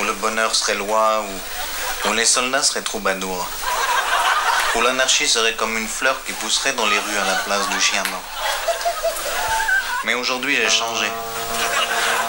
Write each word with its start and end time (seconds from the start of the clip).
où 0.00 0.04
le 0.04 0.12
bonheur 0.14 0.54
serait 0.54 0.74
loi, 0.74 1.22
où, 2.08 2.12
les 2.14 2.24
soldats 2.24 2.62
seraient 2.62 2.82
troubadours, 2.82 3.46
où 4.74 4.80
l'anarchie 4.80 5.28
serait 5.28 5.54
comme 5.54 5.76
une 5.76 5.88
fleur 5.88 6.16
qui 6.24 6.32
pousserait 6.32 6.72
dans 6.72 6.86
les 6.86 6.98
rues 6.98 7.18
à 7.18 7.26
la 7.26 7.36
place 7.44 7.68
du 7.68 7.80
chien 7.80 8.02
mort. 8.10 8.22
Mais 10.04 10.14
aujourd'hui, 10.14 10.56
j'ai 10.56 10.70
changé. 10.70 11.06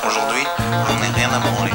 Aujourd'hui, 0.06 0.46
on 0.60 1.00
n'est 1.00 1.16
rien 1.16 1.32
à 1.34 1.40
branler. 1.40 1.71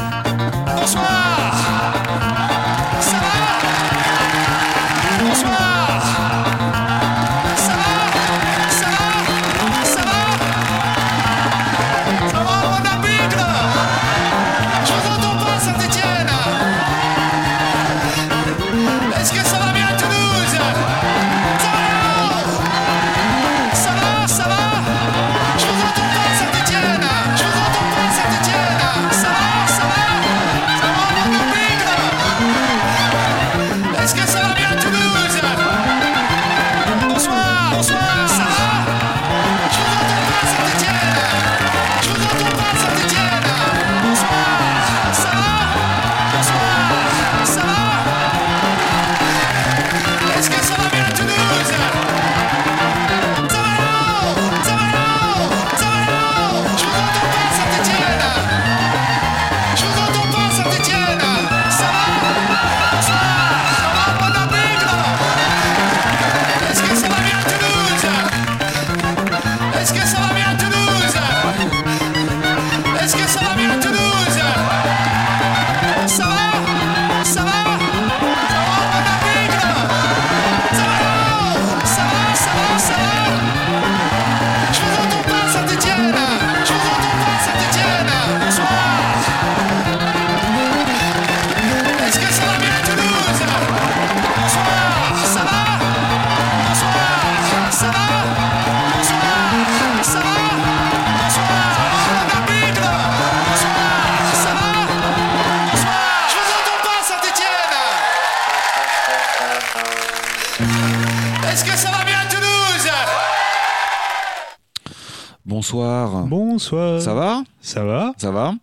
Bonsoir. 116.56 116.92
Bonsoir. 116.94 117.02
Ça 117.02 117.12
va 117.14 117.44
Ça 117.60 117.82
va 117.84 118.14
Ça 118.16 118.30
va 118.30 118.54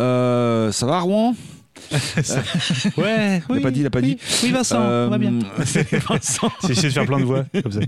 Euh, 0.00 0.72
Ça 0.72 0.86
va, 0.86 1.00
Rouen 1.00 1.34
Ouais. 2.96 3.42
Il 3.50 3.58
a 3.58 3.60
pas 3.60 3.70
dit, 3.70 3.80
il 3.80 3.86
a 3.86 3.90
pas 3.90 3.98
oui. 4.00 4.14
dit. 4.14 4.18
Oui, 4.42 4.50
Vincent, 4.52 4.80
on 4.80 5.08
va 5.10 5.18
bien. 5.18 5.34
C'est 5.66 5.92
Vincent. 5.96 6.50
J'ai 6.64 6.72
essayé 6.72 6.88
de 6.88 6.94
faire 6.94 7.04
plein 7.04 7.18
de 7.20 7.24
voix 7.24 7.44
comme 7.62 7.72
ça. 7.72 7.80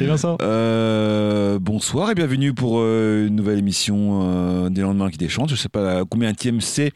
Et 0.00 0.06
Vincent 0.06 0.38
Euh, 0.40 1.58
bonsoir 1.58 2.10
et 2.10 2.14
bienvenue 2.14 2.54
pour 2.54 2.78
euh, 2.78 3.26
une 3.26 3.36
nouvelle 3.36 3.58
émission 3.58 4.20
euh, 4.22 4.70
des 4.70 4.80
lendemains 4.80 5.10
qui 5.10 5.18
déchantent. 5.18 5.50
Je 5.50 5.56
sais 5.56 5.68
pas 5.68 6.06
combien 6.06 6.32
tième 6.32 6.62
c'est, 6.62 6.92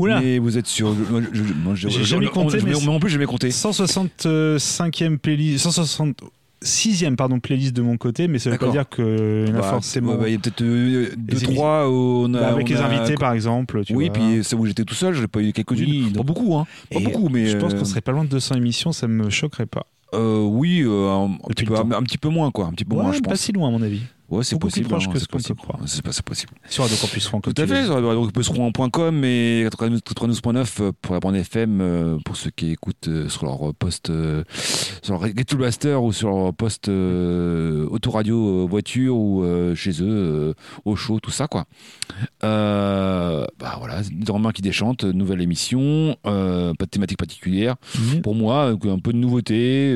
Oula. 0.00 0.20
mais 0.20 0.40
vous 0.40 0.58
êtes 0.58 0.66
sur. 0.66 0.96
J'ai 1.76 2.02
jamais 2.02 2.26
compté, 2.26 2.58
mais 2.64 2.74
en 2.74 2.98
plus, 2.98 3.08
j'ai 3.10 3.14
jamais 3.14 3.26
compté. 3.26 3.50
165e 3.50 5.18
playlist. 5.18 5.68
166e 6.62 7.16
pardon, 7.16 7.40
playlist 7.40 7.74
de 7.74 7.82
mon 7.82 7.96
côté, 7.96 8.28
mais 8.28 8.38
ça 8.38 8.50
veut 8.50 8.58
pas 8.58 8.70
dire 8.70 8.88
qu'il 8.88 9.04
y 9.48 9.50
en 9.50 9.54
a 9.54 9.60
Bah, 9.60 9.62
forcément. 9.70 10.14
bah, 10.16 10.28
Il 10.28 10.32
y 10.32 10.36
a 10.36 10.38
peut-être 10.38 10.62
euh, 10.62 11.10
deux, 11.16 11.38
trois 11.40 11.88
où 11.88 12.24
on 12.26 12.34
a. 12.34 12.40
Bah, 12.40 12.48
avec 12.52 12.66
on 12.66 12.70
les 12.74 12.80
a- 12.80 12.86
invités, 12.86 13.14
par 13.16 13.32
exemple. 13.32 13.84
Tu 13.84 13.94
Oui, 13.94 14.06
vois. 14.06 14.12
puis 14.14 14.44
c'est 14.44 14.54
où 14.56 14.64
j'étais 14.66 14.84
tout 14.84 14.94
seul, 14.94 15.14
j'ai 15.14 15.26
pas 15.28 15.40
eu 15.40 15.52
quelques-unes. 15.52 15.88
Oui, 15.90 16.12
pas 16.14 16.22
beaucoup, 16.22 16.56
hein. 16.56 16.66
Pas 16.90 17.00
Et 17.00 17.04
beaucoup, 17.04 17.28
mais. 17.28 17.46
Je 17.46 17.56
pense 17.56 17.74
euh, 17.74 17.78
qu'on 17.78 17.84
serait 17.84 18.00
pas 18.00 18.12
loin 18.12 18.24
de 18.24 18.28
200 18.30 18.56
émissions, 18.56 18.92
ça 18.92 19.06
me 19.08 19.28
choquerait 19.30 19.66
pas. 19.66 19.86
euh, 20.14 20.42
oui, 20.42 20.82
euh, 20.84 21.08
un, 21.10 21.30
petit 21.48 21.64
peu, 21.64 21.74
temps. 21.74 21.88
un, 21.90 22.02
petit 22.02 22.18
peu 22.18 22.28
moins, 22.28 22.50
quoi. 22.50 22.66
Un 22.66 22.72
petit 22.72 22.84
peu 22.84 22.96
Ouais, 22.96 23.02
moins, 23.02 23.12
je 23.12 23.20
pas 23.20 23.30
pense. 23.30 23.40
si 23.40 23.52
loin, 23.52 23.68
à 23.68 23.70
mon 23.70 23.82
avis. 23.82 24.02
Ouais, 24.32 24.44
c'est 24.44 24.54
beaucoup 24.56 24.68
plus 24.72 24.82
possible. 24.82 24.88
proche 24.88 25.06
hein, 25.08 25.12
que 25.12 25.18
ce 25.18 25.26
qu'on 25.26 25.32
peut 25.36 25.38
possible. 25.42 25.58
croire. 25.58 25.78
C'est 25.86 26.02
pas- 26.02 26.12
c'est 26.12 26.24
possible. 26.24 26.52
Sur 26.68 26.84
Radio 26.84 26.96
Campus 27.00 27.26
Franc. 27.28 27.40
Tout 27.40 27.54
à 27.56 27.66
fait, 27.66 27.84
sur 27.84 27.94
radiocampusrouen.com 27.94 29.24
et 29.24 29.64
92.9 29.70 30.80
euh, 30.80 30.92
pour 31.00 31.14
la 31.14 31.20
bande 31.20 31.36
FM 31.36 31.80
euh, 31.80 32.18
pour 32.24 32.36
ceux 32.36 32.50
qui 32.50 32.70
écoutent 32.72 33.08
euh, 33.08 33.28
sur 33.28 33.44
leur 33.44 33.74
poste 33.74 34.10
sur 35.02 35.14
leur 35.18 35.26
Get 35.26 35.54
Blaster 35.56 35.94
ou 35.96 36.12
sur 36.12 36.30
leur 36.30 36.54
poste 36.54 36.88
euh, 36.88 37.86
autoradio 37.90 38.66
voiture 38.66 39.16
ou 39.16 39.42
euh, 39.44 39.74
chez 39.74 40.02
eux 40.02 40.54
au 40.84 40.96
chaud 40.96 41.20
tout 41.20 41.30
ça 41.30 41.46
quoi. 41.46 41.66
Euh, 42.44 43.44
bah 43.58 43.76
voilà, 43.78 44.00
des 44.10 44.32
Romains 44.32 44.52
qui 44.52 44.62
déchantent, 44.62 45.04
nouvelle 45.04 45.40
émission, 45.40 46.16
pas 46.22 46.72
de 46.72 46.90
thématique 46.90 47.18
particulière. 47.18 47.76
Pour 48.22 48.34
moi, 48.34 48.66
un 48.84 48.98
peu 48.98 49.12
de 49.12 49.18
nouveauté. 49.18 49.94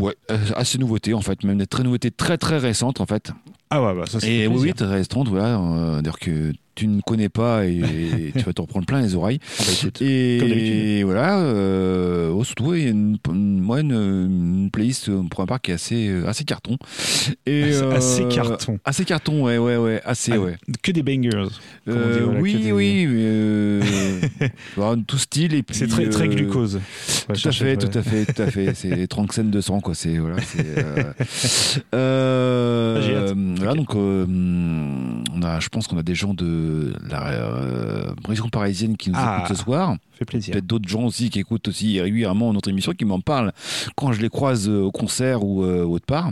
Ouais, 0.00 0.14
euh, 0.30 0.38
assez 0.56 0.78
nouveauté 0.78 1.14
en 1.14 1.20
fait, 1.20 1.44
même 1.44 1.58
des 1.58 1.66
très 1.66 1.82
nouveautés 1.82 2.10
très 2.10 2.36
très 2.38 2.58
récentes 2.58 3.00
en 3.00 3.06
fait. 3.06 3.30
Ah 3.70 3.82
ouais, 3.82 3.94
bah 3.94 4.04
ça 4.06 4.20
c'est. 4.20 4.32
Et 4.32 4.46
oui, 4.46 4.56
oui, 4.60 4.74
très 4.74 4.86
récentes, 4.86 5.28
voilà. 5.28 5.58
euh, 5.58 6.02
D'ailleurs 6.02 6.18
que 6.18 6.52
tu 6.74 6.86
ne 6.86 7.00
connais 7.00 7.28
pas 7.28 7.64
et, 7.66 8.32
tu 8.36 8.42
vas 8.44 8.52
t'en 8.52 8.66
prendre 8.66 8.86
plein 8.86 9.00
les 9.02 9.14
oreilles. 9.14 9.38
Ah 9.60 9.62
bah, 9.84 10.04
Et 10.04 11.02
voilà, 11.04 11.40
euh, 11.40 12.30
oh, 12.30 12.44
surtout, 12.44 12.74
il 12.74 12.82
y 12.82 12.86
a 12.86 12.90
une, 12.90 13.16
une, 13.30 13.60
moi, 13.60 13.80
une, 13.80 13.92
une 13.92 14.70
playlist 14.72 15.08
euh, 15.08 15.22
pour 15.30 15.40
ma 15.40 15.46
part 15.46 15.60
qui 15.60 15.70
est 15.70 15.74
assez, 15.74 16.08
euh, 16.08 16.26
assez 16.28 16.44
carton. 16.44 16.76
Et, 17.46 17.62
Assez- 17.64 17.82
euh, 17.82 17.90
assez 17.92 18.24
carton. 18.28 18.78
Assez 18.84 19.04
carton, 19.04 19.42
ouais, 19.44 19.58
ouais, 19.58 19.76
ouais, 19.76 20.00
assez, 20.04 20.32
Ah, 20.32 20.40
ouais. 20.40 20.56
Que 20.82 20.90
des 20.92 21.02
bangers. 21.02 21.46
dit, 21.86 21.92
Euh, 21.92 22.20
voilà, 22.24 22.40
oui, 22.40 22.54
des- 22.56 22.72
oui, 22.72 23.06
mais, 24.40 24.50
bah, 24.76 24.94
tout 25.06 25.18
style 25.18 25.54
et 25.54 25.62
puis. 25.62 25.76
C'est 25.76 25.86
très, 25.86 26.08
très 26.08 26.28
glucose. 26.28 26.80
tout 27.32 27.48
à 27.48 27.52
fait, 27.52 27.76
tout 27.76 27.98
à 27.98 28.02
fait, 28.02 28.24
tout 28.32 28.42
à 28.42 28.50
fait. 28.50 28.74
C'est 28.74 29.06
Tranxène 29.06 29.50
200, 29.50 29.80
quoi. 29.80 29.94
C'est 29.94 30.16
voilà. 30.18 30.36
c'est, 30.42 30.64
voilà, 31.92 33.74
donc 33.74 33.94
on 33.94 35.23
a, 35.44 35.60
je 35.60 35.68
pense 35.68 35.86
qu'on 35.86 35.98
a 35.98 36.02
des 36.02 36.14
gens 36.14 36.34
de 36.34 36.94
la 37.08 37.26
euh, 37.28 38.12
région 38.26 38.48
parisienne 38.48 38.96
qui 38.96 39.10
nous 39.10 39.16
Ah. 39.18 39.38
écoutent 39.38 39.56
ce 39.56 39.62
soir. 39.62 39.96
Fait 40.24 40.30
plaisir. 40.38 40.52
Peut-être 40.52 40.66
d'autres 40.66 40.88
gens 40.88 41.04
aussi 41.04 41.30
qui 41.30 41.38
écoutent 41.40 41.68
aussi 41.68 42.00
régulièrement 42.00 42.52
notre 42.52 42.68
émission, 42.70 42.92
qui 42.92 43.04
m'en 43.04 43.20
parlent 43.20 43.52
quand 43.96 44.12
je 44.12 44.20
les 44.20 44.28
croise 44.28 44.68
euh, 44.68 44.82
au 44.82 44.90
concert 44.90 45.44
ou 45.44 45.62
euh, 45.64 45.84
autre 45.84 46.06
part. 46.06 46.30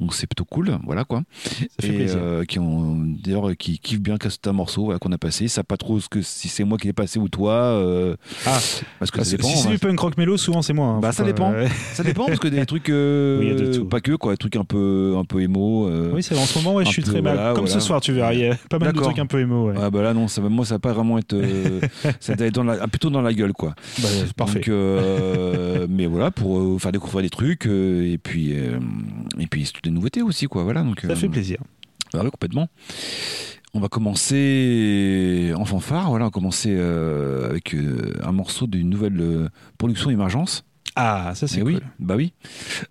Donc 0.00 0.12
c'est 0.12 0.26
plutôt 0.26 0.44
cool, 0.44 0.76
voilà 0.84 1.04
quoi. 1.04 1.22
Ça 1.44 1.50
fait 1.80 1.88
Et 1.94 2.06
euh, 2.10 2.44
qui 2.44 2.58
ont 2.58 2.96
d'ailleurs 3.22 3.52
qui 3.56 3.78
kiffent 3.78 4.00
bien 4.00 4.16
un 4.46 4.52
morceau 4.52 4.84
voilà, 4.86 4.98
qu'on 4.98 5.12
a 5.12 5.18
passé. 5.18 5.46
Ça 5.46 5.62
pas 5.62 5.76
trop 5.76 6.00
ce 6.00 6.08
que 6.08 6.20
si 6.20 6.48
c'est 6.48 6.64
moi 6.64 6.78
qui 6.78 6.88
l'ai 6.88 6.92
passé 6.92 7.20
ou 7.20 7.28
toi. 7.28 7.52
euh, 7.52 8.16
Ah, 8.44 8.58
parce 8.98 9.12
que 9.12 9.18
Bah, 9.18 9.24
ça 9.24 9.30
si 9.30 9.36
dépend. 9.36 9.48
c'est 9.50 9.68
hein. 9.68 9.70
du 9.70 9.78
punk 9.78 10.00
rock 10.00 10.16
mélo, 10.18 10.36
souvent 10.36 10.62
c'est 10.62 10.72
moi. 10.72 10.86
hein. 10.88 10.98
Bah, 11.00 11.12
ça 11.12 11.22
dépend. 11.22 11.52
Ça 11.92 12.02
dépend 12.02 12.26
parce 12.26 12.40
que 12.40 12.48
des 12.48 12.66
trucs 12.66 12.88
Oui, 12.88 12.92
il 13.42 13.48
y 13.48 13.50
a 13.52 13.54
de 13.54 13.72
tout. 13.72 13.84
pas 13.84 14.00
que 14.00 14.12
quoi, 14.16 14.32
des 14.32 14.36
trucs 14.36 14.56
un 14.56 14.64
peu 14.64 15.14
un 15.16 15.24
peu 15.24 15.40
émo. 15.42 15.88
Oui, 16.12 16.24
c'est 16.24 16.34
vrai. 16.34 16.42
En 16.42 16.46
ce 16.46 16.58
moment, 16.58 16.74
ouais, 16.74 16.84
je 16.84 16.90
suis 16.90 17.02
peu, 17.02 17.12
très 17.12 17.22
mal. 17.22 17.34
voilà, 17.36 17.52
Comme 17.54 17.66
voilà. 17.66 17.80
ce 17.80 17.86
soir, 17.86 18.00
tu 18.00 18.12
verras. 18.12 18.32
Il 18.34 18.40
y 18.40 18.46
a 18.48 18.56
pas 18.68 18.80
mal 18.80 18.92
de 18.92 19.00
trucs 19.00 19.18
un 19.20 19.26
peu 19.26 19.40
émo. 19.40 19.68
Ouais. 19.68 19.74
Ah 19.80 19.90
bah 19.90 20.02
là 20.02 20.12
non, 20.12 20.26
ça 20.26 20.40
moi 20.42 20.64
ça 20.64 20.74
va 20.74 20.78
pas 20.80 20.92
vraiment 20.92 21.18
être 21.18 21.36
ça 22.18 22.34
va 22.34 22.46
être 22.46 22.54
dans 22.54 22.64
la, 22.64 22.78
ah, 22.82 22.88
plutôt 22.88 23.10
dans 23.10 23.22
la 23.24 23.34
gueule 23.34 23.52
quoi. 23.52 23.74
Bah, 24.02 24.08
c'est 24.10 24.32
parfait. 24.32 24.60
Donc, 24.60 24.68
euh, 24.68 25.86
mais 25.90 26.06
voilà 26.06 26.30
pour 26.30 26.58
euh, 26.58 26.78
faire 26.78 26.92
découvrir 26.92 27.22
des 27.22 27.30
trucs 27.30 27.66
euh, 27.66 28.12
et 28.12 28.18
puis 28.18 28.52
et 28.52 29.46
puis 29.50 29.66
c'est 29.66 29.72
toutes 29.72 29.84
des 29.84 29.90
nouveautés 29.90 30.22
aussi 30.22 30.46
quoi. 30.46 30.64
Voilà 30.64 30.82
donc. 30.82 31.00
Ça 31.00 31.16
fait 31.16 31.28
plaisir. 31.28 31.58
bah 32.12 32.28
complètement. 32.30 32.68
On 33.76 33.80
va 33.80 33.88
commencer 33.88 35.52
en 35.56 35.64
fanfare. 35.64 36.08
Voilà, 36.08 36.26
on 36.26 36.28
va 36.28 36.30
commencer 36.30 36.76
avec 36.76 37.74
un 38.22 38.32
morceau 38.32 38.66
d'une 38.66 38.88
nouvelle 38.88 39.50
production 39.78 40.10
émergence. 40.10 40.64
Ah, 40.96 41.32
ça 41.34 41.48
c'est 41.48 41.60
cool. 41.60 41.74
oui, 41.74 41.80
bah 41.98 42.14
oui. 42.16 42.32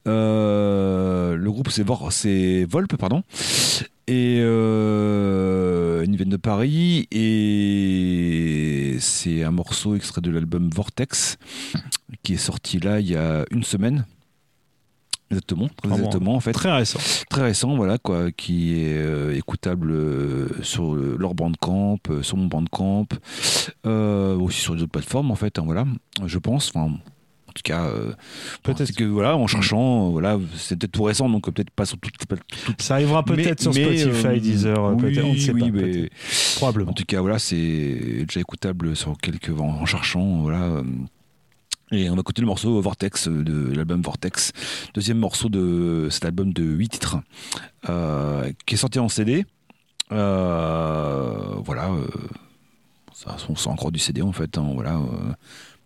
Euh, 0.08 1.36
le 1.36 1.52
groupe 1.52 1.70
c'est 1.70 1.84
Volpe, 2.66 2.98
pardon. 2.98 3.24
Et, 4.08 4.40
euh, 4.42 6.04
ils 6.06 6.16
viennent 6.18 6.30
de 6.30 6.36
Paris 6.38 7.08
et 7.12 8.98
c'est 9.00 9.44
un 9.44 9.52
morceau 9.52 9.96
extrait 9.96 10.20
de 10.22 10.30
l'album 10.32 10.70
Vortex 10.70 11.38
qui 12.24 12.34
est 12.34 12.38
sorti 12.38 12.80
là 12.80 13.00
il 13.00 13.10
y 13.10 13.16
a 13.16 13.46
une 13.52 13.64
semaine. 13.64 14.06
Exactement, 15.32 15.68
très 15.68 15.88
Vraiment 15.90 16.06
exactement 16.06 16.36
en 16.36 16.40
fait. 16.42 16.52
Très 16.52 16.72
récent. 16.72 17.00
Très 17.30 17.42
récent, 17.42 17.76
voilà 17.76 17.98
quoi, 17.98 18.32
qui 18.32 18.74
est 18.84 18.98
euh, 18.98 19.36
écoutable 19.36 19.90
euh, 19.92 20.48
sur 20.62 20.94
le- 20.94 21.16
leur 21.18 21.34
bandcamp, 21.34 21.98
sur 22.22 22.38
mon 22.38 22.46
bandcamp, 22.48 23.08
aussi 23.86 24.60
sur 24.62 24.76
les 24.76 24.84
autres 24.84 24.92
plateformes 24.92 25.32
en 25.32 25.36
fait, 25.36 25.58
hein, 25.58 25.64
voilà, 25.66 25.86
je 26.26 26.38
pense. 26.38 26.70
Enfin, 26.76 26.94
tout 27.54 27.62
cas, 27.64 27.86
euh, 27.86 28.14
Peut-être. 28.64 28.92
que 28.94 29.04
voilà, 29.04 29.38
en 29.38 29.48
cherchant, 29.48 30.08
euh, 30.08 30.10
voilà, 30.12 30.38
c'est 30.56 30.78
peut-être 30.78 30.92
tout 30.92 31.04
récent, 31.04 31.30
donc 31.30 31.48
euh, 31.48 31.52
peut-être 31.52 31.70
pas 31.72 31.86
sur 31.86 31.98
toutes 32.00 32.14
toutes- 32.18 32.82
Ça 32.82 32.96
arrivera 32.96 33.24
peut-être 33.24 33.62
sur 33.62 33.74
Spotify, 33.74 34.40
Deezer, 34.42 34.98
peut-être. 34.98 35.24
On 35.26 35.34
ne 35.34 35.38
sait 35.38 35.52
oui, 35.52 35.60
pas. 35.62 35.66
mais- 35.70 35.82
peut-être. 35.82 36.14
En 36.14 36.58
Probablement. 36.58 36.94
tout 36.94 37.06
cas, 37.06 37.22
voilà, 37.22 37.40
c'est 37.40 38.26
déjà 38.28 38.40
écoutable 38.40 38.96
sur 38.96 39.18
quelques 39.18 39.50
en, 39.60 39.68
en 39.82 39.86
cherchant, 39.86 40.42
voilà. 40.42 40.82
Et 41.92 42.10
on 42.10 42.16
va 42.16 42.22
écouter 42.22 42.42
le 42.42 42.48
morceau 42.48 42.82
Vortex 42.82 43.28
de 43.28 43.72
l'album 43.74 44.02
Vortex, 44.02 44.52
deuxième 44.96 45.20
morceau 45.20 45.48
de 45.50 46.08
cet 46.10 46.26
album 46.26 46.52
de 46.52 46.64
8 46.64 46.90
titres, 46.90 47.18
euh, 47.90 48.52
qui 48.66 48.74
est 48.74 48.78
sorti 48.78 48.98
en 48.98 49.10
CD. 49.10 49.46
Euh, 50.12 51.56
voilà, 51.64 51.90
euh, 51.92 52.08
ça, 53.14 53.36
on 53.50 53.56
sort 53.56 53.74
encore 53.74 53.92
du 53.92 54.00
CD 54.00 54.22
en 54.22 54.32
fait. 54.32 54.58
hein, 54.58 54.72
voilà, 54.74 55.00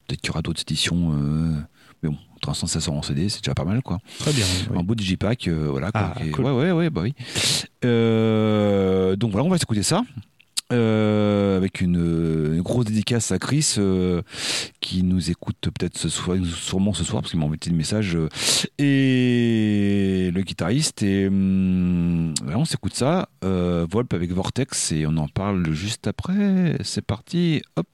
peut-être 0.08 0.22
qu'il 0.22 0.30
y 0.30 0.32
aura 0.32 0.42
d'autres 0.42 0.62
éditions, 0.62 1.12
euh, 1.14 1.52
mais 2.02 2.10
bon, 2.10 2.18
pour 2.42 2.52
l'instant 2.52 2.68
ça 2.68 2.80
sort 2.80 2.94
en 2.96 3.02
CD, 3.02 3.30
c'est 3.30 3.42
déjà 3.44 3.54
pas 3.56 3.66
mal 3.66 3.82
quoi. 3.82 4.00
Très 4.20 4.32
bien. 4.34 4.46
oui. 4.72 4.78
Un 4.80 4.84
beau 4.84 4.96
digipack, 4.96 5.48
euh, 5.48 5.68
voilà. 5.70 5.92
quoi, 5.92 6.14
Ah, 6.16 6.22
cool. 6.34 6.46
Ouais, 6.46 6.52
ouais, 6.52 6.72
ouais, 6.72 6.90
bah 6.90 7.02
oui. 7.04 7.14
Euh, 7.86 9.16
donc 9.16 9.32
voilà, 9.32 9.46
on 9.46 9.50
va 9.50 9.58
s'écouter 9.58 9.84
ça. 9.84 10.04
Euh, 10.74 11.56
avec 11.56 11.80
une, 11.80 11.96
une 12.56 12.62
grosse 12.62 12.84
dédicace 12.84 13.32
à 13.32 13.40
Chris 13.40 13.76
euh, 13.78 14.22
qui 14.82 15.02
nous 15.02 15.32
écoute 15.32 15.56
peut-être 15.62 15.98
ce 15.98 16.10
soir, 16.10 16.36
sûrement 16.44 16.92
ce 16.92 17.06
soir 17.06 17.22
parce 17.22 17.32
qu'il 17.32 17.40
m'a 17.40 17.46
envoyé 17.46 17.58
des 17.64 17.72
messages 17.72 18.18
euh, 18.18 18.28
et 18.78 20.30
le 20.34 20.42
guitariste 20.42 21.04
et 21.04 21.28
hum, 21.28 22.34
voilà, 22.44 22.60
on 22.60 22.66
s'écoute 22.66 22.96
ça 22.96 23.30
Volp 23.42 24.14
avec 24.14 24.34
Vortex 24.34 24.92
et 24.92 25.06
on 25.08 25.16
en 25.16 25.30
parle 25.30 25.72
juste 25.72 26.06
après 26.08 26.76
c'est 26.84 27.02
parti 27.06 27.62
hop 27.78 27.88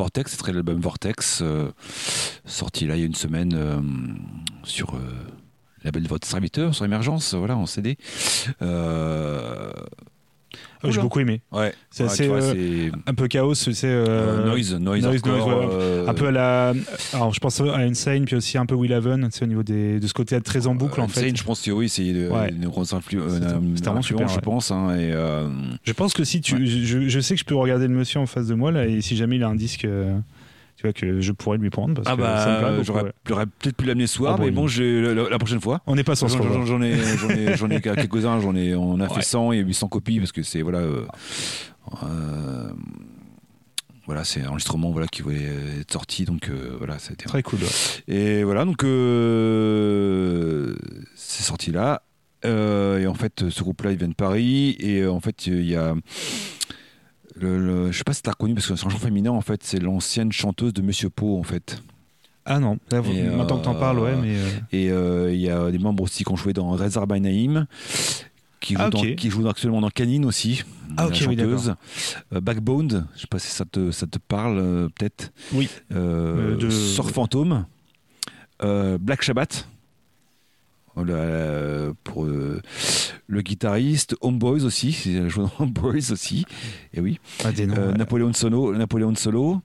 Vortex, 0.00 0.30
c'est 0.30 0.38
très 0.38 0.54
l'album 0.54 0.80
Vortex, 0.80 1.40
euh, 1.42 1.70
sorti 2.46 2.86
là 2.86 2.96
il 2.96 3.00
y 3.00 3.02
a 3.02 3.06
une 3.06 3.14
semaine 3.14 3.52
euh, 3.54 3.82
sur 4.62 4.94
euh, 4.94 4.98
le 4.98 5.84
label 5.84 6.04
de 6.04 6.08
votre 6.08 6.26
serviteur, 6.26 6.74
sur 6.74 6.86
Émergence, 6.86 7.34
voilà, 7.34 7.54
en 7.54 7.66
CD. 7.66 7.98
Euh, 10.52 10.88
Oh, 10.88 10.90
J'ai 10.90 11.00
beaucoup 11.00 11.20
aimé. 11.20 11.42
ouais, 11.52 11.74
C'est 11.90 12.04
ouais, 12.04 12.10
assez, 12.10 12.26
vois, 12.26 12.38
euh, 12.42 12.90
Un 13.06 13.14
peu 13.14 13.28
chaos, 13.28 13.54
c'est 13.54 13.70
euh, 13.84 14.06
euh, 14.08 14.46
noise, 14.46 14.72
noise, 14.74 15.02
noise, 15.02 15.04
hardcore, 15.22 15.36
noise, 15.46 15.46
ouais. 15.68 15.68
euh, 15.72 16.08
un 16.08 16.14
peu 16.14 16.28
à 16.28 16.30
la. 16.30 16.72
Alors, 17.12 17.32
je 17.34 17.38
pense 17.40 17.60
à 17.60 17.76
Insane, 17.76 18.24
puis 18.24 18.34
aussi 18.36 18.56
un 18.58 18.64
peu 18.66 18.74
Will 18.74 18.92
Haven, 18.92 19.28
c'est 19.30 19.44
au 19.44 19.46
niveau 19.46 19.62
des, 19.62 20.00
de 20.00 20.06
ce 20.06 20.14
côté 20.14 20.40
très 20.40 20.66
en 20.66 20.74
boucle, 20.74 21.00
en 21.00 21.08
fait. 21.08 21.20
Insane, 21.20 21.36
je 21.36 21.44
pense 21.44 21.60
que 21.60 21.70
oui, 21.70 21.88
c'est 21.88 22.06
une, 22.06 22.28
Ouais. 22.28 22.48
une 22.50 22.66
grosse 22.68 22.92
influ- 22.94 23.20
C'était- 23.28 23.34
c'était 23.34 23.46
vraiment 23.46 23.98
influence, 23.98 24.06
super, 24.06 24.28
je 24.28 24.34
ouais. 24.36 24.40
pense. 24.40 24.70
hein, 24.70 24.90
et, 24.96 25.12
euh, 25.12 25.48
Je 25.84 25.92
pense 25.92 26.14
que 26.14 26.24
si 26.24 26.40
tu. 26.40 26.66
Je, 26.66 27.08
je 27.08 27.20
sais 27.20 27.34
que 27.34 27.40
je 27.40 27.44
peux 27.44 27.54
regarder 27.56 27.86
le 27.86 27.94
monsieur 27.94 28.18
en 28.20 28.26
face 28.26 28.46
de 28.46 28.54
moi, 28.54 28.72
là, 28.72 28.86
et 28.86 29.00
si 29.02 29.16
jamais 29.16 29.36
il 29.36 29.42
a 29.44 29.48
un 29.48 29.54
disque. 29.56 29.86
Tu 30.80 30.86
vois, 30.86 30.94
que 30.94 31.20
je 31.20 31.32
pourrais 31.32 31.58
lui 31.58 31.68
prendre. 31.68 31.92
Parce 32.00 32.08
ah 32.08 32.16
que 32.16 32.22
ça 32.22 32.56
me 32.56 32.62
bah, 32.62 32.70
beaucoup, 32.70 32.84
j'aurais 32.84 33.02
ouais. 33.02 33.12
j'aurais 33.28 33.44
peut-être 33.44 33.76
pu 33.76 33.84
l'amener 33.84 34.06
ce 34.06 34.14
soir, 34.14 34.32
Ah 34.32 34.36
bon, 34.38 34.44
mais 34.44 34.48
il- 34.48 34.54
bon, 34.54 34.66
j'ai- 34.66 35.14
la, 35.14 35.28
la 35.28 35.38
prochaine 35.38 35.60
fois. 35.60 35.82
On 35.86 35.94
n'est 35.94 36.04
pas 36.04 36.16
sans 36.16 36.26
J'en 36.28 36.42
j'en- 36.42 36.64
j'en 36.64 36.80
ai, 36.80 36.94
j'en 37.18 37.28
ai, 37.28 37.54
j'en 37.54 37.68
ai 37.68 37.80
quelques-uns, 37.82 38.40
j'en 38.40 38.54
ai, 38.56 38.74
on 38.74 38.98
a 38.98 39.08
fait 39.08 39.16
Ouais. 39.16 39.22
100 39.22 39.52
et 39.52 39.58
800 39.58 39.88
copies 39.88 40.20
parce 40.20 40.32
que 40.32 40.42
c'est 40.42 40.62
voilà, 40.62 40.78
euh, 40.78 41.04
euh, 42.04 42.70
voilà, 44.06 44.24
c'est 44.24 44.40
un 44.42 44.48
enregistrement 44.48 44.90
voilà 44.90 45.06
qui 45.06 45.20
voulait 45.20 45.50
être 45.80 45.92
sorti, 45.92 46.24
donc 46.24 46.48
euh, 46.48 46.76
voilà, 46.78 46.98
c'était. 46.98 47.26
Très 47.26 47.42
cool. 47.42 47.58
ouais. 47.60 48.14
Et 48.14 48.42
voilà, 48.42 48.64
donc 48.64 48.78
c'est 51.14 51.42
sorti 51.42 51.72
là. 51.72 52.02
Et 52.42 53.06
en 53.06 53.14
fait, 53.14 53.50
ce 53.50 53.62
groupe-là, 53.62 53.92
il 53.92 53.98
vient 53.98 54.08
de 54.08 54.14
Paris. 54.14 54.74
Et 54.80 55.04
en 55.06 55.20
fait, 55.20 55.46
il 55.46 55.66
y 55.68 55.76
a 55.76 55.94
Le, 57.40 57.58
le- 57.58 57.92
je 57.92 57.98
sais 57.98 58.04
pas 58.04 58.12
si 58.12 58.22
t'as 58.22 58.32
reconnu 58.32 58.54
parce 58.54 58.66
que 58.66 58.76
c'est 58.76 58.86
un 58.86 58.90
chant 58.90 58.98
féminin 58.98 59.30
en 59.30 59.40
fait, 59.40 59.62
c'est 59.64 59.78
l'ancienne 59.80 60.30
chanteuse 60.32 60.72
de 60.74 60.82
Monsieur 60.82 61.08
Pau 61.10 61.38
en 61.38 61.42
fait. 61.42 61.82
Ah 62.44 62.58
non, 62.58 62.78
là, 62.90 63.00
vous- 63.00 63.12
maintenant 63.12 63.58
que 63.58 63.64
t'en 63.64 63.74
euh, 63.76 63.78
parles, 63.80 63.98
ouais, 64.00 64.16
mais. 64.16 64.36
euh, 64.36 64.48
Et 64.72 64.90
euh, 64.90 65.32
il 65.32 65.40
y 65.40 65.48
a 65.50 65.70
des 65.70 65.78
membres 65.78 66.02
aussi 66.02 66.24
qui 66.24 66.32
ont 66.32 66.36
joué 66.36 66.52
dans 66.52 66.70
Rezar 66.70 67.06
by 67.06 67.20
Naïm, 67.20 67.66
qui 68.60 68.74
jouent, 68.74 68.80
Ah, 68.82 68.90
dans- 68.90 69.00
qui 69.14 69.30
jouent 69.30 69.48
actuellement 69.48 69.80
dans 69.80 69.90
Canine 69.90 70.24
aussi. 70.24 70.62
Ah, 70.96 71.06
ok, 71.06 71.12
oui, 71.12 71.18
chanteuse. 71.36 71.74
Euh, 72.34 72.40
Backbone, 72.40 73.06
je 73.14 73.20
sais 73.20 73.26
pas 73.26 73.38
si 73.38 73.48
ça 73.50 73.64
te, 73.64 73.90
ça 73.90 74.06
te 74.06 74.18
parle 74.18 74.58
euh, 74.58 74.88
peut-être. 74.98 75.32
Oui. 75.52 75.68
Euh, 75.92 76.54
Euh, 76.54 76.56
de- 76.56 76.70
Sort 76.70 77.10
Fantôme. 77.10 77.64
Euh, 78.62 78.98
Black 78.98 79.22
Sabbath. 79.22 79.66
Voilà, 80.96 81.92
pour 82.04 82.24
euh, 82.24 82.60
le 83.26 83.42
guitariste, 83.42 84.16
Homeboys 84.20 84.64
aussi, 84.64 84.96
il 85.06 85.18
a 85.18 85.28
joué 85.28 85.44
dans 85.44 85.64
Homeboys 85.64 86.10
aussi, 86.12 86.44
et 86.92 87.00
oui. 87.00 87.18
ah, 87.44 87.52
des 87.52 87.66
noms. 87.66 87.76
Euh. 87.78 87.92
Napoléon 87.92 88.32
Solo, 88.32 88.74
Napoléon 88.76 89.14
Solo, 89.14 89.60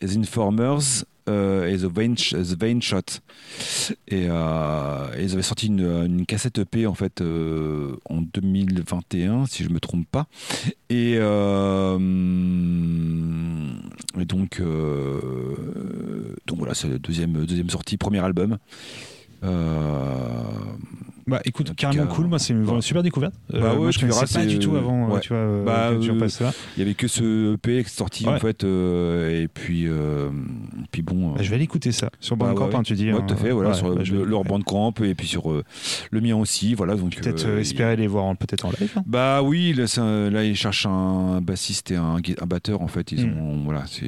The 0.00 0.16
Informers 0.16 1.04
euh, 1.28 1.68
et 1.68 1.76
The 1.76 2.58
Vein 2.60 2.80
Shot. 2.80 3.20
Et, 4.08 4.26
euh, 4.28 5.06
et 5.16 5.24
ils 5.24 5.32
avaient 5.32 5.42
sorti 5.42 5.66
une, 5.66 5.80
une 6.06 6.26
cassette 6.26 6.58
EP 6.58 6.86
en 6.86 6.94
fait 6.94 7.20
euh, 7.20 7.96
en 8.08 8.22
2021, 8.22 9.46
si 9.46 9.64
je 9.64 9.68
me 9.70 9.80
trompe 9.80 10.06
pas. 10.10 10.26
Et, 10.88 11.16
euh, 11.18 11.98
et 14.18 14.24
donc, 14.24 14.60
euh, 14.60 16.34
donc 16.46 16.58
voilà, 16.58 16.74
c'est 16.74 16.88
la 16.88 16.98
deuxième, 16.98 17.44
deuxième 17.44 17.70
sortie, 17.70 17.96
premier 17.96 18.20
album. 18.20 18.58
Euh, 19.42 20.44
Bah 21.26 21.40
écoute, 21.44 21.74
carrément 21.76 22.06
cas, 22.06 22.14
cool, 22.14 22.26
moi 22.26 22.38
c'est 22.40 22.52
une 22.54 22.82
super 22.82 23.02
découverte. 23.04 23.34
Euh, 23.54 23.60
Bah 23.60 23.72
ouais, 23.74 23.78
moi, 23.78 23.90
je 23.92 24.00
connaissais 24.00 24.26
pas 24.38 24.44
du 24.46 24.58
tout 24.58 24.74
avant, 24.76 25.08
euh, 25.08 25.14
ouais. 25.14 25.20
tu 25.20 25.28
vois, 25.32 25.62
Bah, 25.64 25.90
que 25.92 26.00
tu 26.02 26.10
euh, 26.10 26.28
là. 26.40 26.52
Il 26.76 26.80
y 26.80 26.82
avait 26.82 26.94
que 26.94 27.06
ce 27.06 27.54
EP 27.54 27.72
qui 27.84 27.86
est 27.86 27.88
sorti 27.88 28.26
en 28.28 28.38
fait, 28.40 28.64
euh, 28.64 29.42
et 29.42 29.46
puis, 29.46 29.86
puis 30.90 31.02
bon. 31.02 31.32
Bah, 31.34 31.42
je 31.42 31.48
vais 31.50 31.54
aller 31.54 31.64
écouter 31.64 31.92
ça 31.92 32.10
sur 32.20 32.36
Bah, 32.36 32.46
Bandcamp, 32.52 32.78
hein, 32.78 32.82
tu 32.82 32.94
dis. 32.94 33.12
Ouais, 33.12 33.18
hein. 33.18 33.24
tout 33.26 33.34
à 33.34 33.36
fait, 33.36 33.50
voilà, 33.52 33.74
sur 33.74 33.94
bah, 33.94 34.02
le- 34.04 34.18
vais- 34.18 34.24
leur 34.24 34.42
bandcamp 34.44 34.92
et 35.04 35.14
puis 35.14 35.28
sur 35.28 35.50
le 36.10 36.20
mien 36.20 36.34
aussi, 36.36 36.74
voilà. 36.74 36.96
Donc 36.96 37.14
Peut-être 37.14 37.46
espérer 37.58 37.94
les 37.96 38.06
voir 38.08 38.24
en- 38.24 38.34
peut-être 38.34 38.64
en 38.66 38.70
live. 38.80 38.92
hein. 38.96 39.02
Bah 39.06 39.42
oui, 39.42 39.72
là, 39.72 39.86
c'est 39.86 40.00
un- 40.00 40.30
là, 40.30 40.42
ils 40.44 40.56
cherchent 40.56 40.86
un 40.86 41.40
bassiste 41.40 41.92
et 41.92 41.96
un, 41.96 42.16
un 42.16 42.46
batteur 42.46 42.82
en 42.82 42.88
fait. 42.88 43.12
Ils 43.12 43.28
Mm. 43.28 43.38
ont 43.40 43.62
voilà, 43.64 43.84
c'est 43.86 44.02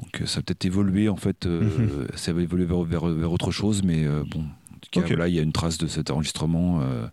donc 0.00 0.20
euh, 0.22 0.26
ça 0.26 0.38
a 0.40 0.42
peut-être 0.42 0.64
évolué 0.64 1.08
en 1.08 1.16
fait. 1.16 1.46
euh, 1.46 1.62
Mhm. 1.62 2.06
Ça 2.16 2.32
va 2.32 2.40
évoluer 2.42 2.64
vers, 2.64 2.82
vers, 2.82 3.06
vers 3.06 3.32
autre 3.32 3.50
chose, 3.50 3.82
mais 3.82 4.04
euh, 4.06 4.22
bon. 4.30 4.40
En 4.40 4.78
tout 4.80 4.90
cas, 4.92 5.00
Ok. 5.00 5.08
voilà, 5.08 5.28
il 5.28 5.34
y 5.34 5.38
a 5.40 5.42
une 5.42 5.52
trace 5.52 5.76
de 5.76 5.86
cet 5.88 6.10
enregistrement 6.10 6.80
euh, 6.82 7.06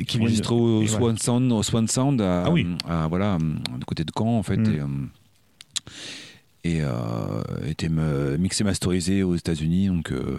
Et 0.00 0.04
qui 0.06 0.18
enregistré 0.18 0.54
au 0.54 0.86
Swan 0.86 1.18
Sound, 1.18 1.52
au 1.52 1.62
Swan 1.62 1.86
Sound 1.86 2.20
à, 2.22 2.44
Ah 2.46 2.50
oui. 2.50 2.66
à- 2.88 3.06
voilà, 3.06 3.36
de 3.38 3.84
côté 3.84 4.02
de 4.04 4.10
Caen 4.16 4.38
en 4.38 4.42
fait. 4.42 4.56
Mm. 4.56 5.08
Et, 6.64 6.80
euh, 6.80 6.80
et 6.80 6.80
euh, 6.82 7.42
était 7.66 7.88
mixé 8.38 8.64
masterisé 8.64 9.22
aux 9.24 9.34
États-Unis 9.36 9.88
donc 9.88 10.10
euh, 10.12 10.38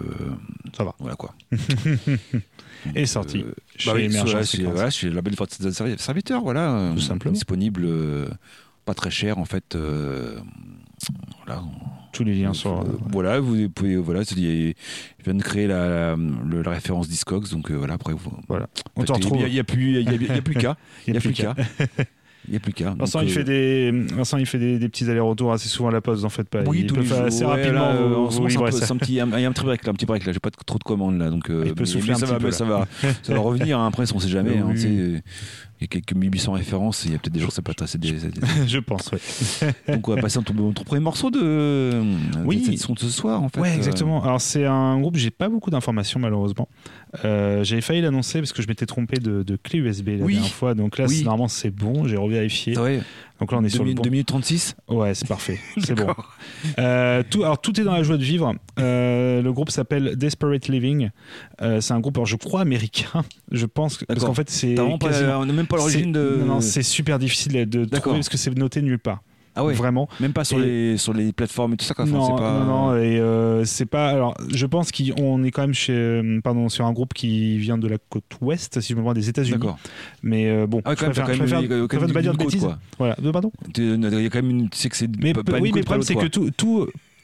Ça 0.76 0.82
va. 0.84 0.94
voilà 0.98 1.16
quoi 1.16 1.34
Et 2.94 3.06
sorti. 3.06 3.38
euh, 3.38 3.52
Chez 3.76 3.90
bah 3.90 3.96
oui, 3.96 4.08
voilà, 4.08 4.22
Records. 4.24 4.44
chez, 4.46 4.62
voilà, 4.64 4.90
chez 4.90 5.10
la 5.10 5.22
belle 5.22 5.36
force 5.36 5.60
de 5.60 5.70
servi- 5.70 5.98
serviteur, 5.98 6.42
voilà. 6.42 6.72
euh, 6.74 6.94
Tout 6.94 7.00
simplement. 7.00 7.32
Disponible, 7.32 7.82
euh, 7.84 8.26
pas 8.84 8.94
très 8.94 9.10
cher 9.10 9.38
en 9.38 9.44
fait. 9.46 9.74
Euh, 11.10 11.32
voilà. 11.46 11.62
Tous 12.12 12.22
les 12.24 12.34
liens. 12.34 12.52
Euh, 12.64 12.68
euh, 12.68 12.82
voilà, 13.10 13.40
vous 13.40 13.68
pouvez, 13.70 13.96
voilà, 13.96 14.22
je 14.22 14.34
viens 14.36 15.34
de 15.34 15.42
créer 15.42 15.66
la, 15.66 16.14
la, 16.16 16.62
la 16.64 16.70
référence 16.70 17.08
Discogs, 17.08 17.50
donc 17.50 17.70
euh, 17.70 17.74
voilà, 17.74 17.94
après 17.94 18.12
vous. 18.12 18.32
Voilà. 18.48 18.68
On 18.94 19.00
Faites- 19.00 19.08
te 19.08 19.12
retrouve. 19.14 19.40
Il 19.46 19.52
n'y 19.52 19.58
a, 19.58 19.64
plus, 19.64 20.00
il 20.00 20.10
y 20.10 20.30
a, 20.30 20.40
plus 20.42 20.54
qu'à. 20.54 20.76
Il 21.08 21.12
n'y 21.12 21.16
a 21.18 21.20
plus 21.20 21.32
qu'à. 21.32 21.54
Il 22.46 22.50
n'y 22.50 22.56
a 22.58 22.60
plus 22.60 22.72
qu'à. 22.74 22.90
Vincent, 22.90 23.20
il 23.20 23.30
euh, 23.30 23.32
fait 23.32 23.42
des, 23.42 23.90
Vincent, 24.14 24.36
il 24.36 24.44
fait 24.44 24.58
des, 24.58 24.78
des 24.78 24.88
petits 24.90 25.08
allers-retours 25.10 25.50
assez 25.54 25.66
souvent 25.70 25.88
à 25.88 25.92
la 25.92 26.02
pause, 26.02 26.26
en 26.26 26.28
fait. 26.28 26.46
Pas. 26.46 26.62
Oui, 26.66 26.80
il 26.80 26.86
tous 26.86 26.94
peut 26.94 27.00
les 27.00 27.06
faire 27.06 27.16
jours. 27.16 27.26
assez 27.26 27.44
Ouais, 27.44 27.50
rapidement. 27.50 27.80
là, 27.92 27.96
vous- 27.96 28.14
en 28.26 28.30
ce 28.30 28.36
moment, 28.36 28.48
c'est 28.70 28.84
un 28.92 28.94
un 28.94 28.98
petit, 28.98 29.12
il 29.12 29.16
y 29.16 29.20
a 29.20 29.24
un 29.24 29.52
petit 29.52 29.64
break 29.64 29.84
là, 29.84 29.90
un 29.90 29.94
petit 29.94 30.04
break 30.06 30.26
là. 30.26 30.32
J'ai 30.32 30.40
pas 30.40 30.50
trop 30.50 30.78
de 30.78 30.84
commandes 30.84 31.18
là, 31.18 31.30
donc. 31.30 31.48
euh, 31.50 31.64
Il 31.66 31.72
peut 31.74 31.80
mais- 31.80 31.86
souffler 31.86 32.12
un 32.12 32.16
ça 32.16 32.26
petit 32.26 32.32
va, 32.34 32.38
peu, 32.38 32.46
là. 32.46 32.52
ça 32.52 32.64
va, 32.66 32.86
ça 33.22 33.32
va 33.32 33.38
revenir. 33.40 33.78
hein, 33.80 33.86
après, 33.88 34.04
on 34.14 34.18
sait 34.20 34.28
jamais. 34.28 34.58
hein, 34.58 34.74
il 35.80 35.82
y 35.82 35.84
a 35.84 35.86
quelques 35.88 36.14
1800 36.14 36.52
références. 36.52 37.04
Il 37.04 37.12
y 37.12 37.14
a 37.14 37.18
peut-être 37.18 37.32
des 37.32 37.40
jours 37.40 37.52
ça 37.52 37.60
peut 37.62 37.72
être 37.72 37.82
assez. 37.82 37.98
des- 37.98 38.14
Je 38.66 38.78
pense, 38.78 39.10
ouais. 39.12 39.18
Donc 39.94 40.08
on 40.08 40.14
va 40.14 40.20
passer 40.22 40.38
à 40.38 40.42
ton, 40.42 40.72
ton 40.72 40.84
premier 40.84 41.00
morceau 41.00 41.30
de, 41.30 42.02
Oui. 42.44 42.56
de 42.56 42.60
cette 42.62 42.68
édition 42.72 42.94
de 42.94 42.98
ce 43.00 43.08
soir 43.10 43.42
en 43.42 43.48
fait. 43.48 43.60
Ouais, 43.60 43.72
Euh, 43.72 43.76
exactement. 43.76 44.22
Alors, 44.22 44.40
c'est 44.40 44.64
un 44.66 44.98
groupe, 45.00 45.16
j'ai 45.16 45.30
pas 45.30 45.48
beaucoup 45.48 45.70
d'informations, 45.70 46.20
malheureusement. 46.20 46.68
Euh, 47.24 47.62
J'avais 47.64 47.80
failli 47.80 48.00
l'annoncer 48.00 48.40
parce 48.40 48.52
que 48.52 48.62
je 48.62 48.68
m'étais 48.68 48.86
trompé 48.86 49.18
de, 49.20 49.42
de 49.42 49.56
clé 49.56 49.78
USB 49.80 50.08
la 50.18 50.24
Oui. 50.24 50.34
dernière 50.34 50.50
fois. 50.52 50.74
Donc 50.74 50.98
là, 50.98 51.06
Oui. 51.08 51.22
normalement, 51.24 51.48
c'est 51.48 51.70
bon. 51.70 52.06
J'ai 52.06 52.16
revérifié. 52.16 52.78
ouais, 52.78 53.00
Donc 53.40 53.50
là, 53.50 53.58
on 53.58 53.64
est 53.64 53.68
sur 53.68 53.82
2 53.82 53.90
le 53.90 53.94
bon. 53.94 54.02
2 54.02 54.10
minutes 54.10 54.28
36 54.28 54.76
Ouais, 54.88 55.12
c'est 55.14 55.26
parfait. 55.26 55.58
C'est 55.78 55.94
bon. 55.94 56.06
Euh, 56.78 57.22
tout, 57.28 57.42
alors 57.42 57.60
tout 57.60 57.78
est 57.80 57.84
dans 57.84 57.92
la 57.94 58.02
joie 58.02 58.16
de 58.16 58.22
vivre. 58.22 58.54
Euh, 58.78 59.42
le 59.42 59.52
groupe 59.52 59.70
s'appelle 59.70 60.16
Desperate 60.16 60.68
Living. 60.68 61.10
Euh, 61.60 61.80
c'est 61.80 61.92
un 61.94 62.00
groupe, 62.00 62.16
alors, 62.16 62.26
je 62.26 62.36
crois 62.36 62.60
américain. 62.60 63.24
Je 63.50 63.66
pense 63.66 63.96
que- 63.98 64.04
parce 64.04 64.24
qu'en 64.24 64.34
fait 64.34 64.50
c'est 64.50 64.78
On 64.78 64.98
n'a 65.46 65.52
même 65.52 65.66
pas 65.66 65.76
l'origine 65.76 66.12
de. 66.12 66.36
Non, 66.40 66.46
non, 66.46 66.60
c'est 66.60 66.82
super 66.82 67.18
difficile 67.18 67.68
de 67.68 67.84
trouver 67.84 68.16
parce 68.18 68.28
que 68.28 68.36
c'est 68.36 68.56
noté 68.56 68.82
nulle 68.82 68.98
part. 68.98 69.20
Ah 69.56 69.64
ouais. 69.64 69.74
Vraiment. 69.74 70.08
Même 70.20 70.32
pas 70.32 70.44
sur 70.44 70.58
Et- 70.58 70.66
les 70.92 70.96
sur 70.96 71.12
les 71.12 71.32
plateformes 71.32 71.74
et 71.74 71.76
tout 71.76 71.84
ça. 71.84 71.94
Quoi. 71.94 72.04
Enfin, 72.04 72.12
non, 72.14 72.26
c'est 72.26 72.42
pas... 72.42 72.58
non, 72.58 72.64
non, 72.64 72.96
et 72.96 73.18
euh, 73.20 73.64
c'est 73.64 73.86
pas. 73.86 74.08
Alors, 74.10 74.34
je 74.52 74.66
pense 74.66 74.90
qu'on 74.92 75.44
est 75.44 75.50
quand 75.50 75.62
même 75.62 75.74
chez, 75.74 75.92
euh, 75.92 76.40
pardon, 76.42 76.68
sur 76.68 76.86
un 76.86 76.92
groupe 76.92 77.14
qui 77.14 77.56
vient 77.58 77.78
de 77.78 77.86
la 77.88 77.98
côte 78.08 78.24
ouest, 78.40 78.80
si 78.80 78.92
je 78.92 78.96
me 78.98 79.02
trompe, 79.02 79.14
des 79.14 79.28
États-Unis. 79.28 79.58
D'accord. 79.58 79.78
Mais 80.22 80.48
euh, 80.48 80.66
bon, 80.66 80.80
Ah 80.84 80.90
je 80.90 80.96
préfère, 80.96 81.14
je 81.32 81.38
préfère- 81.38 81.62
je 81.62 81.86
préfère 81.86 82.08
ne 82.08 82.12
pas 82.12 82.22
dire 82.22 82.32
de 82.32 82.38
bêtises. 82.38 82.62
quoi. 82.62 82.78
Voilà, 82.98 83.16
pardon. 83.32 83.52
Il 83.76 84.00
y 84.22 84.26
a 84.26 84.30
quand 84.30 84.42
même 84.42 84.50
une. 84.50 84.68
Sais 84.72 84.88
que 84.88 84.96
c'est 84.96 85.08
Mais 85.22 85.32
pas, 85.32 85.42
oui, 85.60 85.70
mais 85.72 85.80
le 85.80 85.84
problème, 85.84 86.02
c'est 86.02 86.14
que 86.16 86.26
tout, 86.26 86.50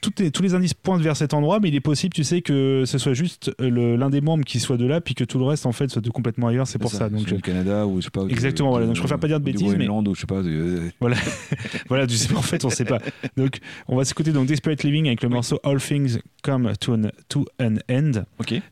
tous 0.00 0.42
les 0.42 0.54
indices 0.54 0.74
pointent 0.74 1.02
vers 1.02 1.16
cet 1.16 1.34
endroit, 1.34 1.60
mais 1.60 1.68
il 1.68 1.74
est 1.74 1.80
possible, 1.80 2.12
tu 2.14 2.24
sais, 2.24 2.40
que 2.42 2.84
ce 2.86 2.96
soit 2.98 3.12
juste 3.12 3.52
euh, 3.60 3.96
l'un 3.96 4.08
des 4.10 4.20
membres 4.20 4.44
qui 4.44 4.58
soit 4.60 4.76
de 4.78 4.86
là, 4.86 5.00
puis 5.00 5.14
que 5.14 5.24
tout 5.24 5.38
le 5.38 5.44
reste, 5.44 5.66
en 5.66 5.72
fait, 5.72 5.90
soit 5.90 6.00
de 6.02 6.10
complètement 6.10 6.46
ailleurs. 6.48 6.66
C'est 6.66 6.78
pour 6.78 6.90
ça. 6.90 7.08
Donc, 7.08 7.26
Sur 7.26 7.36
le 7.36 7.42
Canada 7.42 7.86
ou 7.86 8.00
je 8.00 8.04
sais 8.06 8.10
pas. 8.10 8.24
du- 8.24 8.30
Exactement, 8.32 8.70
voilà. 8.70 8.86
Donc, 8.86 8.94
je 8.96 9.00
préfère 9.00 9.18
pas 9.18 9.26
dire 9.28 9.40
de 9.40 9.44
du 9.44 9.52
bêtises, 9.52 9.76
mais- 9.76 9.88
ou 9.88 10.14
je 10.14 10.20
sais 10.20 10.26
pas. 10.26 10.42
de- 10.42 10.82
voilà, 11.88 12.06
tu 12.06 12.14
sais, 12.16 12.34
en 12.34 12.42
fait, 12.42 12.64
on 12.64 12.70
sait 12.70 12.84
pas. 12.84 12.98
Donc, 13.36 13.58
on 13.88 13.96
va 13.96 14.04
s'écouter 14.04 14.32
donc 14.32 14.46
Desperate 14.46 14.82
Living 14.82 15.06
avec 15.06 15.22
le 15.22 15.28
morceau 15.28 15.58
All 15.64 15.80
Things 15.80 16.18
Come 16.42 16.72
to 16.80 16.94
an, 16.94 17.02
to 17.28 17.44
an 17.60 17.74
End, 17.90 18.12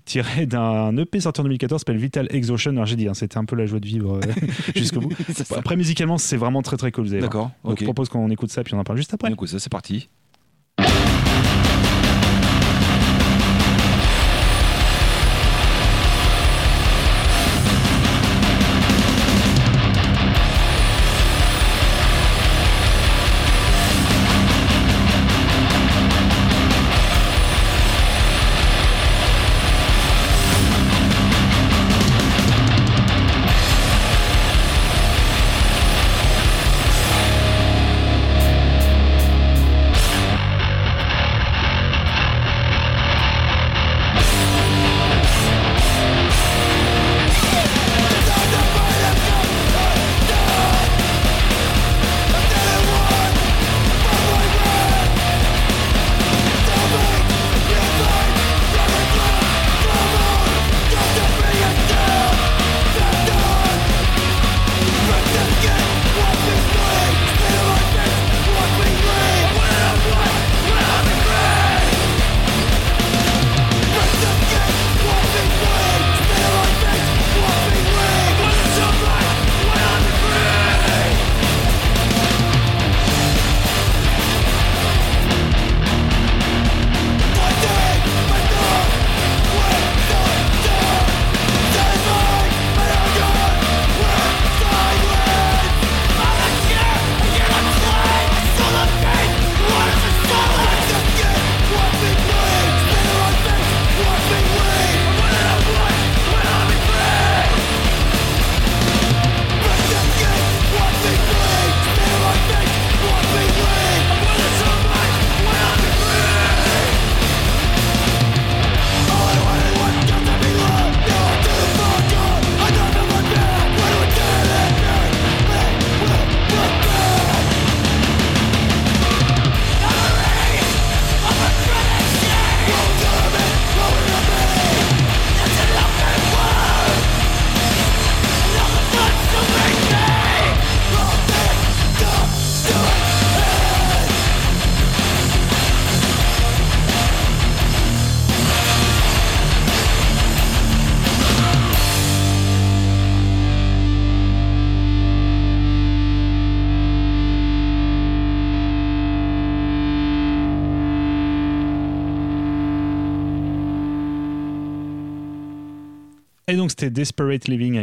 tiré 0.07 0.47
d'un 0.47 0.97
EP 0.97 1.21
sorti 1.21 1.41
en 1.41 1.45
2014, 1.45 1.81
s'appelle 1.83 1.99
Vital 1.99 2.27
Exhaustion. 2.31 2.71
Alors, 2.73 2.87
j'ai 2.87 2.97
dit, 2.97 3.07
hein, 3.09 3.15
c'était 3.15 3.37
un 3.39 3.45
peu 3.45 3.57
la 3.57 3.67
joie 3.67 3.81
de 3.81 3.87
vivre 3.87 4.17
euh, 4.17 4.21
jusqu'au 4.77 5.01
bout. 5.01 5.13
Ça. 5.35 5.57
Après, 5.59 5.77
musicalement, 5.77 6.17
c'est 6.17 6.37
vraiment 6.39 6.63
très 6.63 6.77
très 6.79 6.91
cool. 6.93 7.09
D'accord. 7.09 7.51
Donc, 7.65 7.73
Ok. 7.73 7.79
je 7.81 7.85
propose 7.85 8.09
qu'on 8.09 8.31
écoute 8.31 8.51
ça, 8.51 8.65
puis 8.65 8.75
on 8.75 8.79
en 8.79 8.85
parle 8.85 8.97
juste 8.99 9.13
après. 9.15 9.29
Donc 9.31 9.47
ça 9.49 9.59
c'est 9.59 9.71
parti. 9.71 10.09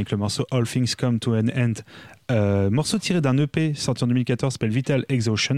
Avec 0.06 0.12
le 0.12 0.18
morceau 0.18 0.46
All 0.52 0.68
Things 0.68 0.94
Come 0.96 1.20
to 1.20 1.34
an 1.34 1.48
End. 1.50 1.82
Euh, 2.32 2.70
morceau 2.72 2.98
tiré 2.98 3.22
d'un 3.22 3.38
EP 3.38 3.74
sorti 3.76 4.04
en 4.04 4.08
2014 4.08 4.54
s'appelle 4.54 4.72
Vital 4.72 5.06
Exhaustion, 5.10 5.58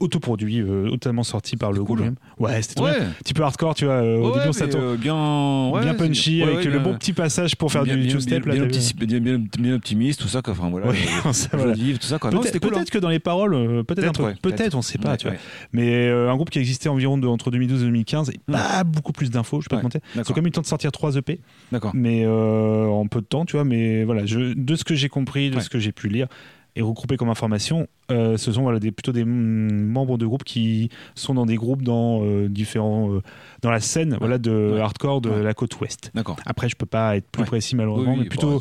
autoproduit, 0.00 0.60
euh, 0.60 0.88
totalement 0.90 1.22
sorti 1.22 1.56
par 1.56 1.70
le 1.72 1.78
cool, 1.84 1.84
groupe. 1.84 1.98
hein. 2.00 2.02
lui-même. 2.02 2.16
Ouais, 2.54 2.62
c'était 2.62 2.80
Ouais. 2.80 2.90
Un 3.00 3.10
petit 3.22 3.32
peu 3.34 3.42
hardcore, 3.44 3.74
tu 3.74 3.84
vois. 3.84 3.94
euh, 3.94 4.16
au 4.18 4.26
Ouais, 4.28 4.32
début, 4.34 4.40
on 4.44 4.46
mais, 4.48 4.52
s'attend. 4.52 4.78
euh, 4.80 4.96
bien, 4.96 5.70
ouais, 5.70 5.80
bien 5.82 5.92
c'est- 5.92 5.98
punchy 5.98 6.42
avec 6.42 6.64
le 6.64 6.78
bon 6.80 6.94
petit 6.94 7.12
passage 7.12 7.54
pour 7.56 7.70
faire 7.70 7.84
bien, 7.84 7.96
du 7.96 8.08
two-step. 8.08 8.44
bien, 8.44 9.20
bien, 9.20 9.38
bien, 9.58 9.74
optimiste, 9.74 10.20
tout 10.20 10.28
ça, 10.28 10.42
quoi. 10.42 10.52
Enfin, 10.52 10.68
voilà. 10.70 10.92
Ça, 11.32 11.48
voilà. 11.52 11.74
tout 11.74 11.80
ça, 12.00 12.18
Peut-être 12.18 12.58
cool. 12.60 12.70
hein. 12.70 12.76
peut-être 12.78 12.90
que 12.90 12.98
dans 12.98 13.08
les 13.08 13.18
paroles, 13.20 13.84
peut-être 13.84 14.08
un 14.20 14.34
Peut-être, 14.42 14.70
peu. 14.72 14.76
on 14.76 14.82
sait 14.82 14.98
pas, 14.98 15.16
tu 15.16 15.28
vois. 15.28 15.36
Mais 15.72 16.08
un 16.08 16.34
groupe 16.34 16.50
qui 16.50 16.58
existait 16.58 16.88
environ 16.88 17.18
de, 17.18 17.26
entre 17.28 17.50
2012 17.50 17.82
et 17.82 17.86
2015, 17.86 18.30
et 18.30 18.40
pas 18.50 18.84
beaucoup 18.84 19.12
plus 19.12 19.30
d'infos, 19.30 19.60
je 19.60 19.68
peux 19.68 19.76
te 19.76 19.82
mentir. 19.82 20.00
Ils 20.16 20.20
ont 20.20 20.24
quand 20.24 20.36
même 20.36 20.46
eu 20.46 20.48
le 20.48 20.52
temps 20.52 20.60
de 20.62 20.66
sortir 20.66 20.90
3 20.92 21.16
EP, 21.16 21.40
D'accord. 21.72 21.92
mais 21.94 22.26
en 22.26 23.06
peu 23.06 23.20
de 23.20 23.26
temps, 23.26 23.44
tu 23.44 23.56
vois. 23.56 23.64
Mais 23.64 24.04
voilà, 24.04 24.22
de 24.22 24.74
ce 24.74 24.84
que 24.84 24.94
j'ai 24.94 25.08
compris, 25.08 25.50
de 25.50 25.60
ce 25.60 25.68
que 25.68 25.78
j'ai 25.78 25.92
pu 25.92 25.99
lire 26.08 26.28
et 26.76 26.82
regroupé 26.82 27.16
comme 27.16 27.28
information, 27.28 27.88
euh, 28.10 28.36
ce 28.36 28.52
sont 28.52 28.62
voilà, 28.62 28.78
des, 28.78 28.90
plutôt 28.90 29.12
des 29.12 29.24
mm, 29.24 29.86
membres 29.86 30.18
de 30.18 30.26
groupes 30.26 30.44
qui 30.44 30.88
sont 31.14 31.34
dans 31.34 31.46
des 31.46 31.56
groupes 31.56 31.82
dans 31.82 32.20
euh, 32.22 32.48
différents 32.48 33.12
euh, 33.12 33.22
dans 33.62 33.70
la 33.70 33.80
scène 33.80 34.16
voilà 34.20 34.38
de 34.38 34.72
Ouais. 34.74 34.80
hardcore 34.80 35.20
de 35.20 35.30
Ouais. 35.30 35.42
la 35.42 35.54
côte 35.54 35.78
ouest. 35.80 36.10
D'accord. 36.14 36.36
Après, 36.46 36.68
je 36.68 36.76
peux 36.76 36.86
pas 36.86 37.16
être 37.16 37.28
plus 37.30 37.44
précis 37.44 37.76
malheureusement, 37.76 38.12
oui, 38.14 38.20
mais 38.22 38.28
plutôt 38.28 38.58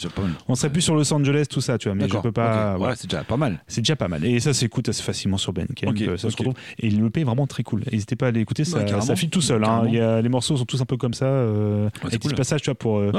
on 0.47 0.55
serait 0.55 0.71
plus 0.71 0.81
sur 0.81 0.95
Los 0.95 1.11
Angeles 1.13 1.45
tout 1.49 1.61
ça, 1.61 1.77
tu 1.77 1.87
vois. 1.89 1.95
Mais 1.95 2.07
je 2.07 2.17
peux 2.17 2.31
pas. 2.31 2.77
voilà. 2.77 2.95
C'est 2.95 3.09
déjà 3.09 3.23
pas 3.23 3.37
mal. 3.37 3.59
C'est 3.67 3.81
déjà 3.81 3.95
pas 3.95 4.07
mal. 4.07 4.23
Et 4.25 4.39
ça 4.39 4.53
s'écoute 4.53 4.89
assez 4.89 5.03
facilement 5.03 5.37
sur 5.37 5.53
Bandcamp. 5.53 5.89
Ok, 5.89 6.01
euh, 6.01 6.17
ça 6.17 6.29
se 6.29 6.33
ok. 6.33 6.39
retrouve. 6.39 6.53
Et 6.79 6.89
le 6.89 7.09
est 7.15 7.23
vraiment 7.23 7.47
très 7.47 7.63
cool. 7.63 7.83
N'hésitez 7.91 8.15
pas 8.15 8.27
à 8.27 8.29
aller 8.29 8.39
écouter, 8.41 8.63
ça, 8.63 8.77
Bah, 8.79 8.83
carrément. 8.85 9.01
ça 9.01 9.15
file 9.15 9.29
tout 9.29 9.41
seul. 9.41 9.63
hein. 9.63 9.83
Il 9.87 9.93
y 9.95 9.99
a, 9.99 10.21
les 10.21 10.29
morceaux 10.29 10.55
sont 10.55 10.65
tous 10.65 10.79
un 10.81 10.85
peu 10.85 10.95
comme 10.97 11.13
ça. 11.13 11.25
Euh, 11.25 11.89
des 12.03 12.17
cool. 12.17 12.31
petits 12.31 12.35
passages, 12.35 12.61
tu 12.61 12.67
vois, 12.69 12.75
pour, 12.75 13.01
tu 13.01 13.11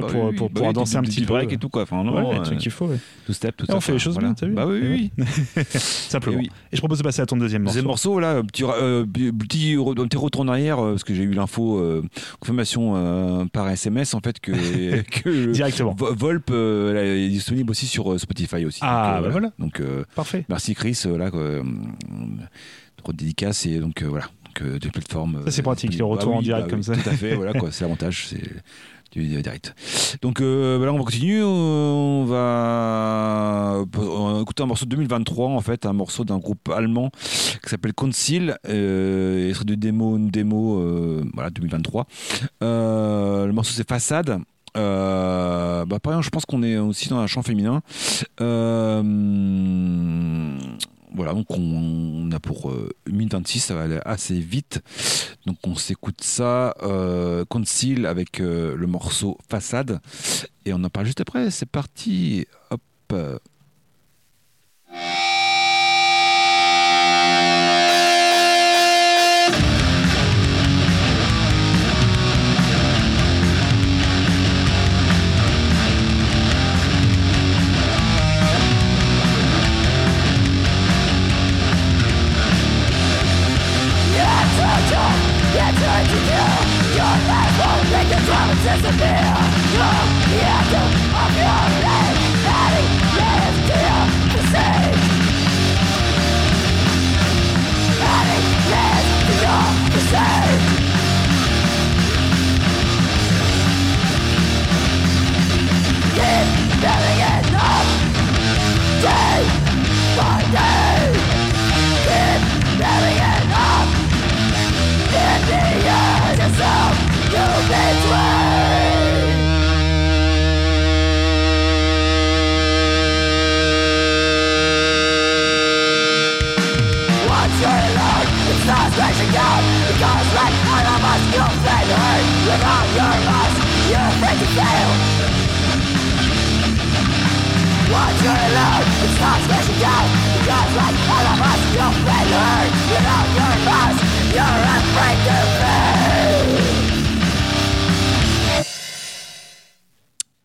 vois, 0.00 0.08
bah 0.08 0.12
pour, 0.12 0.24
oui, 0.30 0.34
pour 0.36 0.50
bah 0.50 0.72
danser 0.72 0.96
un 0.96 1.02
petit 1.02 1.24
breaks 1.24 1.52
et 1.52 1.56
tout, 1.56 1.68
quoi. 1.68 1.82
Enfin, 1.82 2.02
non, 2.02 2.30
Ouais, 2.30 2.40
truc 2.42 2.58
qu'il 2.58 2.70
faut, 2.70 2.90
tout 3.26 3.32
step, 3.32 3.56
tout 3.56 3.66
ça. 3.66 3.76
on 3.76 3.80
fait 3.80 3.92
les 3.92 3.98
choses 3.98 4.18
bien, 4.18 4.34
t'as 4.34 4.46
vu 4.46 4.52
Bah 4.54 4.66
oui, 4.66 4.80
oui. 5.16 5.24
Simplement. 5.78 6.36
Eh 6.38 6.42
oui. 6.44 6.50
Et 6.72 6.76
je 6.76 6.80
propose 6.80 6.98
de 6.98 7.02
passer 7.02 7.20
à 7.22 7.26
ton 7.26 7.36
deuxième 7.36 7.62
morceau. 7.62 7.74
Deuxième 7.74 7.86
morceau, 7.86 8.20
là, 8.20 8.42
petit, 8.42 8.64
euh, 8.64 9.04
petit, 9.04 9.32
petit 9.76 10.16
retour 10.16 10.42
en 10.42 10.48
arrière, 10.48 10.78
euh, 10.78 10.90
parce 10.92 11.04
que 11.04 11.14
j'ai 11.14 11.22
eu 11.22 11.32
l'info, 11.32 11.78
euh, 11.78 12.02
confirmation 12.40 12.92
euh, 12.96 13.44
par 13.52 13.68
SMS, 13.68 14.14
en 14.14 14.20
fait, 14.20 14.40
que, 14.40 14.52
que 15.22 15.52
Directement. 15.52 15.94
Vo- 15.94 16.14
Volp 16.14 16.50
là, 16.50 17.04
est 17.04 17.28
disponible 17.28 17.70
aussi 17.70 17.86
sur 17.86 18.18
Spotify 18.18 18.64
aussi. 18.64 18.80
Ah, 18.82 19.14
Donc, 19.16 19.24
bah 19.24 19.30
voilà. 19.30 19.50
Donc, 19.58 19.82
Parfait. 20.14 20.44
merci 20.48 20.74
Chris, 20.74 21.00
là, 21.06 21.30
trop 22.96 23.12
de 23.12 23.16
dédicace, 23.16 23.66
et 23.66 23.78
donc, 23.78 24.02
voilà. 24.02 24.26
Donc, 24.60 24.78
des 24.80 24.90
plateformes. 24.90 25.42
Ça, 25.44 25.50
c'est 25.52 25.62
pratique, 25.62 25.92
les 25.92 25.98
bah 25.98 26.06
retours 26.06 26.34
en 26.34 26.38
oui, 26.38 26.44
direct 26.44 26.66
bah 26.66 26.70
comme 26.70 26.82
ça. 26.82 26.94
Tout 26.96 27.08
à 27.08 27.12
fait, 27.12 27.34
voilà, 27.34 27.52
quoi, 27.52 27.68
c'est 27.72 27.84
l'avantage, 27.84 28.26
c'est 28.28 28.42
direct. 29.14 29.74
Donc, 30.22 30.40
euh, 30.40 30.76
voilà, 30.78 30.92
on 30.92 30.98
va 30.98 31.04
continuer, 31.04 31.42
on 31.42 32.24
va 32.24 33.84
on 33.96 34.34
va 34.34 34.40
écouter 34.40 34.62
un 34.62 34.66
morceau 34.66 34.84
de 34.84 34.90
2023, 34.90 35.48
en 35.48 35.60
fait, 35.60 35.86
un 35.86 35.92
morceau 35.92 36.24
d'un 36.24 36.38
groupe 36.38 36.68
allemand 36.70 37.10
qui 37.62 37.70
s'appelle 37.70 37.92
Concil, 37.94 38.56
euh, 38.68 39.52
serait 39.52 39.64
de 39.64 39.74
démo, 39.74 40.16
une 40.16 40.30
démo, 40.30 40.78
euh, 40.80 41.24
voilà, 41.34 41.50
2023. 41.50 42.06
Euh, 42.62 43.46
le 43.46 43.52
morceau 43.52 43.72
c'est 43.74 43.88
Façade. 43.88 44.38
Euh, 44.76 45.84
bah 45.86 45.98
pareil, 45.98 46.22
je 46.22 46.30
pense 46.30 46.44
qu'on 46.44 46.62
est 46.62 46.76
aussi 46.76 47.08
dans 47.08 47.18
un 47.18 47.26
chant 47.26 47.42
féminin. 47.42 47.82
Euh, 48.40 49.02
voilà, 51.14 51.32
donc 51.32 51.46
on, 51.50 52.30
a 52.32 52.40
pour 52.40 52.70
euh, 52.70 52.90
1 53.08 53.12
minute 53.12 53.32
26, 53.32 53.60
ça 53.60 53.74
va 53.74 53.82
aller 53.82 54.00
assez 54.04 54.38
vite. 54.38 54.82
Donc 55.46 55.56
on 55.64 55.74
s'écoute 55.74 56.22
ça, 56.22 56.74
euh, 56.82 57.44
Concile 57.46 58.06
avec 58.06 58.40
euh, 58.40 58.76
le 58.76 58.86
morceau 58.86 59.38
Façade. 59.48 60.00
Et 60.64 60.72
on 60.72 60.84
en 60.84 60.90
parle 60.90 61.06
juste 61.06 61.20
après, 61.20 61.50
c'est 61.50 61.68
parti. 61.68 62.46
Hop. 62.70 62.82
disappear 88.62 89.37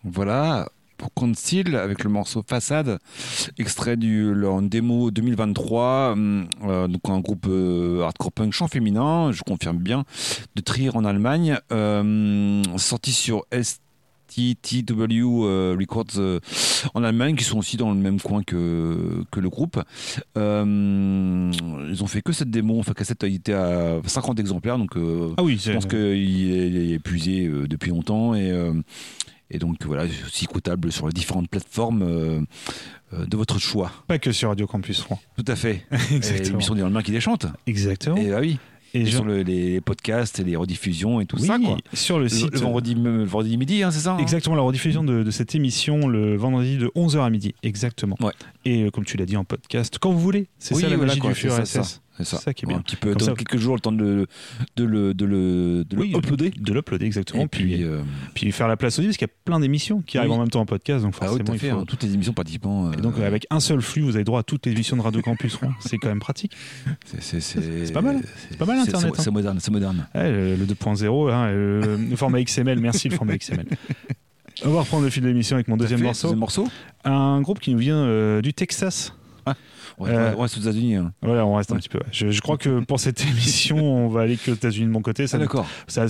Voilà, 0.05 0.69
pour 0.97 1.13
Concile 1.13 1.75
avec 1.75 2.03
le 2.03 2.09
morceau 2.09 2.43
Façade, 2.47 2.99
extrait 3.57 3.97
du 3.97 4.33
leur 4.33 4.61
démo 4.61 5.11
2023, 5.11 6.11
hum, 6.11 6.47
euh, 6.63 6.87
donc 6.87 7.01
un 7.09 7.19
groupe 7.19 7.47
euh, 7.49 8.03
hardcore 8.03 8.31
punk 8.31 8.53
chant 8.53 8.67
féminin, 8.67 9.31
je 9.31 9.41
confirme 9.43 9.77
bien, 9.77 10.03
de 10.55 10.61
Trier 10.61 10.95
en 10.95 11.03
Allemagne, 11.03 11.57
euh, 11.71 12.61
sorti 12.77 13.11
sur 13.11 13.45
STTW 13.51 13.82
euh, 14.37 15.75
Records 15.79 16.17
euh, 16.17 16.39
en 16.93 17.03
Allemagne, 17.03 17.35
qui 17.35 17.43
sont 17.43 17.57
aussi 17.59 17.77
dans 17.77 17.91
le 17.91 17.97
même 17.99 18.19
coin 18.19 18.43
que, 18.43 19.23
que 19.31 19.39
le 19.39 19.49
groupe. 19.49 19.81
Euh, 20.37 21.51
ils 21.89 22.03
ont 22.03 22.07
fait 22.07 22.21
que 22.21 22.33
cette 22.33 22.49
démo, 22.49 22.79
enfin 22.79 22.93
cassette 22.93 23.23
a 23.23 23.27
été 23.27 23.53
à 23.53 23.99
50 24.05 24.39
exemplaires, 24.39 24.77
donc 24.77 24.95
euh, 24.97 25.33
Ah 25.37 25.43
oui, 25.43 25.59
je 25.63 25.71
pense 25.71 25.85
qu'il 25.85 26.51
est, 26.51 26.91
est 26.91 26.93
épuisé 26.95 27.49
depuis 27.67 27.91
longtemps 27.91 28.33
et, 28.35 28.51
euh, 28.51 28.73
et 29.49 29.59
donc 29.59 29.85
voilà, 29.85 30.05
aussi 30.25 30.45
écoutable 30.45 30.91
sur 30.91 31.07
les 31.07 31.13
différentes 31.13 31.49
plateformes 31.49 32.45
de 33.11 33.37
votre 33.37 33.59
choix. 33.59 33.91
pas 34.07 34.17
que 34.17 34.31
sur 34.31 34.49
Radio 34.49 34.65
Campus 34.65 35.01
Rouen. 35.01 35.19
Tout 35.37 35.45
à 35.47 35.55
fait. 35.55 35.85
Exactement. 36.11 36.49
L'émission 36.53 36.75
du 36.75 36.81
lendemain 36.81 37.03
qui 37.03 37.11
déchante. 37.11 37.45
Exactement. 37.67 38.15
Et 38.17 38.29
bah 38.29 38.39
oui. 38.41 38.57
Et 38.95 39.05
sur 39.05 39.23
le- 39.25 39.41
les 39.41 39.81
podcasts 39.81 40.39
et 40.39 40.43
les 40.43 40.55
rediffusions 40.55 41.19
et 41.19 41.25
tout 41.25 41.37
oui, 41.39 41.47
ça 41.47 41.57
quoi. 41.57 41.77
sur 41.93 42.19
le 42.19 42.29
site. 42.29 42.51
le 42.53 42.59
vendredi, 42.59 42.93
le 42.93 43.23
vendredi 43.23 43.57
midi, 43.57 43.81
hein, 43.83 43.89
c'est 43.91 43.99
ça 44.01 44.13
hein? 44.13 44.17
Exactement, 44.19 44.55
la 44.55 44.61
rediffusion 44.61 45.03
de, 45.03 45.23
de 45.23 45.31
cette 45.31 45.55
émission 45.55 46.07
le 46.07 46.35
vendredi 46.35 46.77
de 46.77 46.87
11h 46.95 47.19
à 47.25 47.29
midi. 47.31 47.55
Exactement. 47.63 48.15
Ouais. 48.21 48.33
Et 48.65 48.83
euh, 48.83 48.91
comme 48.91 49.03
tu 49.05 49.17
l'as 49.17 49.25
dit 49.25 49.35
en 49.37 49.43
podcast, 49.45 49.97
quand 49.99 50.11
vous 50.11 50.19
voulez. 50.19 50.47
C'est 50.59 50.75
Oui, 50.75 50.81
ça 50.81 50.89
la 50.89 50.95
voilà, 50.97 51.11
magie 51.13 51.19
quoi, 51.19 51.31
du 51.33 51.35
c'est 52.19 52.25
ça, 52.37 52.53
qui 52.53 52.65
est 52.65 52.67
bien. 52.67 52.77
Un 52.77 52.81
petit 52.81 52.95
peu, 52.95 53.13
ça- 53.19 53.33
quelques 53.33 53.57
jours, 53.57 53.75
le 53.75 53.81
temps 53.81 53.91
de 53.91 54.03
le, 54.03 54.27
de 54.75 54.83
le, 54.83 55.13
de 55.13 55.25
le, 55.25 55.83
de 55.83 55.95
le 55.95 56.01
Oui, 56.01 56.13
uploader. 56.15 56.51
De 56.51 56.73
l'uploader, 56.73 57.05
exactement. 57.05 57.43
Et 57.43 57.47
puis, 57.47 57.63
puis, 57.63 57.83
euh, 57.83 58.01
puis 58.33 58.51
faire 58.51 58.67
la 58.67 58.77
place 58.77 58.99
aussi, 58.99 59.07
parce 59.07 59.17
qu'il 59.17 59.27
y 59.27 59.31
a 59.31 59.33
plein 59.45 59.59
d'émissions 59.59 60.01
qui 60.01 60.17
Oui. 60.17 60.19
arrivent 60.19 60.33
en 60.33 60.39
même 60.39 60.49
temps 60.49 60.61
en 60.61 60.65
podcast. 60.65 61.03
Donc 61.03 61.15
ah 61.21 61.31
oui, 61.31 61.37
forcément, 61.39 61.45
tout 61.45 61.51
à 61.51 61.55
il 61.55 61.59
fait, 61.59 61.69
faut. 61.71 61.77
hein, 61.77 61.85
toutes 61.87 62.03
les 62.03 62.13
émissions 62.13 62.33
pratiquement. 62.33 62.91
Et 62.93 62.97
donc, 62.97 63.17
euh, 63.17 63.25
avec 63.27 63.47
un 63.49 63.59
seul 63.59 63.81
flux, 63.81 64.01
vous 64.03 64.15
avez 64.15 64.23
droit 64.25 64.41
à 64.41 64.43
toutes 64.43 64.65
les 64.65 64.71
émissions 64.73 64.95
de 64.97 65.01
Radio 65.01 65.21
Campus 65.21 65.55
Rouen. 65.55 65.73
C'est 65.79 65.97
quand 65.97 66.09
même 66.09 66.19
pratique. 66.19 66.53
c'est- 67.19 67.39
C'est 67.39 67.93
pas 67.93 68.01
mal. 68.01 68.21
C'est 68.49 68.57
pas 68.57 68.65
mal, 68.65 68.79
Internet, 68.79 69.13
C'est 69.17 69.27
hein. 69.29 69.31
moderne, 69.31 69.59
moderne. 69.71 70.07
Ouais, 70.15 70.31
le, 70.31 70.55
le 70.55 70.65
2.0, 70.65 71.29
hein, 71.31 71.51
le, 71.51 72.15
format 72.15 72.41
XML. 72.43 72.79
Merci, 72.79 73.09
le 73.09 73.15
format 73.15 73.37
XML. 73.37 73.65
On 74.65 74.69
va 74.69 74.81
reprendre 74.81 75.03
le 75.03 75.09
fil 75.09 75.23
de 75.23 75.27
l'émission 75.27 75.55
avec 75.55 75.67
mon 75.67 75.77
deuxième 75.77 76.01
morceau. 76.01 76.27
Deuxième 76.27 76.39
morceau. 76.39 76.67
Un 77.05 77.41
groupe 77.41 77.59
qui 77.59 77.71
nous 77.71 77.79
vient 77.79 77.97
euh, 77.97 78.41
du 78.41 78.53
Texas. 78.53 79.13
Ouais, 79.99 80.09
Euh, 80.11 80.33
on 80.37 80.41
reste 80.41 80.57
aux 80.57 80.61
États-Unis. 80.61 80.95
hein. 80.95 81.13
Voilà, 81.21 81.45
on 81.45 81.55
reste 81.55 81.71
un 81.71 81.75
Ouais. 81.75 81.79
petit 81.79 81.89
peu. 81.89 81.99
ouais. 81.99 82.05
Je, 82.11 82.29
je 82.31 82.41
crois 82.41 82.57
que 82.57 82.79
pour 82.81 82.99
cette 82.99 83.21
émission, 83.29 83.77
on 83.77 84.07
va 84.09 84.21
aller 84.21 84.37
que 84.37 84.51
aux 84.51 84.55
États-Unis 84.55 84.87
de 84.87 84.91
mon 84.91 85.01
côté. 85.01 85.27
Ça, 85.27 85.37
Ah, 85.37 85.39
d'accord. 85.41 85.65
ça, 85.87 86.05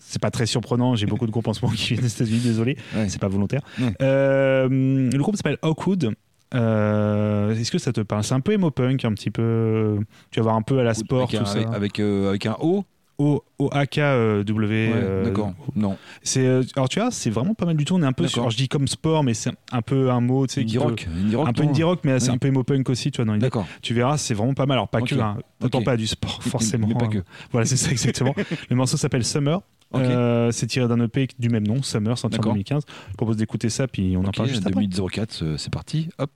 c'est 0.00 0.20
pas 0.22 0.30
très 0.30 0.46
surprenant. 0.46 0.96
J'ai 0.96 1.06
beaucoup 1.06 1.26
de 1.26 1.30
groupes 1.30 1.48
en 1.48 1.52
ce 1.54 1.62
moment 1.64 1.74
qui 1.76 1.88
viennent 1.94 2.00
des 2.02 2.12
États-Unis, 2.12 2.40
désolé, 2.40 2.76
Ouais. 2.96 3.08
c'est 3.08 3.20
pas 3.20 3.28
volontaire. 3.28 3.60
Ouais. 3.80 3.92
Euh, 4.02 4.68
le 4.68 5.18
groupe 5.18 5.36
s'appelle 5.36 5.58
Hawkwood. 5.62 6.14
Euh, 6.54 7.54
Est-ce 7.54 7.70
que 7.70 7.78
ça 7.78 7.92
te 7.92 8.00
parle? 8.00 8.24
C'est 8.24 8.34
un 8.34 8.40
peu 8.40 8.52
emo 8.52 8.70
punk, 8.70 9.04
un 9.04 9.12
petit 9.12 9.30
peu. 9.30 9.98
Tu 10.30 10.40
vas 10.40 10.44
voir 10.44 10.56
un 10.56 10.62
peu 10.62 10.78
à 10.78 10.82
la 10.82 10.94
sport, 10.94 11.24
avec, 11.28 11.30
tout 11.36 11.42
un, 11.42 11.44
ça. 11.46 11.58
avec, 11.58 11.68
avec, 11.74 12.00
euh, 12.00 12.30
avec 12.30 12.46
un 12.46 12.56
O. 12.60 12.84
O, 13.18 13.42
O 13.58 13.68
A 13.72 13.86
K 13.86 13.98
euh. 13.98 14.44
Ouais, 14.44 14.92
euh, 14.94 15.24
D'accord. 15.24 15.52
Non. 15.74 15.96
C'est 16.22 16.46
euh, 16.46 16.62
alors 16.76 16.88
tu 16.88 17.00
vois, 17.00 17.10
c'est 17.10 17.30
vraiment 17.30 17.54
pas 17.54 17.66
mal 17.66 17.76
du 17.76 17.84
tout. 17.84 17.94
On 17.96 18.02
est 18.02 18.06
un 18.06 18.12
peu 18.12 18.28
sur, 18.28 18.42
alors, 18.42 18.50
je 18.50 18.56
dis 18.56 18.68
comme 18.68 18.86
sport, 18.86 19.24
mais 19.24 19.34
c'est 19.34 19.50
un 19.72 19.82
peu 19.82 20.10
un 20.10 20.20
mot, 20.20 20.46
tu 20.46 20.54
sais, 20.54 20.60
Indie 20.60 20.78
peut- 20.78 20.84
rock. 20.84 21.08
Indie 21.12 21.34
rock. 21.34 21.48
un 21.48 21.52
peu 21.52 21.62
indie 21.64 21.82
rock, 21.82 22.00
mais 22.04 22.20
c'est 22.20 22.30
un 22.30 22.38
peu 22.38 22.46
emo 22.46 22.62
punk 22.62 22.88
aussi, 22.88 23.10
tu 23.10 23.22
vois. 23.22 23.36
D'accord. 23.38 23.66
Tu 23.82 23.92
verras, 23.92 24.18
c'est 24.18 24.34
vraiment 24.34 24.54
pas 24.54 24.66
mal. 24.66 24.76
Alors 24.76 24.88
pas 24.88 25.00
que, 25.00 25.16
hein, 25.16 25.38
autant 25.60 25.78
Ok. 25.78 25.84
pas 25.84 25.96
du 25.96 26.06
sport 26.06 26.40
forcément. 26.44 26.86
mais 26.86 26.94
pas 26.94 27.06
hein. 27.06 27.08
que. 27.08 27.18
Voilà, 27.50 27.66
c'est 27.66 27.76
ça 27.76 27.90
exactement. 27.90 28.34
le 28.70 28.76
morceau 28.76 28.96
s'appelle 28.96 29.24
Summer. 29.24 29.60
Euh, 29.94 30.52
c'est 30.52 30.66
tiré 30.66 30.86
d'un 30.86 31.00
EP 31.00 31.28
du 31.38 31.48
même 31.48 31.66
nom, 31.66 31.82
Summer, 31.82 32.16
sorti 32.16 32.36
en 32.36 32.38
D'accord. 32.38 32.52
2015. 32.52 32.82
Je 33.10 33.16
propose 33.16 33.36
d'écouter 33.36 33.68
ça, 33.70 33.88
puis 33.88 34.16
on 34.16 34.24
en 34.24 34.30
parle 34.30 34.48
juste 34.48 34.66
après. 34.66 34.86
2004, 34.86 35.42
euh, 35.42 35.56
c'est 35.56 35.72
parti. 35.72 36.08
Hop. 36.18 36.30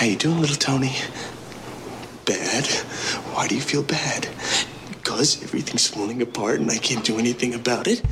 How 0.00 0.04
you 0.04 0.16
doing, 0.16 0.40
little 0.40 0.58
Tony? 0.58 0.90
Bad? 2.26 2.66
Why 3.40 3.46
do 3.46 3.54
you 3.54 3.62
feel 3.62 3.82
bad? 3.82 4.28
Because 4.90 5.42
everything's 5.42 5.88
falling 5.88 6.20
apart 6.20 6.60
and 6.60 6.70
I 6.70 6.76
can't 6.76 7.02
do 7.02 7.18
anything 7.18 7.54
about 7.54 7.86
it? 7.86 8.02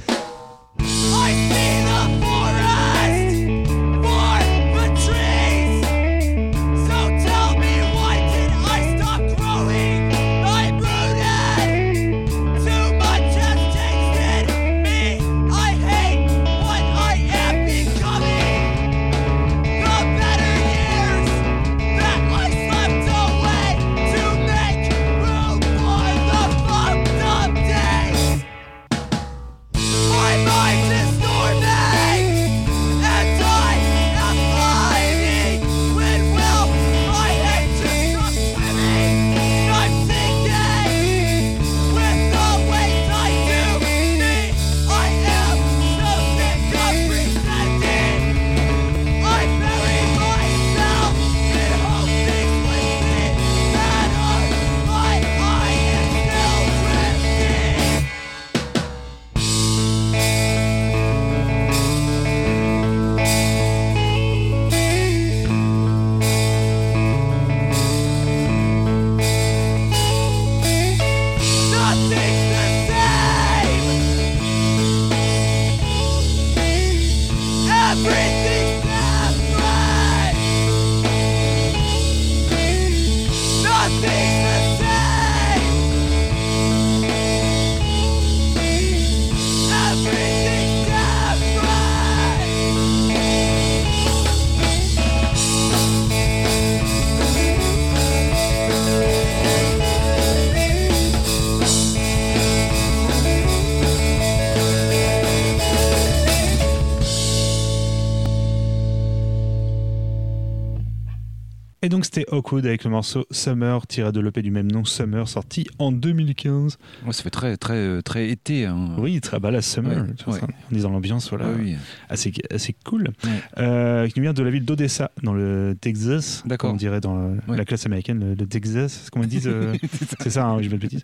Et 111.88 111.90
donc 111.90 112.04
c'était 112.04 112.26
Hawkwood 112.30 112.66
avec 112.66 112.84
le 112.84 112.90
morceau 112.90 113.24
Summer, 113.30 113.86
tiré 113.86 114.12
de 114.12 114.20
l'EP 114.20 114.42
du 114.42 114.50
même 114.50 114.70
nom, 114.70 114.84
Summer, 114.84 115.26
sorti 115.26 115.66
en 115.78 115.90
2015. 115.90 116.76
Ouais, 117.06 117.14
ça 117.14 117.22
fait 117.22 117.30
très, 117.30 117.56
très, 117.56 117.76
euh, 117.78 118.02
très 118.02 118.28
été. 118.28 118.66
hein. 118.66 118.90
Oui, 118.98 119.18
très 119.22 119.40
bas 119.40 119.50
la 119.50 119.62
Summer. 119.62 120.04
Ouais, 120.26 120.34
ouais. 120.34 120.40
est 120.76 120.82
dans 120.82 120.90
l'ambiance, 120.90 121.30
voilà, 121.30 121.46
oui. 121.58 121.76
assez, 122.10 122.30
assez 122.50 122.74
cool. 122.84 123.08
Euh, 123.56 124.06
qui 124.08 124.20
vient 124.20 124.34
de 124.34 124.42
la 124.42 124.50
ville 124.50 124.66
d'Odessa, 124.66 125.12
dans 125.22 125.32
le 125.32 125.78
Texas. 125.80 126.42
D'accord. 126.44 126.74
On 126.74 126.76
dirait 126.76 127.00
dans 127.00 127.16
le- 127.30 127.56
la 127.56 127.64
classe 127.64 127.86
américaine, 127.86 128.20
le, 128.20 128.34
le 128.34 128.46
Texas, 128.46 129.04
c'est 129.04 129.10
comme 129.10 129.22
ils 129.22 129.28
disent. 129.30 129.46
euh, 129.48 129.74
c'est 130.20 130.28
ça, 130.28 130.44
hein, 130.44 130.58
je 130.60 130.64
vais 130.68 130.76
pas 130.76 130.76
de 130.76 130.82
bêtises. 130.82 131.02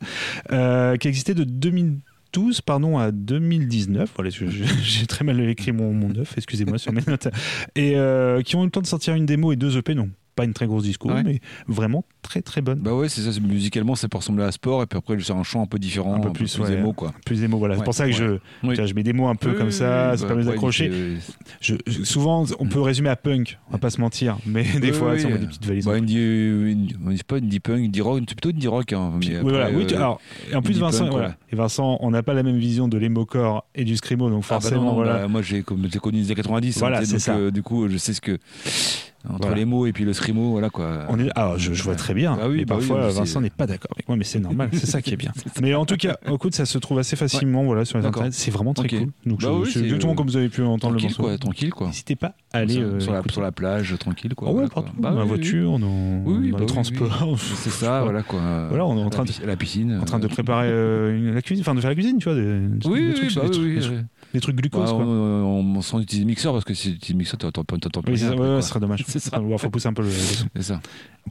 Euh, 0.52 0.98
qui 0.98 1.06
a 1.06 1.08
existé 1.08 1.32
de 1.32 1.44
2012 1.44 2.60
pardon, 2.60 2.98
à 2.98 3.10
2019. 3.10 4.10
Voilà, 4.16 4.28
j'ai 4.82 5.06
très 5.06 5.24
mal 5.24 5.40
écrit 5.48 5.72
mon, 5.72 5.94
mon 5.94 6.14
œuf, 6.18 6.34
excusez-moi 6.36 6.76
sur 6.76 6.92
mes 6.92 7.00
notes. 7.06 7.28
Et 7.74 7.94
euh, 7.96 8.42
qui 8.42 8.54
ont 8.56 8.60
eu 8.60 8.66
le 8.66 8.70
temps 8.70 8.82
de 8.82 8.86
sortir 8.86 9.14
une 9.14 9.24
démo 9.24 9.50
et 9.50 9.56
deux 9.56 9.78
EP, 9.78 9.94
non 9.94 10.10
pas 10.34 10.44
une 10.44 10.52
très 10.52 10.66
grosse 10.66 10.84
disco, 10.84 11.08
Ouais. 11.10 11.22
mais 11.22 11.40
vraiment 11.68 12.04
très 12.22 12.42
très 12.42 12.60
bonne. 12.60 12.78
Bah 12.80 12.94
ouais, 12.94 13.08
c'est 13.08 13.20
ça. 13.20 13.38
Musicalement, 13.40 13.94
ça 13.94 14.08
peut 14.08 14.16
ressembler 14.18 14.44
à 14.44 14.52
sport. 14.52 14.82
Et 14.82 14.86
puis 14.86 14.98
après, 14.98 15.16
c'est 15.20 15.32
un 15.32 15.42
chant 15.42 15.62
un 15.62 15.66
peu 15.66 15.78
différent. 15.78 16.14
Un 16.14 16.20
peu 16.20 16.32
plus, 16.32 16.58
ouais. 16.58 16.72
émo, 16.74 16.92
quoi. 16.92 17.12
Plus 17.26 17.46
mots, 17.46 17.58
voilà. 17.58 17.76
c'est 17.76 17.84
pour 17.84 17.94
ça 17.94 18.06
que 18.06 18.12
je, 18.12 18.38
Oui. 18.62 18.74
je 18.76 18.94
mets 18.94 19.02
des 19.02 19.12
mots 19.12 19.28
un 19.28 19.34
peu 19.36 19.50
Oui, 19.50 19.56
comme 19.56 19.70
ça, 19.70 20.10
oui, 20.12 20.18
ça 20.18 20.22
bah, 20.24 20.28
permet 20.34 20.44
d'accrocher. 20.44 20.90
Je- 21.60 21.74
je- 21.86 22.02
souvent, 22.04 22.44
on 22.58 22.66
peut 22.66 22.80
résumer 22.80 23.08
à 23.10 23.16
punk, 23.16 23.58
on 23.68 23.72
va 23.72 23.78
pas 23.78 23.90
se 23.90 24.00
mentir, 24.00 24.38
mais 24.46 24.64
des 24.80 24.92
fois, 24.92 25.18
ça, 25.18 25.28
on 25.28 25.30
met 25.32 25.38
des 25.38 25.46
petites 25.46 25.66
valises. 25.66 25.84
Bah, 25.86 25.92
indie, 25.92 26.18
indie- 26.18 26.96
on 27.04 27.10
dit 27.10 27.22
pas 27.26 27.36
indie 27.36 27.60
punk, 27.60 27.84
indie 27.84 28.00
rock, 28.00 28.24
plutôt 28.26 28.48
indie 28.50 28.68
rock. 28.68 28.92
Hein, 28.92 29.12
mais 29.20 29.26
Oui, 29.26 29.36
après, 29.36 29.50
voilà. 29.50 29.66
euh, 29.68 29.96
alors, 29.96 30.20
et 30.50 30.54
en 30.54 30.62
plus, 30.62 30.78
Vincent, 30.78 31.04
punk, 31.04 31.12
voilà. 31.12 31.26
voilà. 31.28 31.36
Et 31.52 31.56
Vincent, 31.56 31.98
on 32.00 32.10
n'a 32.10 32.22
pas 32.22 32.34
la 32.34 32.42
même 32.42 32.58
vision 32.58 32.88
de 32.88 32.96
l'emo-core 32.98 33.66
et 33.74 33.84
du 33.84 33.96
screamo, 33.96 34.30
donc 34.30 34.44
ah 34.46 34.54
bah 34.54 34.60
forcément, 34.60 34.80
non, 34.82 34.88
non, 34.88 34.94
voilà. 34.94 35.14
bah, 35.18 35.28
moi, 35.28 35.42
j'ai 35.42 35.62
connu 35.62 35.88
les 36.18 36.26
années 36.26 36.34
90. 36.34 36.78
Voilà, 36.78 36.98
hein, 36.98 37.00
sais, 37.00 37.06
c'est 37.06 37.12
donc, 37.12 37.20
ça. 37.20 37.36
euh, 37.36 37.50
du 37.50 37.62
coup, 37.62 37.88
je 37.88 37.96
sais 37.96 38.12
ce 38.14 38.20
que. 38.20 38.38
Entre 39.28 39.38
Voilà. 39.42 39.56
les 39.56 39.64
mots 39.64 39.86
et 39.86 39.92
puis 39.92 40.04
le 40.04 40.12
scrimo, 40.12 40.50
voilà 40.50 40.68
quoi. 40.68 41.06
On 41.08 41.18
est, 41.18 41.30
alors, 41.34 41.58
je, 41.58 41.72
je 41.72 41.82
vois 41.82 41.94
très 41.94 42.12
bien. 42.12 42.36
Ah 42.40 42.48
oui, 42.48 42.58
mais 42.58 42.64
bah 42.66 42.76
oui, 42.78 42.86
parfois, 42.86 43.08
Vincent 43.08 43.40
n'est 43.40 43.48
pas 43.50 43.66
d'accord 43.66 43.90
avec 43.96 44.06
moi, 44.06 44.16
mais 44.18 44.24
c'est 44.24 44.38
normal. 44.38 44.68
C'est 44.72 44.86
ça 44.86 45.00
qui 45.00 45.12
est 45.12 45.16
bien. 45.16 45.32
mais 45.62 45.74
en 45.74 45.86
tout 45.86 45.96
cas, 45.96 46.16
coup, 46.38 46.48
ça 46.52 46.66
se 46.66 46.76
trouve 46.78 46.98
assez 46.98 47.16
facilement, 47.16 47.64
voilà, 47.64 47.84
sur 47.86 47.96
les 47.98 48.02
D'accord. 48.04 48.22
internet. 48.22 48.34
C'est 48.34 48.50
vraiment 48.50 48.74
très 48.74 48.88
cool. 48.88 49.08
Donc, 49.24 49.40
Bah 49.40 49.48
je- 49.64 49.78
oui, 49.78 49.84
exactement 49.86 50.12
euh, 50.12 50.14
comme 50.16 50.26
vous 50.26 50.36
avez 50.36 50.48
pu 50.50 50.62
entendre 50.62 50.96
le 50.96 51.00
morceau. 51.02 51.22
quoi, 51.22 51.38
tranquille, 51.38 51.70
quoi. 51.70 51.86
N'hésitez 51.86 52.16
pas 52.16 52.34
à 52.52 52.58
aller 52.58 52.74
sur, 52.74 52.82
euh, 52.82 53.00
sur 53.00 53.12
la, 53.12 53.20
écouter. 53.20 53.32
sur 53.32 53.42
la 53.42 53.52
plage, 53.52 53.94
tranquille, 53.98 54.34
quoi. 54.34 54.48
Ah 54.48 54.50
ouais, 54.52 54.56
voilà, 54.56 54.70
partout. 54.70 54.90
quoi. 54.92 55.00
Bah 55.00 55.10
dans 55.10 55.16
la 55.18 55.24
oui, 55.24 55.30
oui. 55.32 55.36
voiture, 55.38 55.78
dans, 55.78 55.86
Oui, 56.26 56.36
oui, 56.40 56.50
bah 56.52 56.58
les 56.58 56.64
oui, 56.64 56.66
transports. 56.70 57.28
oui. 57.32 57.38
C'est 57.56 57.70
ça, 57.70 58.02
voilà 58.04 58.22
quoi. 58.22 58.40
Voilà, 58.68 58.84
on 58.84 58.98
est 58.98 59.02
en 59.02 59.10
train 59.10 59.24
de- 59.24 59.46
la 59.46 59.56
piscine. 59.56 59.98
en 60.02 60.04
train 60.04 60.18
de 60.18 60.26
euh, 60.26 60.28
préparer 60.28 60.68
euh, 60.68 61.32
la 61.32 61.40
cuisine, 61.40 61.62
enfin 61.62 61.74
de 61.74 61.80
faire 61.80 61.90
la 61.90 61.94
cuisine, 61.94 62.18
tu 62.18 62.24
vois, 62.28 62.34
des, 62.34 62.42
des 62.42 62.88
Oui, 62.88 63.14
trucs, 63.14 63.30
oui, 63.58 63.78
des, 64.34 64.40
trucs, 64.40 64.56
glucose, 64.56 64.90
Bah, 64.90 64.96
quoi. 64.96 65.04
on, 65.06 65.76
on, 65.76 65.80
sans 65.80 66.00
utiliser 66.00 66.24
le 66.24 66.28
mixeur 66.28 66.52
parce 66.52 66.64
que 66.64 66.74
si 66.74 66.90
tu 66.90 66.96
utilises 66.96 67.16
mixeur, 67.16 67.38
t'entends 67.38 67.64
pas 67.64 67.76
Oui, 68.06 68.18
ça, 68.18 68.34
ouais, 68.34 68.56
ouais, 68.56 68.62
ce 68.62 68.68
serait 68.68 68.80
dommage. 68.80 69.04
C'est 69.08 69.18
ça. 69.18 69.40
Il 69.42 69.48
va 69.48 69.56
faut 69.58 69.70
pousser 69.70 69.88
un 69.88 69.92
peu 69.94 70.02
le. 70.02 70.10
C'est 70.10 70.62
ça. 70.62 70.80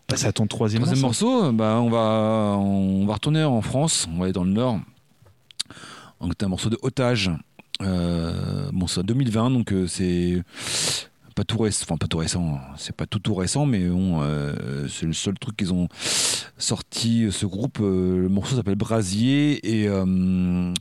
Passer 0.07 0.25
à 0.25 0.31
ton 0.33 0.47
troisième, 0.47 0.81
Troisième 0.81 1.01
morceau. 1.05 1.51
bah, 1.51 1.79
on, 1.79 1.89
va, 1.89 2.57
on 2.57 3.05
va 3.05 3.13
retourner 3.13 3.43
en 3.43 3.61
France, 3.61 4.07
on 4.11 4.17
va 4.17 4.23
aller 4.25 4.33
dans 4.33 4.43
le 4.43 4.51
Nord. 4.51 4.79
Donc, 6.21 6.33
c'est 6.39 6.45
un 6.45 6.49
morceau 6.49 6.69
de 6.69 6.77
Otage. 6.81 7.29
Euh, 7.81 8.69
bon, 8.71 8.87
c'est 8.87 9.01
en 9.01 9.03
2020, 9.03 9.51
donc 9.51 9.73
euh, 9.73 9.87
c'est 9.87 10.41
pas 11.35 11.43
tout 11.43 11.57
récent, 11.57 11.83
enfin 11.87 11.97
pas 11.97 12.05
tout 12.07 12.19
récent, 12.19 12.59
c'est 12.77 12.95
pas 12.95 13.07
tout 13.07 13.17
tout 13.17 13.33
récent, 13.33 13.65
mais 13.65 13.87
bon, 13.89 14.19
euh, 14.21 14.87
c'est 14.87 15.07
le 15.07 15.13
seul 15.13 15.33
truc 15.39 15.57
qu'ils 15.57 15.73
ont 15.73 15.87
sorti, 16.59 17.27
ce 17.31 17.47
groupe. 17.47 17.79
euh, 17.81 18.21
le 18.21 18.29
morceau 18.29 18.55
s'appelle 18.55 18.75
Brasier 18.75 19.59
et, 19.81 19.87
euh, 19.87 20.71
et 20.71 20.73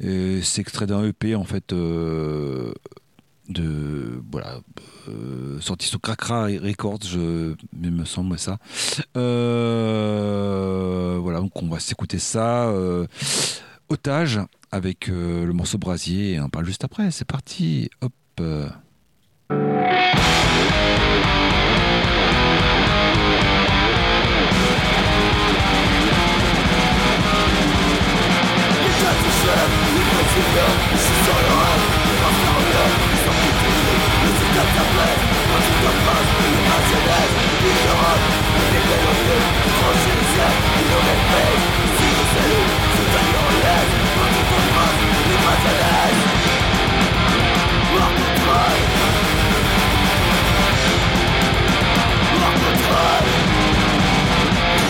c'est 0.00 0.60
extrait 0.60 0.86
d'un 0.86 1.04
EP 1.04 1.34
en 1.34 1.44
fait. 1.44 1.72
euh, 1.72 2.72
de 3.48 4.22
voilà 4.30 4.60
euh, 5.08 5.60
sorti 5.60 5.88
sur 5.88 6.00
Cracra 6.00 6.44
Records 6.44 7.00
je 7.04 7.54
il 7.82 7.90
me 7.90 8.04
semble 8.04 8.38
ça 8.38 8.58
euh, 9.16 11.18
voilà 11.20 11.40
donc 11.40 11.60
on 11.60 11.66
va 11.66 11.80
s'écouter 11.80 12.20
ça 12.20 12.72
otage 13.88 14.38
avec 14.70 15.08
le 15.08 15.52
morceau 15.52 15.78
brasier 15.78 16.34
et 16.34 16.40
on 16.40 16.48
parle 16.48 16.66
juste 16.66 16.84
après 16.84 17.10
c'est 17.10 17.26
parti 17.26 17.90
hop 18.02 18.12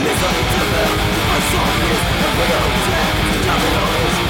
Listen 0.03 0.35
to 0.55 0.65
them, 0.73 0.93
my 1.29 1.41
song 1.51 1.75
is 1.91 2.01
a 4.27 4.30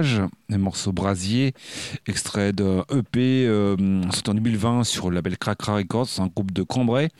Otage, 0.00 0.22
un 0.50 0.58
morceau 0.58 0.92
brasier, 0.92 1.52
extrait 2.06 2.54
d'un 2.54 2.84
EP 2.90 3.44
euh, 3.46 3.76
en 4.26 4.34
2020 4.34 4.84
sur 4.84 5.10
le 5.10 5.16
label 5.16 5.36
Cracra 5.36 5.76
Records, 5.76 6.08
un 6.20 6.28
groupe 6.28 6.52
de 6.52 6.62
Cambrai. 6.62 7.10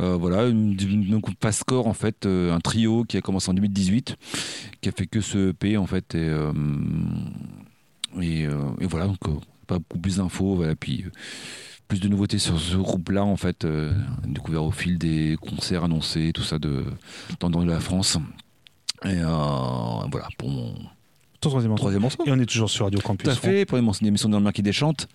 Euh, 0.00 0.14
voilà, 0.14 0.46
une, 0.46 0.76
une, 0.80 1.14
un 1.14 1.18
groupe 1.18 1.44
en 1.70 1.92
fait, 1.94 2.24
euh, 2.24 2.54
un 2.54 2.60
trio 2.60 3.02
qui 3.02 3.16
a 3.16 3.20
commencé 3.22 3.50
en 3.50 3.54
2018, 3.54 4.16
qui 4.80 4.88
a 4.88 4.92
fait 4.92 5.06
que 5.06 5.20
ce 5.20 5.50
EP 5.50 5.76
en 5.76 5.86
fait. 5.86 6.14
Et, 6.14 6.18
euh, 6.18 6.52
euh, 8.20 8.70
voilà, 8.82 9.08
donc 9.08 9.18
pas 9.66 9.78
beaucoup 9.78 9.98
plus 9.98 10.18
d'infos. 10.18 10.62
Puis 10.78 11.04
plus 11.88 11.98
de 11.98 12.06
nouveautés 12.06 12.38
sur 12.38 12.60
ce 12.60 12.76
groupe-là 12.76 13.24
en 13.24 13.36
fait, 13.36 13.66
découvert 14.28 14.62
au 14.62 14.70
fil 14.70 14.96
des 14.96 15.36
concerts 15.40 15.82
annoncés, 15.82 16.30
tout 16.32 16.44
ça 16.44 16.60
de 16.60 16.84
dans, 17.40 17.50
dans 17.50 17.64
la 17.64 17.80
France. 17.80 18.16
Et 19.04 19.16
voilà 19.16 20.28
pour 20.38 20.50
mon 20.50 20.74
Ton 21.42 21.48
troisième 21.50 21.70
morceau. 21.70 21.82
troisième 21.82 22.02
morceau. 22.02 22.18
Et 22.26 22.30
on 22.30 22.38
est 22.38 22.46
toujours 22.46 22.70
sur 22.70 22.86
Radio 22.86 23.00
Campus. 23.00 23.24
Tout 23.24 23.30
à 23.32 23.34
fait, 23.34 23.66
pour 23.66 23.76
une 23.76 23.90
émission 24.06 24.28
de 24.28 24.50
qui 24.52 24.62
déchante. 24.62 25.08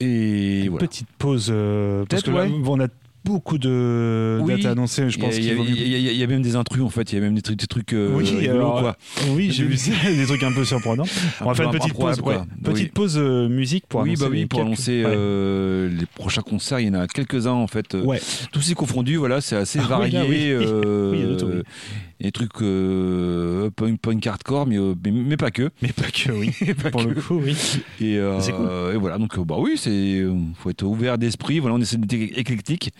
Et 0.00 0.68
voilà. 0.70 0.86
Petite 0.86 1.08
pause, 1.18 1.48
euh, 1.50 2.04
parce 2.08 2.22
que 2.22 2.30
là, 2.30 2.44
ouais. 2.44 2.52
on 2.64 2.80
a 2.80 2.86
beaucoup 3.22 3.58
de 3.58 4.38
Oui. 4.42 4.54
dates 4.54 4.72
annoncées. 4.72 5.10
Je 5.10 5.18
pense 5.18 5.36
il 5.36 5.44
y 5.44 5.48
qu'il 5.48 5.56
mieux- 5.58 5.64
y 5.68 5.94
a- 5.94 5.98
il 6.12 6.16
y 6.16 6.22
a 6.22 6.26
même 6.26 6.40
des 6.40 6.56
intrus 6.56 6.80
en 6.82 6.88
fait, 6.88 7.12
il 7.12 7.16
y 7.16 7.18
a 7.18 7.20
même 7.20 7.34
des 7.34 7.42
trucs, 7.42 7.58
des 7.58 7.66
trucs 7.66 7.92
euh, 7.92 8.14
Oui, 8.16 8.48
alors, 8.48 8.80
quoi. 8.80 8.96
Oui, 9.32 9.50
j'ai 9.52 9.64
vu 9.64 9.76
ça, 9.76 9.90
des 10.06 10.24
trucs 10.24 10.42
un 10.42 10.52
peu 10.52 10.64
surprenants. 10.64 11.04
On 11.42 11.44
va 11.46 11.54
faire 11.54 11.66
une 11.70 11.78
petite 11.78 11.92
pause, 11.92 12.18
quoi. 12.22 12.46
petite 12.62 12.76
Oui. 12.86 12.90
pause 12.94 13.18
euh, 13.18 13.46
musique 13.50 13.84
pour 13.86 14.00
oui, 14.00 14.10
annoncer 14.10 14.24
bah 14.24 14.30
oui, 14.30 14.38
les 14.38 14.46
pour 14.46 14.58
quelques- 14.60 14.66
annoncer 14.68 15.04
Ouais. 15.04 15.12
euh, 15.14 15.90
les 15.90 16.06
prochains 16.06 16.40
concerts, 16.40 16.80
il 16.80 16.86
y 16.86 16.90
en 16.90 16.94
a 16.94 17.06
quelques-uns 17.08 17.50
en 17.52 17.66
fait, 17.66 17.94
euh, 17.94 18.02
Ouais. 18.04 18.22
tous 18.52 18.70
y 18.70 18.74
confondus, 18.74 19.16
voilà, 19.16 19.42
c'est 19.42 19.56
assez 19.56 19.80
Ah 19.80 19.82
oui, 19.82 19.88
varié. 19.88 20.12
là, 20.12 20.24
oui. 20.28 20.38
euh, 20.48 21.62
Des 22.20 22.32
trucs 22.32 22.50
euh, 22.60 23.70
punk, 23.70 23.98
punk 23.98 24.26
hardcore, 24.26 24.66
mais, 24.66 24.78
euh, 24.78 24.94
mais, 25.02 25.10
mais 25.10 25.36
pas 25.38 25.50
que. 25.50 25.70
Mais 25.80 25.88
pas 25.92 26.10
que, 26.10 26.30
oui. 26.32 26.52
Pas 26.82 26.90
pour 26.90 27.02
que. 27.02 27.08
le 27.08 27.14
coup, 27.14 27.40
oui. 27.42 27.56
Et, 27.98 28.18
euh, 28.18 28.38
cool. 28.40 28.94
et 28.94 28.98
voilà, 28.98 29.16
donc 29.16 29.38
euh, 29.38 29.44
bah 29.44 29.56
oui, 29.58 29.72
c'est 29.76 29.90
euh, 30.20 30.34
faut 30.56 30.68
être 30.68 30.82
ouvert 30.82 31.16
d'esprit. 31.16 31.60
Voilà, 31.60 31.76
on 31.76 31.80
essaie 31.80 31.96
d'être 31.96 32.38
éclectique. 32.38 32.92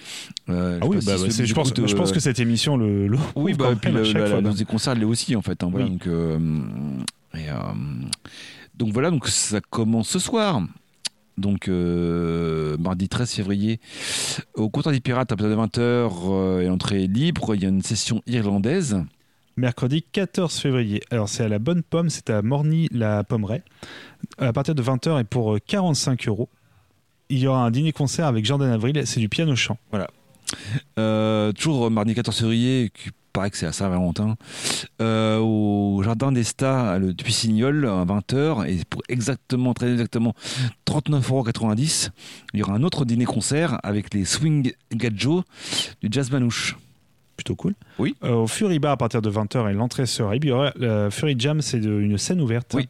Euh, 0.49 0.79
Ah 0.81 0.87
oui, 0.87 0.97
bah, 1.05 1.19
si 1.19 1.39
bah, 1.39 1.45
je, 1.45 1.53
pense, 1.55 1.69
écoutent, 1.71 1.87
je 1.87 1.95
pense 1.95 2.13
que 2.13 2.21
cette 2.21 2.41
émission 2.41 2.79
le. 2.79 3.09
le 3.09 3.19
Oui, 3.37 3.53
bah, 3.53 3.75
puis 3.79 3.93
la, 3.93 4.01
la, 4.03 4.41
là. 4.41 4.53
des 4.53 4.65
concerts 4.65 4.95
l'est 4.95 5.05
aussi 5.05 5.37
en 5.37 5.43
fait. 5.43 5.63
hein, 5.63 5.69
voilà, 5.71 5.87
Oui. 5.87 5.99
donc, 5.99 6.09
et, 7.35 7.47
donc 8.75 8.93
voilà, 8.95 9.11
donc 9.11 9.29
ça 9.29 9.61
commence 9.61 10.09
ce 10.09 10.19
soir. 10.19 10.63
Donc 11.39 11.69
euh, 11.69 12.77
mardi 12.79 13.09
13 13.09 13.33
février 13.33 13.81
au 14.55 14.69
comptoir 14.69 14.93
des 14.93 15.01
pirates 15.01 15.33
à 15.33 15.37
partir 15.37 15.57
de 15.57 15.63
20h 15.63 16.63
et 16.63 16.69
entrée 16.69 17.07
libre, 17.07 17.55
il 17.55 17.63
y 17.63 17.67
a 17.67 17.69
une 17.69 17.83
session 17.83 18.23
irlandaise. 18.27 19.03
Mercredi 19.61 20.03
14 20.13 20.59
février. 20.59 21.03
Alors, 21.11 21.29
c'est 21.29 21.45
à 21.45 21.49
la 21.49 21.59
Bonne 21.59 21.83
Pomme, 21.83 22.09
c'est 22.09 22.31
à 22.31 22.41
Morny-la-Pommeraye. 22.41 23.63
À 24.39 24.55
partir 24.55 24.75
de 24.75 24.83
20h 24.83 25.21
et 25.21 25.25
pour 25.25 25.55
euh, 25.55 25.59
45 25.67 26.29
euros. 26.29 26.49
Il 27.29 27.39
y 27.39 27.47
aura 27.47 27.65
un 27.65 27.71
dîner-concert 27.71 28.27
avec 28.27 28.45
Jordan 28.45 28.71
Avril, 28.71 29.03
c'est 29.07 29.21
du 29.21 29.29
piano-chant. 29.29 29.77
Euh, 30.99 31.53
toujours 31.53 31.87
euh, 31.87 31.91
mardi 31.91 32.15
14 32.15 32.39
février, 32.39 32.91
paraît 33.33 33.51
que 33.51 33.57
c'est 33.57 33.67
à 33.67 33.73
Saint-Valentin, 33.73 34.37
euh, 35.01 35.39
au 35.39 36.03
Jardin 36.03 36.33
des 36.33 36.45
Stas, 36.45 36.99
le 36.99 37.13
Puissignol, 37.15 37.87
à 37.87 38.05
20h, 38.05 38.67
et 38.69 38.81
pour 38.89 39.03
exactement, 39.09 39.73
très 39.75 39.91
exactement 39.93 40.35
39,90€, 40.87 42.11
il 42.55 42.61
y 42.61 42.63
aura 42.63 42.75
un 42.75 42.83
autre 42.83 43.05
dîner-concert 43.05 43.79
avec 43.83 44.13
les 44.15 44.25
Swing 44.25 44.73
Gadjo 44.93 45.45
du 46.03 46.09
Jazz 46.11 46.31
Manouche. 46.31 46.77
Plutôt 47.37 47.57
cool. 47.57 47.75
Oui. 47.99 48.15
Euh, 48.23 48.35
au 48.35 48.47
Fury 48.47 48.79
Bar 48.79 48.93
à 48.93 48.97
partir 48.99 49.23
de 49.23 49.31
20h 49.31 49.71
et 49.71 49.73
l'entrée 49.73 50.05
sera 50.07 50.35
libre. 50.35 50.73
Euh, 50.83 51.11
Fury 51.11 51.37
Jam, 51.39 51.63
c'est 51.63 51.81
de- 51.81 52.01
une 52.01 52.19
scène 52.19 52.41
ouverte. 52.41 52.73
Oui. 52.75 52.89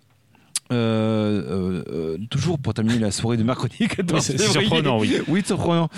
Euh, 0.72 1.82
euh, 1.88 2.18
toujours 2.30 2.58
pour 2.58 2.74
terminer 2.74 2.98
la 2.98 3.10
soirée 3.10 3.36
de 3.36 3.42
mercredi 3.42 3.88
14 3.88 4.12
Oui, 4.12 4.20
c'est 4.38 4.38
surprenant, 4.38 5.00
oui. 5.00 5.16
Oui, 5.28 5.42
surprenant. 5.44 5.88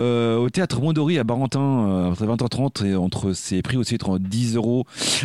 Euh, 0.00 0.36
au 0.36 0.50
théâtre 0.50 0.80
Mondori 0.80 1.18
à 1.18 1.24
Barentin, 1.24 1.60
entre 1.60 2.26
20h30 2.26 2.84
et 2.86 2.94
entre 2.96 3.32
ces 3.32 3.62
prix 3.62 3.76
aussi 3.76 3.94
entre 3.94 4.18
10 4.18 4.56
euros, 4.56 4.84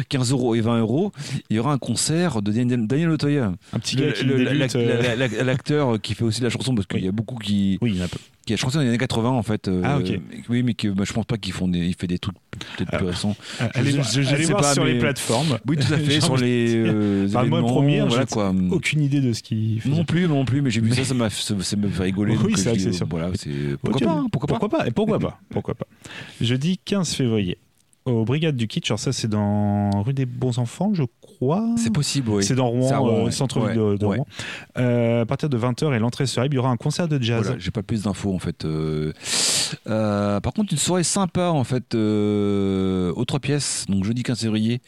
15 0.10 0.32
euros 0.32 0.56
et 0.56 0.62
20 0.62 0.80
euros, 0.80 1.12
il 1.50 1.56
y 1.56 1.60
aura 1.60 1.74
un 1.74 1.78
concert 1.78 2.42
de 2.42 2.52
Daniel, 2.52 2.88
Daniel. 2.88 3.10
Un 3.74 3.80
petit 3.80 3.96
gars 3.96 4.08
L'acteur 5.44 6.00
qui 6.02 6.14
fait 6.14 6.24
aussi 6.24 6.42
la 6.42 6.50
chanson, 6.50 6.76
parce 6.76 6.88
qu'il 6.88 7.00
Oui. 7.00 7.06
y 7.06 7.10
a 7.10 7.12
beaucoup 7.12 7.36
qui, 7.36 7.78
Oui, 7.82 7.92
il 7.94 7.98
y 7.98 8.02
en 8.02 8.06
a 8.06 8.08
peu. 8.08 8.18
Qui 8.46 8.54
a 8.54 8.58
chanté 8.58 8.76
dans 8.76 8.82
les 8.82 8.90
années 8.90 8.98
80 8.98 9.30
en 9.30 9.44
fait. 9.44 9.68
euh, 9.68 9.82
Ah, 9.86 10.00
ok. 10.00 10.20
Oui, 10.50 10.64
mais 10.64 10.74
que, 10.74 10.88
bah, 10.88 11.04
je 11.06 11.14
pense 11.14 11.26
pas 11.26 11.38
qu'il 11.38 11.54
font 11.54 11.68
des, 11.68 11.80
il 11.80 11.94
fait 11.96 12.08
des 12.08 12.18
trucs 12.20 12.36
peut-être 12.78 12.92
plus 12.98 13.06
récents. 13.06 13.36
Euh, 13.62 13.68
Allez, 13.74 13.92
je- 13.92 14.02
je- 14.02 14.22
je 14.24 14.34
allez 14.34 14.44
sais 14.46 14.52
voir 14.52 14.62
pas, 14.64 14.74
sur 14.74 14.84
les 14.86 14.98
plateformes. 15.00 15.60
Oui, 15.68 15.78
tout 15.78 15.94
à 15.94 15.98
fait, 16.00 16.22
sur 16.22 16.38
les 16.38 16.76
euh, 16.76 17.28
Enfin, 17.28 17.44
moi, 17.46 17.62
premier, 17.62 18.02
voilà 18.02 18.26
quoi. 18.26 18.54
aucune 18.72 19.02
idée 19.02 19.22
de 19.22 19.34
ce 19.34 19.44
qu'il 19.44 19.80
fait. 19.82 19.90
Non 19.90 20.04
plus, 20.06 20.28
non 20.28 20.44
plus, 20.46 20.62
mais 20.62 20.72
j'ai 20.72 20.82
vu 20.82 20.94
ça, 20.94 21.04
ça 21.06 21.14
m'a 21.14 21.30
fait 21.30 22.04
rigoler. 22.04 22.36
Oui, 22.38 22.54
c'est 22.56 22.64
je 22.64 22.70
vrai 22.70 22.78
dis, 22.78 22.86
que 22.86 22.92
c'est 22.92 22.98
sûr. 22.98 23.08
Voilà, 23.10 23.30
pourquoi 23.82 23.96
Ok, 23.96 24.04
pas, 24.04 24.26
pourquoi, 24.32 24.48
pourquoi 24.60 24.70
pas 24.80 24.88
Et 24.88 24.92
pourquoi 24.92 25.20
pas 25.20 25.40
Pourquoi 25.50 25.76
pas 25.76 25.86
Jeudi 26.40 26.80
15 26.84 27.14
février, 27.14 27.58
aux 28.06 28.26
Brigades 28.26 28.56
du 28.56 28.68
Kitsch. 28.68 28.90
Alors 28.90 29.00
ça, 29.00 29.14
c'est 29.14 29.28
dans 29.30 30.02
rue 30.04 30.14
des 30.14 30.26
Bons 30.26 30.58
Enfants, 30.58 30.92
je 30.94 31.04
C'est 31.78 31.92
possible, 31.92 32.30
oui. 32.30 32.44
C'est 32.44 32.56
dans 32.56 32.68
Rouen, 32.68 33.08
euh, 33.10 33.26
ouais. 33.26 33.32
centre-ville 33.32 33.80
Ouais, 33.80 33.92
de, 33.94 33.98
de 33.98 34.06
ouais. 34.06 34.16
Rouen. 34.18 34.28
Euh, 34.78 35.22
à 35.22 35.26
partir 35.26 35.50
de 35.50 35.58
20h 35.58 35.94
et 35.96 36.00
l'entrée 36.00 36.26
sera 36.28 36.44
libre, 36.46 36.54
il 36.54 36.58
y 36.58 36.60
aura 36.60 36.70
un 36.70 36.78
concert 36.78 37.08
de 37.08 37.22
jazz. 37.22 37.44
Voilà, 37.44 37.60
j'ai 37.60 37.72
pas 37.72 37.82
plus 37.84 38.04
d'infos 38.04 38.34
en 38.34 38.40
fait. 38.40 38.64
Euh, 38.66 39.12
euh, 39.88 40.40
par 40.40 40.54
contre, 40.54 40.72
une 40.74 40.78
soirée 40.80 41.04
sympa 41.04 41.48
en 41.50 41.64
fait 41.64 41.96
aux 41.96 43.26
trois 43.26 43.40
pièces, 43.40 43.86
donc 43.90 44.04
jeudi 44.04 44.24
15 44.24 44.40
février 44.42 44.82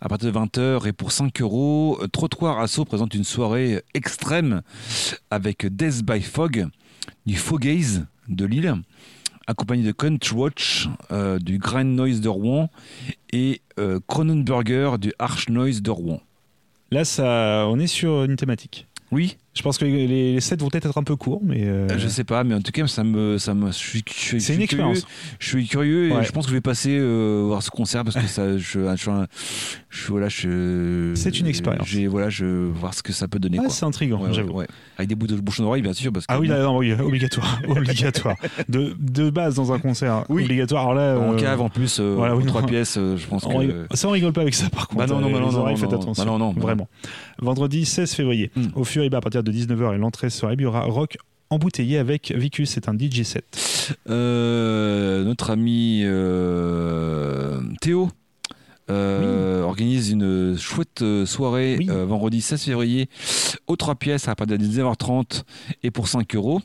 à 0.00 0.08
partir 0.08 0.32
de 0.32 0.38
20h 0.38 0.86
et 0.86 0.92
pour 0.92 1.12
5 1.12 1.40
euros. 1.40 1.98
Trottoir 2.12 2.58
Asso 2.60 2.84
présente 2.84 3.14
une 3.14 3.24
soirée 3.24 3.82
extrême 3.94 4.62
avec 5.30 5.66
Death 5.66 6.02
by 6.04 6.20
Fog, 6.20 6.66
du 7.24 7.36
Fogaze 7.36 8.04
de 8.28 8.44
Lille, 8.44 8.74
accompagné 9.46 9.82
de 9.84 9.92
Country 9.92 10.34
Watch, 10.34 10.88
euh, 11.12 11.38
du 11.38 11.58
Grand 11.58 11.84
Noise 11.84 12.20
de 12.20 12.28
Rouen 12.28 12.68
et 13.32 13.60
euh, 13.78 14.00
Cronenberger 14.06 14.92
du 15.00 15.12
Arch 15.18 15.48
Noise 15.48 15.82
de 15.82 15.90
Rouen. 15.90 16.20
Là, 16.90 17.04
ça, 17.04 17.66
on 17.68 17.78
est 17.78 17.86
sur 17.86 18.24
une 18.24 18.36
thématique. 18.36 18.86
Oui, 19.12 19.36
Je 19.54 19.62
pense 19.62 19.78
que 19.78 19.84
les, 19.84 20.08
les 20.08 20.40
sets 20.40 20.56
vont 20.56 20.68
peut-être 20.68 20.86
être 20.88 20.98
un 20.98 21.04
peu 21.04 21.14
courts, 21.14 21.40
mais 21.44 21.64
euh, 21.64 21.86
je 21.96 22.08
sais 22.08 22.24
pas, 22.24 22.42
mais 22.42 22.56
en 22.56 22.60
tout 22.60 22.72
cas, 22.72 22.88
ça 22.88 23.04
me, 23.04 23.38
ça 23.38 23.54
me, 23.54 23.68
je 23.68 23.76
suis, 23.76 24.02
je 24.12 24.38
c'est 24.38 24.54
une 24.56 24.62
expérience. 24.62 25.06
Je 25.38 25.46
suis 25.48 25.68
curieux 25.68 26.08
et 26.08 26.12
Ouais. 26.12 26.24
je 26.24 26.32
pense 26.32 26.46
que 26.46 26.50
je 26.50 26.56
vais 26.56 26.60
passer 26.60 26.96
euh, 26.98 27.44
voir 27.46 27.62
ce 27.62 27.70
concert 27.70 28.02
parce 28.02 28.16
que 28.16 28.26
ça, 28.26 28.58
je, 28.58 28.80
je, 28.90 28.96
suis 28.96 29.10
un- 29.10 29.28
je- 30.04 30.08
voilà, 30.10 30.28
je. 30.28 31.12
C'est 31.14 31.38
une 31.40 31.46
expérience. 31.46 31.86
J'ai, 31.88 32.06
voilà, 32.06 32.28
je 32.28 32.44
voir 32.44 32.92
ce 32.94 33.02
que 33.02 33.12
ça 33.12 33.28
peut 33.28 33.38
donner. 33.38 33.58
Ah, 33.60 33.68
c'est 33.68 33.84
intriguant, 33.84 34.20
Ouais, 34.22 34.32
j'avoue. 34.32 34.52
ouais. 34.52 34.66
Avec 34.98 35.08
des 35.08 35.14
bouts 35.14 35.26
de 35.26 35.36
d'oreille, 35.58 35.82
bien 35.82 35.92
sûr, 35.92 36.12
parce 36.12 36.26
que. 36.26 36.32
Ah 36.32 36.38
oui, 36.38 36.48
là, 36.48 36.62
non, 36.62 36.76
oui, 36.78 36.92
obligatoire, 36.92 37.60
obligatoire. 37.68 38.36
De, 38.68 38.94
de 38.98 39.30
base 39.30 39.54
dans 39.56 39.72
un 39.72 39.78
concert, 39.78 40.24
Oui. 40.28 40.44
obligatoire. 40.44 40.82
Alors 40.82 40.94
là, 40.94 41.18
en 41.18 41.34
euh, 41.34 41.36
cave 41.36 41.60
en 41.60 41.68
plus, 41.68 41.98
euh, 42.00 42.14
voilà, 42.16 42.36
oui, 42.36 42.44
trois 42.46 42.62
pièces, 42.62 42.96
euh, 42.98 43.16
je 43.16 43.26
pense 43.26 43.44
on 43.46 43.60
que. 43.66 43.86
ça 43.94 44.08
on 44.08 44.10
rigole 44.10 44.32
pas 44.32 44.42
avec 44.42 44.54
ça 44.54 44.68
par 44.70 44.88
contre. 44.88 44.98
Bah 44.98 45.06
non, 45.06 45.20
non, 45.20 45.28
Euh, 45.28 45.32
bah 45.32 45.40
non, 45.40 45.52
non, 45.52 45.58
oreilles, 45.58 45.74
non, 45.76 45.80
faites 45.80 45.92
attention. 45.92 46.24
bah 46.24 46.30
non, 46.30 46.38
non, 46.38 46.52
bah 46.52 46.60
vraiment. 46.60 46.88
Vendredi 47.40 47.84
16 47.84 48.12
février, 48.12 48.50
Hmm. 48.56 48.66
au 48.74 48.84
Fury 48.84 49.08
Bar 49.10 49.18
à 49.18 49.20
partir 49.22 49.42
de 49.42 49.50
19h 49.52 49.94
et 49.94 49.98
l'entrée 49.98 50.30
sera 50.30 50.52
il 50.52 50.60
y 50.60 50.66
aura 50.66 50.80
rock 50.82 51.16
embouteillé 51.50 51.98
avec 51.98 52.32
Vicus, 52.36 52.70
c'est 52.70 52.88
un 52.88 52.94
DJ 52.98 53.22
set. 53.22 53.94
Euh, 54.10 55.22
notre 55.24 55.50
ami 55.50 56.02
euh, 56.04 57.60
Théo 57.80 58.08
euh, 58.90 59.62
organise 59.62 60.10
une 60.10 60.56
chouette 60.56 61.02
euh, 61.02 61.26
soirée 61.26 61.76
Oui. 61.78 61.88
euh, 61.90 62.04
vendredi 62.06 62.40
16 62.40 62.62
février 62.62 63.08
aux 63.66 63.76
trois 63.76 63.94
pièces 63.96 64.28
à 64.28 64.34
partir 64.34 64.58
de 64.58 64.64
19h30 64.64 65.42
et 65.82 65.90
pour 65.90 66.08
5 66.08 66.34
euros 66.36 66.60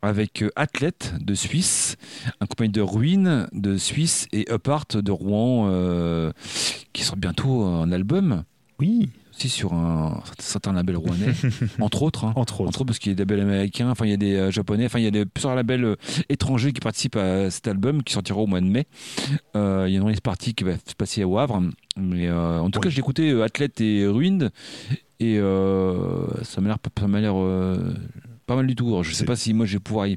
avec 0.00 0.44
Athlète 0.54 1.14
de 1.20 1.34
Suisse, 1.34 1.96
accompagné 2.38 2.70
de 2.70 2.80
Ruine 2.80 3.48
de 3.52 3.76
Suisse 3.76 4.28
et 4.32 4.46
Upart 4.52 4.96
de 4.96 5.10
Rouen 5.10 5.66
euh, 5.68 6.30
qui 6.92 7.02
sort 7.02 7.16
bientôt 7.16 7.64
un 7.64 7.90
album. 7.90 8.44
Oui, 8.78 9.08
sur 9.46 9.72
un 9.74 10.20
certain 10.40 10.72
label 10.72 10.96
rouennais 10.96 11.32
entre 11.80 12.02
autres 12.02 12.24
hein. 12.24 12.32
entre 12.34 12.62
autres. 12.62 12.68
Entre 12.68 12.80
autres 12.80 12.86
parce 12.86 12.98
qu'il 12.98 13.12
y 13.12 13.14
a 13.14 13.14
des 13.14 13.22
labels 13.22 13.40
américains, 13.40 13.90
enfin 13.90 14.04
il 14.06 14.10
y 14.10 14.14
a 14.14 14.16
des 14.16 14.34
euh, 14.34 14.50
japonais, 14.50 14.86
enfin 14.86 14.98
il 14.98 15.04
y 15.04 15.06
a 15.08 15.12
des, 15.12 15.24
plusieurs 15.24 15.54
labels 15.54 15.84
euh, 15.84 15.96
étrangers 16.28 16.72
qui 16.72 16.80
participent 16.80 17.16
à 17.16 17.50
cet 17.50 17.68
album 17.68 18.02
qui 18.02 18.14
sortira 18.14 18.40
au 18.40 18.46
mois 18.46 18.60
de 18.60 18.66
mai. 18.66 18.86
Euh, 19.54 19.84
il 19.86 19.92
y 19.92 19.94
a 19.94 19.98
une 19.98 20.04
release 20.04 20.20
party 20.20 20.54
qui 20.54 20.64
va 20.64 20.72
se 20.72 20.94
passer 20.96 21.22
au 21.22 21.38
Havre. 21.38 21.62
Mais 21.96 22.30
en 22.30 22.70
tout 22.70 22.78
cas, 22.78 22.90
j'ai 22.90 23.00
écouté 23.00 23.42
Athlète 23.42 23.80
et 23.80 24.06
Ruined 24.06 24.50
et 25.18 25.38
ça 26.42 26.60
m'a 26.60 26.68
l'air 26.68 26.78
ça 26.96 27.08
m'a 27.08 27.20
l'air 27.20 27.34
pas 28.48 28.56
mal 28.56 28.66
du 28.66 28.74
tout. 28.74 28.88
Alors, 28.88 29.04
je 29.04 29.12
sais 29.14 29.24
pas 29.24 29.36
si 29.36 29.54
moi 29.54 29.64
je 29.66 29.74
vais 29.74 29.78
pouvoir 29.78 30.08
y, 30.08 30.16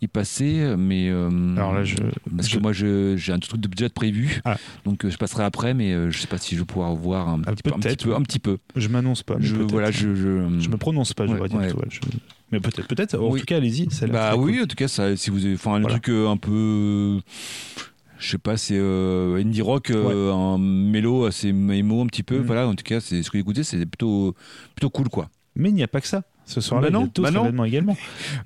y 0.00 0.08
passer, 0.08 0.74
mais 0.78 1.08
euh, 1.10 1.28
Alors 1.56 1.74
là, 1.74 1.84
je, 1.84 1.96
parce 2.36 2.48
je- 2.48 2.56
que 2.56 2.62
moi 2.62 2.72
je- 2.72 3.16
j'ai 3.18 3.32
un 3.32 3.38
truc 3.38 3.60
de 3.60 3.68
budget 3.68 3.88
prévu, 3.90 4.40
Ah. 4.46 4.56
donc 4.86 5.04
euh, 5.04 5.10
je 5.10 5.18
passerai 5.18 5.44
après, 5.44 5.74
mais 5.74 5.92
euh, 5.92 6.10
je 6.10 6.18
sais 6.20 6.26
pas 6.26 6.38
si 6.38 6.54
je 6.54 6.60
vais 6.60 6.66
pouvoir 6.66 6.94
voir 6.94 7.28
un, 7.28 7.42
Ah, 7.46 7.52
petit, 7.52 7.62
peu, 7.62 7.72
un 7.74 7.78
petit 7.80 7.96
peu, 8.06 8.14
un 8.14 8.22
petit 8.22 8.38
peu. 8.38 8.58
je 8.76 8.88
m'annonce 8.88 9.22
pas. 9.22 9.36
Je, 9.40 9.56
voilà, 9.56 9.90
je, 9.90 10.14
je, 10.14 10.58
Je 10.60 10.68
me 10.70 10.76
prononce 10.78 11.12
pas, 11.12 11.26
je 11.26 11.32
Ouais, 11.32 11.48
dire 11.48 11.58
ouais. 11.58 11.68
je- 11.90 12.00
Mais 12.52 12.60
peut-être, 12.60 12.86
peut-être. 12.86 13.18
En 13.18 13.36
tout 13.36 13.44
cas, 13.44 13.56
allez-y. 13.56 13.88
Bah 14.08 14.36
oui, 14.36 14.54
cool. 14.54 14.62
en 14.62 14.66
tout 14.66 14.76
cas, 14.76 14.86
ça, 14.88 15.16
si 15.16 15.30
vous 15.30 15.44
avez, 15.44 15.54
enfin, 15.54 15.76
le 15.76 15.82
Voilà. 15.82 15.98
truc 15.98 16.08
euh, 16.10 16.28
un 16.28 16.36
peu, 16.36 17.18
je 18.18 18.24
Je 18.26 18.30
sais 18.30 18.38
pas, 18.38 18.56
c'est 18.56 18.76
euh, 18.78 19.36
indie 19.40 19.60
rock, 19.60 19.90
euh, 19.90 20.32
un 20.32 20.56
mélo 20.58 21.24
assez 21.24 21.48
émo 21.48 22.00
un 22.00 22.06
petit 22.06 22.22
peu. 22.22 22.38
Mm. 22.38 22.42
Voilà, 22.42 22.68
en 22.68 22.74
tout 22.74 22.84
cas, 22.84 23.00
c'est 23.00 23.22
ce 23.22 23.30
que 23.30 23.36
j'ai 23.38 23.42
écouté, 23.42 23.64
c'est 23.64 23.84
plutôt, 23.84 24.34
plutôt 24.76 24.88
cool 24.90 25.08
quoi. 25.08 25.28
Mais 25.56 25.68
il 25.70 25.74
n'y 25.74 25.82
a 25.82 25.88
pas 25.88 26.00
que 26.00 26.06
ça. 26.06 26.22
Ce 26.46 26.60
soir-là, 26.60 26.90
Bah 26.90 26.90
il 26.90 26.92
y 26.92 27.26
a 27.26 27.30
non, 27.30 27.42
bah 27.42 27.50
non. 27.52 27.64
également. 27.64 27.96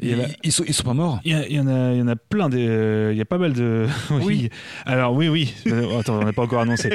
Il 0.00 0.08
y 0.08 0.12
Ils, 0.12 0.20
a- 0.20 0.28
ils 0.44 0.52
sont, 0.52 0.62
ils 0.68 0.72
sont 0.74 0.84
pas 0.84 0.94
morts. 0.94 1.20
Il 1.24 1.32
y, 1.32 1.34
a- 1.34 1.48
il 1.48 1.56
y 1.56 1.60
en 1.60 1.66
a, 1.66 1.92
il 1.92 1.98
y 1.98 2.02
en 2.02 2.06
a 2.08 2.14
plein. 2.16 2.48
Des, 2.48 2.66
euh, 2.68 3.10
il 3.12 3.18
y 3.18 3.20
a 3.20 3.24
pas 3.24 3.38
mal 3.38 3.52
de. 3.52 3.86
oui. 4.10 4.22
Oui. 4.24 4.50
Alors 4.86 5.14
oui, 5.14 5.28
oui. 5.28 5.52
Euh, 5.66 5.98
Attends, 5.98 6.20
on 6.20 6.24
n'a 6.24 6.32
pas 6.32 6.42
encore 6.42 6.60
annoncé. 6.60 6.90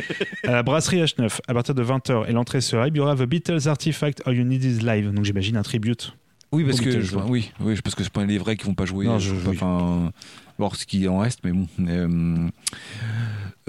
À 0.48 0.52
la 0.52 0.64
brasserie 0.64 1.02
H9, 1.02 1.40
à 1.48 1.54
partir 1.54 1.76
de 1.76 1.84
20h 1.84 2.30
et 2.30 2.32
l'entrée 2.32 2.62
sera, 2.62 2.88
il 2.88 2.96
y 2.96 3.00
aura 3.00 3.16
The 3.16 3.24
Beatles 3.24 3.68
Artifact 3.68 4.22
All 4.26 4.36
You 4.38 4.44
Need 4.46 4.64
Is 4.64 4.80
Live. 4.80 5.12
Donc 5.14 5.26
j'imagine 5.26 5.58
un 5.58 5.64
tribute. 5.64 6.16
Oui, 6.54 6.64
parce 6.64 6.80
que 6.80 6.86
Beatles, 6.90 7.02
je, 7.02 7.16
ouais. 7.16 7.24
oui, 7.28 7.52
oui, 7.60 7.76
parce 7.84 7.96
que 7.96 8.04
je 8.04 8.10
prends 8.10 8.24
les 8.24 8.38
vrais 8.38 8.56
qui 8.56 8.66
vont 8.66 8.76
pas 8.76 8.86
jouer. 8.86 9.06
Non, 9.06 9.18
je 9.20 9.34
pas, 9.34 9.50
oui. 9.50 9.56
Enfin, 9.58 10.12
voir 10.60 10.76
ce 10.76 10.86
qui 10.86 11.08
en 11.08 11.18
reste, 11.18 11.40
mais 11.44 11.52
bon. 11.52 11.68
Euh, 11.82 12.48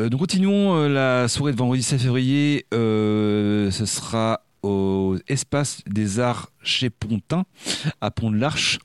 euh, 0.01 0.09
donc 0.09 0.21
continuons 0.21 0.77
euh, 0.77 0.89
la 0.89 1.29
soirée 1.29 1.53
de 1.53 1.57
vendredi 1.59 1.83
7 1.83 2.01
février. 2.01 2.67
euh, 2.75 3.71
ce 3.71 3.87
sera 3.87 4.41
au 4.63 5.17
Espace 5.29 5.83
des 5.87 6.21
Arts 6.21 6.51
chez 6.65 6.91
Pontin, 6.91 7.45
à 8.01 8.11
Pont 8.11 8.31
de 8.31 8.37
l'Arche, 8.37 8.79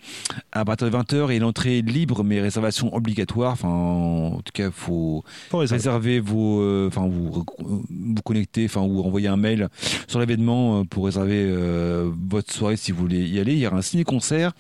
à 0.52 0.66
partir 0.66 0.90
de 0.90 0.96
20h 0.98 1.32
et 1.32 1.40
l'entrée 1.40 1.82
libre 1.82 2.24
mais 2.24 2.42
réservation 2.42 2.94
obligatoire. 2.96 3.54
Enfin, 3.54 3.70
en 3.70 4.42
tout 4.42 4.52
cas, 4.54 4.68
il 4.68 4.72
faut 4.72 5.24
Pour 5.50 5.62
réserver. 5.62 5.78
réserver 5.78 6.20
vos, 6.20 6.62
euh, 6.62 6.88
enfin 6.88 7.08
vous 7.08 7.46
vous 7.90 8.22
connecter, 8.24 8.66
enfin 8.66 8.82
ou 8.82 9.02
envoyer 9.02 9.28
un 9.28 9.38
mail 9.38 9.70
sur 10.08 10.20
l'événement 10.20 10.82
euh, 10.82 10.84
pour 10.84 11.06
réserver 11.06 11.44
euh, 11.46 12.12
votre 12.30 12.54
soirée 12.54 12.76
si 12.76 12.92
vous 12.92 13.00
voulez 13.00 13.28
y 13.28 13.40
aller. 13.40 13.54
Il 13.54 13.60
y 13.60 13.68
aura 13.68 13.78
un 13.78 13.82
ciné-concert 13.82 14.52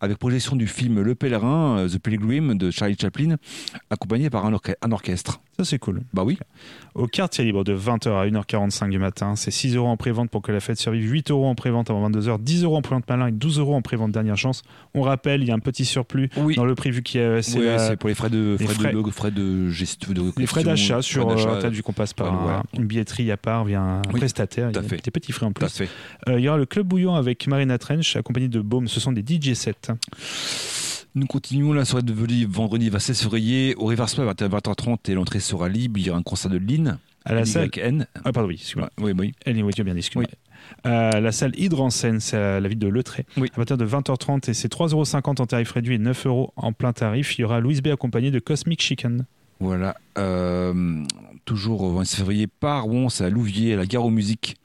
avec 0.00 0.18
projection 0.18 0.56
du 0.56 0.66
film 0.66 1.00
Le 1.00 1.14
Pèlerin, 1.14 1.86
The 1.88 1.98
Pilgrim 1.98 2.56
de 2.56 2.70
Charlie 2.70 2.96
Chaplin, 3.00 3.36
accompagné 3.90 4.30
par 4.30 4.44
un 4.46 4.92
orchestre. 4.92 5.40
Ça, 5.56 5.64
c'est 5.64 5.78
cool. 5.78 6.02
Bah 6.12 6.24
oui. 6.24 6.36
Au 6.94 7.06
quartier 7.06 7.44
libre 7.44 7.62
de 7.62 7.76
20h 7.76 8.08
à 8.10 8.26
1h45 8.26 8.90
du 8.90 8.98
matin, 8.98 9.36
c'est 9.36 9.52
6 9.52 9.76
euros 9.76 9.86
en 9.86 9.96
prévente 9.96 10.28
pour 10.30 10.42
que 10.42 10.50
la 10.50 10.58
fête 10.60 10.78
survive, 10.78 11.08
8 11.08 11.30
euros 11.30 11.46
en 11.46 11.54
prévente 11.54 11.90
avant 11.90 12.10
22h, 12.10 12.40
10 12.40 12.63
euros 12.64 12.76
en 12.76 12.82
prévente 12.82 13.08
malin 13.08 13.28
et 13.28 13.32
12 13.32 13.58
euros 13.58 13.74
en 13.74 13.82
prévente 13.82 14.12
dernière 14.12 14.36
chance. 14.36 14.62
On 14.94 15.02
rappelle, 15.02 15.42
il 15.42 15.48
y 15.48 15.50
a 15.50 15.54
un 15.54 15.58
petit 15.60 15.84
surplus 15.84 16.28
Oui. 16.36 16.56
dans 16.56 16.64
le 16.64 16.74
prix 16.74 16.90
vu 16.90 17.02
qu'il 17.02 17.20
y 17.20 17.24
a 17.24 17.42
c'est 17.42 17.58
Ouais, 17.58 17.64
la- 17.66 17.78
c'est 17.78 17.96
pour 17.96 18.08
les 18.08 18.14
frais 18.14 18.30
de 18.30 18.56
les 18.58 18.66
frais, 18.66 18.88
de 18.90 18.96
log- 18.96 19.10
frais 19.10 19.30
de 19.30 19.70
gest- 19.70 20.12
de 20.12 20.32
les 20.38 20.46
frais 20.46 20.64
d'achat 20.64 21.00
sur 21.02 21.26
t'as 21.60 21.68
vu 21.68 21.82
qu'on 21.82 21.92
passe 21.92 22.12
par 22.12 22.34
voilà. 22.34 22.58
un- 22.58 22.64
une 22.78 22.86
billetterie 22.86 23.30
à 23.30 23.36
part 23.36 23.64
via 23.64 23.80
un 23.80 24.02
Oui, 24.12 24.18
prestataire. 24.20 24.70
Il 24.70 24.76
y 24.76 24.78
a 24.78 24.82
fait. 24.82 25.04
des 25.04 25.10
petits 25.10 25.32
frais 25.32 25.46
en 25.46 25.52
plus. 25.52 25.68
fait. 25.68 25.88
Euh, 26.28 26.38
il 26.38 26.44
y 26.44 26.48
aura 26.48 26.58
le 26.58 26.66
club 26.66 26.86
bouillon 26.86 27.14
avec 27.14 27.46
Marina 27.46 27.78
Trench 27.78 28.16
accompagné 28.16 28.48
de 28.48 28.60
Baume. 28.60 28.88
Ce 28.88 29.00
sont 29.00 29.12
des 29.12 29.22
DJ 29.22 29.54
sets. 29.54 29.74
Nous 31.16 31.26
continuons 31.26 31.72
la 31.72 31.84
soirée 31.84 32.02
de 32.02 32.12
vendredi- 32.12 32.44
vendredi 32.44 32.90
26 32.90 33.22
février 33.22 33.74
au 33.76 33.86
River 33.86 34.06
Spa 34.08 34.22
à 34.22 34.34
20h30 34.48 35.08
et 35.08 35.14
l'entrée 35.14 35.38
sera 35.38 35.68
libre. 35.68 35.98
Il 36.00 36.06
y 36.06 36.10
aura 36.10 36.18
un 36.18 36.22
concert 36.22 36.50
de 36.50 36.58
Lynn. 36.58 36.98
À 37.24 37.34
la 37.34 37.44
salle. 37.46 37.70
N. 37.78 38.06
Ah 38.24 38.32
pardon 38.32 38.48
oui. 38.48 38.56
excuse-moi. 38.56 38.90
Oui, 39.00 39.12
oui. 39.16 39.32
Anyway, 39.46 39.72
tu 39.72 39.80
as 39.80 39.84
bien 39.84 39.94
dit, 39.94 40.00
excuse-moi. 40.00 40.26
Euh, 40.86 41.20
la 41.20 41.32
salle 41.32 41.52
Hydre 41.58 41.80
en 41.82 41.90
scène, 41.90 42.20
c'est 42.20 42.36
à 42.36 42.60
la 42.60 42.68
ville 42.68 42.78
de 42.78 42.88
Letré. 42.88 43.26
Oui. 43.36 43.48
À 43.52 43.56
partir 43.56 43.76
de 43.76 43.86
20h30 43.86 44.50
et 44.50 44.54
c'est 44.54 44.72
3,50€ 44.72 45.40
en 45.40 45.46
tarif 45.46 45.72
réduit 45.72 45.94
et 45.94 45.98
9 45.98 46.26
euros 46.26 46.52
en 46.56 46.72
plein 46.72 46.92
tarif. 46.92 47.38
Il 47.38 47.42
y 47.42 47.44
aura 47.44 47.60
Louise 47.60 47.82
B 47.82 47.88
accompagné 47.88 48.30
de 48.30 48.38
Cosmic 48.38 48.80
Chicken. 48.80 49.26
Voilà. 49.60 49.96
Euh, 50.18 51.02
toujours 51.44 51.82
au 51.82 51.94
26 51.94 52.16
février 52.16 52.46
par 52.46 52.84
Rouen, 52.84 53.08
c'est 53.08 53.24
à 53.24 53.30
Louviers, 53.30 53.74
à 53.74 53.76
la 53.76 53.86
gare 53.86 54.04
aux 54.04 54.10
musiques. 54.10 54.56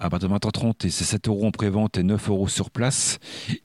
À 0.00 0.10
partir 0.10 0.28
de 0.28 0.34
20h30 0.34 0.86
et 0.86 0.90
c'est 0.90 1.04
7 1.04 1.28
euros 1.28 1.46
en 1.46 1.50
prévente 1.50 1.96
et 1.98 2.02
9 2.02 2.28
euros 2.28 2.48
sur 2.48 2.70
place. 2.70 3.18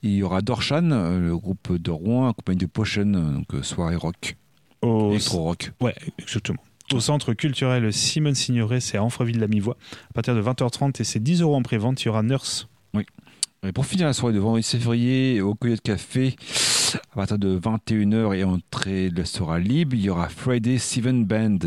Il 0.03 0.11
y 0.11 0.23
aura 0.23 0.41
Dorshan, 0.41 0.91
euh, 0.91 1.19
le 1.19 1.35
groupe 1.35 1.75
de 1.75 1.91
Rouen, 1.91 2.29
accompagné 2.29 2.59
de 2.59 2.65
Potion, 2.67 3.13
euh, 3.13 3.33
donc 3.33 3.53
euh, 3.53 3.63
soirée 3.63 3.95
rock, 3.95 4.37
Au... 4.81 5.09
électro 5.09 5.43
rock. 5.43 5.71
Ouais, 5.81 5.95
exactement. 6.19 6.61
Au 6.93 6.99
centre 6.99 7.33
culturel 7.33 7.93
Simone 7.93 8.33
Signoret, 8.33 8.79
c'est 8.79 8.97
à 8.97 9.03
Anfreville-la-Mi-Voix. 9.03 9.77
À 10.09 10.13
partir 10.13 10.33
de 10.33 10.41
20h30 10.41 10.99
et 10.99 11.03
c'est 11.03 11.19
10 11.19 11.41
euros 11.41 11.55
en 11.55 11.61
prévente. 11.61 12.01
Il 12.01 12.07
y 12.07 12.09
aura 12.09 12.23
Nurse. 12.23 12.67
Et 13.67 13.73
pour 13.73 13.85
finir 13.85 14.07
la 14.07 14.13
soirée 14.13 14.33
de 14.33 14.39
vendredi 14.39 14.63
6 14.63 14.77
février 14.77 15.41
au 15.41 15.53
Coyote 15.53 15.81
Café, 15.81 16.35
à 17.11 17.15
partir 17.15 17.37
de 17.37 17.59
21h 17.59 18.33
et 18.33 18.45
entrée 18.45 19.09
le 19.09 19.25
sera 19.25 19.59
libre, 19.59 19.95
il 19.95 20.01
y 20.01 20.09
aura 20.09 20.29
Friday 20.29 20.77
Seven 20.77 21.25
Band. 21.25 21.59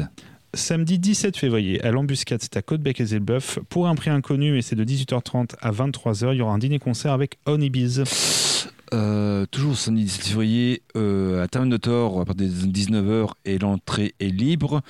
Samedi 0.55 0.99
17 0.99 1.37
février, 1.37 1.83
à 1.85 1.91
l'embuscade, 1.91 2.41
c'est 2.43 2.57
à 2.57 2.63
Côte-Bec 2.63 3.01
et 3.01 3.05
Zébeuf. 3.05 3.59
Pour 3.69 3.89
un 3.89 3.95
prix 3.95 4.11
inconnu, 4.11 4.57
et 4.57 4.63
c'est 4.63 4.75
de 4.75 4.85
18h30 4.85 5.51
à 5.61 5.71
23h, 5.71 6.33
il 6.33 6.39
y 6.39 6.43
aura 6.43 6.55
un 6.55 6.59
dîner-concert 6.59 7.13
avec 7.13 7.39
Honeybees. 7.45 8.05
Euh, 8.93 9.47
toujours 9.47 9.77
samedi 9.77 10.05
17 10.05 10.25
février 10.27 10.83
euh, 10.97 11.43
à 11.43 11.49
Thor 11.49 12.21
à 12.21 12.25
partir 12.27 12.47
de 12.47 12.53
19h 12.53 13.31
et 13.45 13.59
l'entrée 13.59 14.15
est 14.21 14.29
libre. 14.29 14.83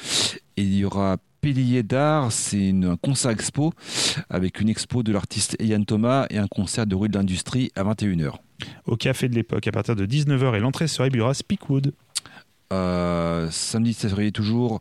Il 0.57 0.75
y 0.75 0.85
aura 0.85 1.19
Pélier 1.41 1.83
d'art, 1.83 2.31
c'est 2.31 2.71
un 2.71 2.97
concert 2.97 3.33
expo 3.33 3.73
avec 4.31 4.61
une 4.61 4.69
expo 4.69 5.03
de 5.03 5.13
l'artiste 5.13 5.57
Ian 5.61 5.83
Thomas 5.83 6.27
et 6.31 6.39
un 6.39 6.47
concert 6.47 6.87
de 6.87 6.95
rue 6.95 7.09
de 7.09 7.19
l'industrie 7.19 7.73
à 7.75 7.83
21h. 7.83 8.35
Au 8.87 8.97
café 8.97 9.29
de 9.29 9.35
l'époque, 9.35 9.67
à 9.67 9.73
partir 9.73 9.97
de 9.97 10.07
19h, 10.07 10.57
et 10.57 10.61
l'entrée 10.61 10.87
sera 10.87 11.09
aura 11.21 11.35
Speakwood. 11.35 11.93
Euh, 12.73 13.49
samedi 13.51 13.91
17 13.91 14.11
février 14.11 14.33
toujours, 14.33 14.81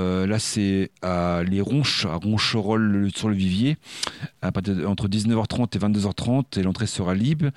euh, 0.00 0.26
là 0.26 0.38
c'est 0.40 0.90
à 1.00 1.42
les 1.46 1.60
Ronches, 1.60 2.04
à 2.06 2.16
Roncherolles 2.16 2.82
le- 2.82 3.10
sur 3.10 3.28
le 3.28 3.34
Vivier, 3.36 3.76
à 4.42 4.50
partir 4.50 4.74
de- 4.74 4.84
entre 4.84 5.06
19h30 5.06 5.76
et 5.76 5.78
22h30 5.78 6.58
et 6.58 6.62
l'entrée 6.64 6.86
sera 6.88 7.14
libre. 7.14 7.50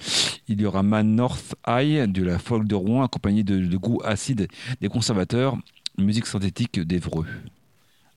Il 0.47 0.61
y 0.61 0.65
aura 0.65 0.84
Man 0.84 1.15
North 1.15 1.55
Eye 1.67 2.07
de 2.07 2.21
la 2.24 2.38
folk 2.38 2.67
de 2.67 2.76
Rouen 2.76 3.03
accompagné 3.03 3.43
de, 3.43 3.57
de 3.65 3.78
goût 3.78 3.99
acide 4.05 4.47
des 4.80 4.89
conservateurs, 4.89 5.57
musique 5.97 6.28
synthétique 6.28 6.80
d'Evreux. 6.80 7.26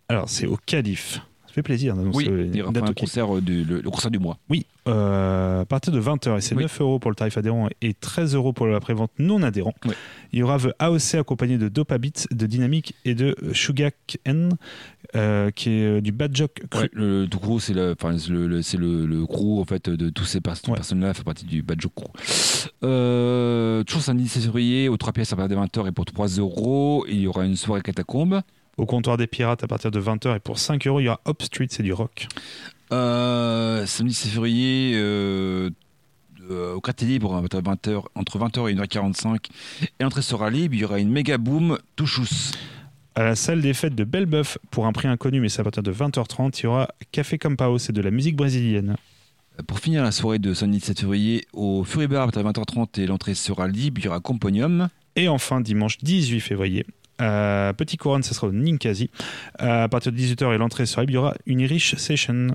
Alors, 0.08 0.28
c'est 0.28 0.46
au 0.46 0.58
Calife. 0.66 1.20
Ça 1.46 1.52
fait 1.54 1.62
plaisir 1.62 1.96
d'annoncer 1.96 2.16
Oui, 2.18 2.24
une 2.26 2.50
il 2.52 2.56
y 2.56 2.62
aura 2.62 2.72
date 2.72 2.82
un 2.82 2.86
au 2.90 2.92
Calife. 2.92 3.00
concert 3.12 3.40
du, 3.40 3.64
le, 3.64 3.80
le 3.80 3.90
concert 3.90 4.10
du 4.10 4.18
mois. 4.18 4.38
Oui, 4.50 4.66
euh, 4.86 5.62
à 5.62 5.64
partir 5.64 5.92
de 5.92 6.00
20h, 6.00 6.38
et 6.38 6.40
c'est 6.40 6.54
Oui. 6.54 6.62
9 6.62 6.80
euros 6.80 6.98
pour 6.98 7.10
le 7.10 7.16
tarif 7.16 7.36
adhérent 7.36 7.68
et 7.82 7.94
13 7.94 8.34
euros 8.34 8.52
pour 8.52 8.66
la 8.66 8.78
prévente 8.80 9.10
non 9.18 9.42
adhérent. 9.42 9.74
Oui. 9.84 9.92
Il 10.32 10.38
y 10.38 10.42
aura 10.42 10.58
The 10.58 10.68
AOC 10.78 11.14
accompagné 11.14 11.58
de 11.58 11.68
Dopabits, 11.68 12.24
de 12.30 12.46
Dynamic 12.46 12.94
et 13.04 13.14
de 13.14 13.34
Shugak 13.52 14.18
N, 14.24 14.56
euh, 15.14 15.50
qui 15.50 15.70
est 15.70 15.84
euh, 15.84 16.00
du 16.00 16.12
Bad 16.12 16.36
Jock 16.36 16.62
Crew. 16.70 16.80
Ouais, 16.82 16.90
le 16.92 17.26
tout 17.26 17.38
crew, 17.38 17.58
c'est 17.60 17.74
le, 17.74 17.94
enfin, 17.98 18.16
c'est 18.18 18.30
le, 18.30 18.46
le- 19.06 19.26
crew 19.26 19.60
en 19.60 19.64
fait 19.64 19.88
de 19.88 20.10
tous 20.10 20.24
ces 20.24 20.40
pers- 20.40 20.54
Ouais. 20.68 20.74
personnes-là, 20.74 21.14
fait 21.14 21.24
partie 21.24 21.44
du 21.46 21.62
Badjo 21.62 21.88
Crew. 21.88 22.06
Euh, 22.84 23.82
toujours 23.84 24.02
samedi 24.02 24.28
16 24.28 24.44
février, 24.44 24.88
aux 24.88 24.96
3 24.96 25.12
pièces 25.12 25.32
à 25.32 25.36
partir 25.36 25.56
de 25.56 25.62
20h 25.66 25.88
et 25.88 25.92
pour 25.92 26.04
3 26.04 26.26
euros, 26.38 27.04
il 27.08 27.20
y 27.20 27.26
aura 27.26 27.44
une 27.44 27.56
soirée 27.56 27.82
catacombe. 27.82 28.40
Au 28.76 28.84
comptoir 28.84 29.16
des 29.16 29.26
pirates 29.26 29.64
à 29.64 29.66
partir 29.66 29.90
de 29.90 29.98
20h 29.98 30.36
et 30.36 30.38
pour 30.40 30.58
5 30.58 30.86
euros, 30.86 31.00
il 31.00 31.04
y 31.04 31.08
aura 31.08 31.20
Hop 31.24 31.42
Street, 31.42 31.66
c'est 31.70 31.82
du 31.82 31.94
rock. 31.94 32.28
Euh, 32.92 33.84
samedi 33.86 34.14
16 34.14 34.32
février, 34.32 34.92
euh, 34.94 35.70
euh, 36.50 36.74
au 36.74 36.80
quartier 36.80 37.08
libre, 37.08 37.42
de 37.42 37.48
20h, 37.48 38.04
entre 38.14 38.38
20h 38.38 38.70
et 38.70 38.74
1h45, 38.74 39.38
et 39.82 40.02
l'entrée 40.02 40.22
sera 40.22 40.50
libre, 40.50 40.74
il 40.74 40.80
y 40.80 40.84
aura 40.84 41.00
une 41.00 41.10
méga 41.10 41.38
boom 41.38 41.78
touchous. 41.96 42.52
À 43.16 43.24
la 43.24 43.34
salle 43.34 43.60
des 43.60 43.74
fêtes 43.74 43.94
de 43.94 44.04
Belbeuf, 44.04 44.58
pour 44.70 44.86
un 44.86 44.92
prix 44.92 45.08
inconnu, 45.08 45.40
mais 45.40 45.48
c'est 45.48 45.60
à 45.60 45.64
partir 45.64 45.82
de 45.82 45.92
20h30, 45.92 46.60
il 46.60 46.64
y 46.64 46.66
aura 46.66 46.88
Café 47.10 47.38
Campao, 47.38 47.78
c'est 47.78 47.92
de 47.92 48.02
la 48.02 48.10
musique 48.10 48.36
brésilienne. 48.36 48.96
Pour 49.66 49.80
finir 49.80 50.02
la 50.02 50.12
soirée 50.12 50.38
de 50.38 50.52
samedi 50.52 50.78
17 50.78 51.00
février, 51.00 51.46
au 51.54 51.82
Fury 51.82 52.06
Bar 52.06 52.22
à 52.22 52.26
partir 52.26 52.44
de 52.44 52.48
20h30 52.48 53.00
et 53.00 53.06
l'entrée 53.06 53.34
sera 53.34 53.66
libre, 53.66 54.00
il 54.00 54.04
y 54.04 54.08
aura 54.08 54.20
Componium. 54.20 54.88
Et 55.16 55.28
enfin, 55.28 55.62
dimanche 55.62 55.96
18 55.98 56.40
février, 56.40 56.84
à 57.18 57.72
Petit 57.76 57.96
Couronne, 57.96 58.22
ce 58.22 58.34
sera 58.34 58.48
au 58.48 58.52
Ninkasi. 58.52 59.10
À 59.58 59.88
partir 59.88 60.12
de 60.12 60.18
18h 60.18 60.54
et 60.54 60.58
l'entrée 60.58 60.84
sera 60.84 61.02
libre, 61.02 61.10
il 61.10 61.14
y 61.14 61.18
aura 61.18 61.34
une 61.46 61.60
Irish 61.60 61.96
Session. 61.96 62.48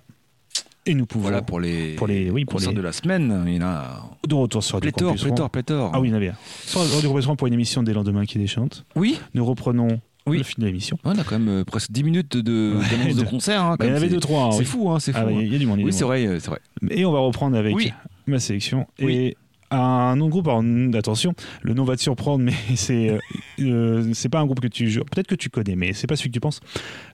Et 0.88 0.96
nous 0.96 1.06
pouvons, 1.06 1.24
Voilà 1.26 1.42
pour 1.44 1.60
les, 1.60 1.94
Pour 1.96 2.08
les- 2.08 2.32
oui, 2.32 2.46
pour 2.46 2.60
les- 2.60 2.74
de 2.74 2.82
la 2.82 2.92
semaine. 2.92 3.44
Il 3.46 3.54
y 3.56 3.58
en 3.60 3.68
a 3.68 4.10
de 4.28 4.34
retour 4.34 4.64
sur 4.64 4.76
Radio 4.78 4.92
pléthore, 4.92 5.16
pléthore, 5.16 5.50
pléthore. 5.52 5.92
Ah 5.94 6.00
oui, 6.02 6.08
il 6.08 6.12
y 6.12 6.14
en 6.14 6.18
avait 6.18 6.30
un. 6.30 6.36
Sur 6.66 6.82
Radio 6.82 7.36
pour 7.36 7.48
une 7.48 7.54
émission 7.54 7.84
des 7.84 7.94
lendemains 7.94 8.26
qui 8.26 8.40
déchante. 8.40 8.84
Oui, 8.96 9.20
Nous 9.36 9.46
reprenons 9.46 10.00
Oui. 10.26 10.40
le 10.40 10.44
fil 10.44 10.60
de 10.60 10.66
l'émission. 10.66 10.98
on 11.04 11.12
a 11.18 11.24
quand 11.24 11.38
même 11.38 11.50
euh, 11.50 11.64
presque 11.64 11.92
10 11.92 12.04
minutes 12.04 12.36
de, 12.36 12.78
Ouais, 13.06 13.14
de 13.14 13.24
concert. 13.24 13.62
hein, 13.64 13.76
Bah, 13.78 13.86
il 13.86 13.90
y 13.90 13.92
en 13.92 13.96
avait 13.96 14.06
même, 14.08 14.14
deux, 14.16 14.20
trois. 14.20 14.46
hein, 14.46 14.52
c'est 14.54 14.58
oui. 14.60 14.66
c'est 14.66 14.72
fou, 14.72 14.90
hein, 14.90 15.00
c'est 15.00 15.12
fou. 15.14 15.20
Ah, 15.22 15.26
hein. 15.28 15.34
oui, 15.36 15.46
il 15.46 15.54
y 15.54 15.56
a 15.56 15.60
du 15.60 15.68
monde. 15.68 15.80
a 15.80 15.84
Oui, 15.84 15.94
c'est 15.94 16.04
vrai, 16.04 16.26
euh, 16.26 16.40
c'est 16.40 16.50
vrai. 16.50 16.60
Et 16.90 17.06
on 17.06 17.12
va 17.12 17.20
reprendre 17.20 17.56
avec 17.58 17.76
Oui. 17.76 17.92
ma 18.26 18.40
sélection. 18.40 18.88
Et 18.98 19.38
un 19.70 20.20
autre 20.20 20.30
groupe, 20.32 20.48
alors 20.48 20.64
attention, 20.96 21.34
le 21.62 21.74
nom 21.76 21.84
va 21.84 21.96
te 21.96 22.02
surprendre, 22.02 22.44
mais 22.44 22.54
c'est 22.76 23.10
euh, 23.12 23.20
euh, 23.60 24.12
c'est 24.14 24.30
pas 24.30 24.40
un 24.40 24.46
groupe 24.46 24.62
que 24.62 24.68
tu. 24.68 24.86
Peut-être 25.12 25.28
que 25.28 25.36
tu 25.36 25.50
connais, 25.52 25.76
mais 25.76 25.94
c'est 25.94 26.08
pas 26.08 26.16
celui 26.16 26.30
que 26.32 26.34
tu 26.36 26.40
penses. 26.42 26.60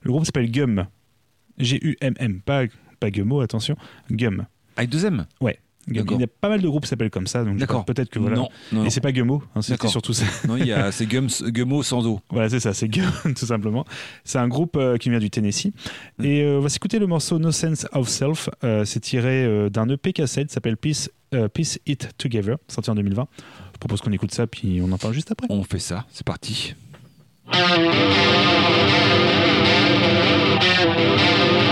Le 0.02 0.10
groupe 0.10 0.24
s'appelle 0.24 0.50
Gum. 0.50 0.86
G-U-M-M. 1.58 2.40
Pas, 2.44 2.64
pas 2.98 3.10
Gummo, 3.10 3.40
attention. 3.40 3.76
Gum. 4.10 4.44
Avec 4.76 4.90
deux 4.90 5.06
M 5.06 5.26
Gum. 5.88 6.02
D'accord. 6.02 6.18
Il 6.18 6.20
y 6.20 6.24
a 6.24 6.28
pas 6.28 6.48
mal 6.48 6.60
de 6.60 6.68
groupes 6.68 6.82
qui 6.82 6.88
s'appellent 6.88 7.10
comme 7.10 7.26
ça, 7.26 7.44
donc 7.44 7.56
D'accord. 7.56 7.84
peut-être 7.84 8.10
que 8.10 8.18
voilà. 8.18 8.36
Non, 8.36 8.48
non, 8.72 8.84
Et 8.84 8.90
c'est 8.90 9.00
pas 9.00 9.12
Gummo, 9.12 9.42
hein, 9.54 9.62
c'était 9.62 9.74
D'accord. 9.74 9.90
surtout 9.90 10.12
ça. 10.12 10.26
Non, 10.46 10.56
il 10.56 10.66
y 10.66 10.72
a 10.72 10.92
c'est 10.92 11.06
Gummo 11.06 11.82
sans 11.82 12.06
eau. 12.06 12.20
Voilà, 12.30 12.50
c'est 12.50 12.60
ça, 12.60 12.74
c'est 12.74 12.88
Gum, 12.88 13.10
tout 13.36 13.46
simplement. 13.46 13.84
C'est 14.24 14.38
un 14.38 14.48
groupe 14.48 14.76
euh, 14.76 14.96
qui 14.98 15.10
vient 15.10 15.18
du 15.18 15.30
Tennessee. 15.30 15.72
Mm. 16.18 16.24
Et 16.24 16.42
euh, 16.42 16.58
on 16.58 16.60
va 16.60 16.68
s'écouter 16.68 16.98
le 16.98 17.06
morceau 17.06 17.38
No 17.38 17.52
Sense 17.52 17.86
of 17.92 18.08
Self. 18.08 18.50
Euh, 18.64 18.84
c'est 18.84 19.00
tiré 19.00 19.44
euh, 19.44 19.70
d'un 19.70 19.88
EP 19.88 20.12
cassette, 20.12 20.50
s'appelle 20.50 20.76
Peace, 20.76 21.10
euh, 21.34 21.48
Peace 21.48 21.78
It 21.86 22.10
Together, 22.18 22.56
sorti 22.68 22.90
en 22.90 22.94
2020. 22.94 23.26
Je 23.72 23.78
propose 23.78 24.00
qu'on 24.00 24.12
écoute 24.12 24.34
ça, 24.34 24.46
puis 24.46 24.80
on 24.82 24.90
en 24.92 24.98
parle 24.98 25.14
juste 25.14 25.30
après. 25.30 25.46
On 25.50 25.62
fait 25.62 25.78
ça, 25.78 26.06
c'est 26.10 26.26
parti. 26.26 26.74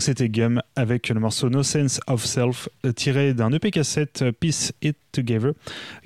donc 0.00 0.04
c'était 0.06 0.30
Gum 0.30 0.62
avec 0.76 1.10
le 1.10 1.20
morceau 1.20 1.50
No 1.50 1.62
Sense 1.62 2.00
of 2.06 2.24
Self 2.24 2.70
euh, 2.86 2.92
tiré 2.92 3.34
d'un 3.34 3.52
EP 3.52 3.70
cassette 3.70 4.22
euh, 4.22 4.32
Piece 4.32 4.72
It 4.80 4.96
Together 5.12 5.52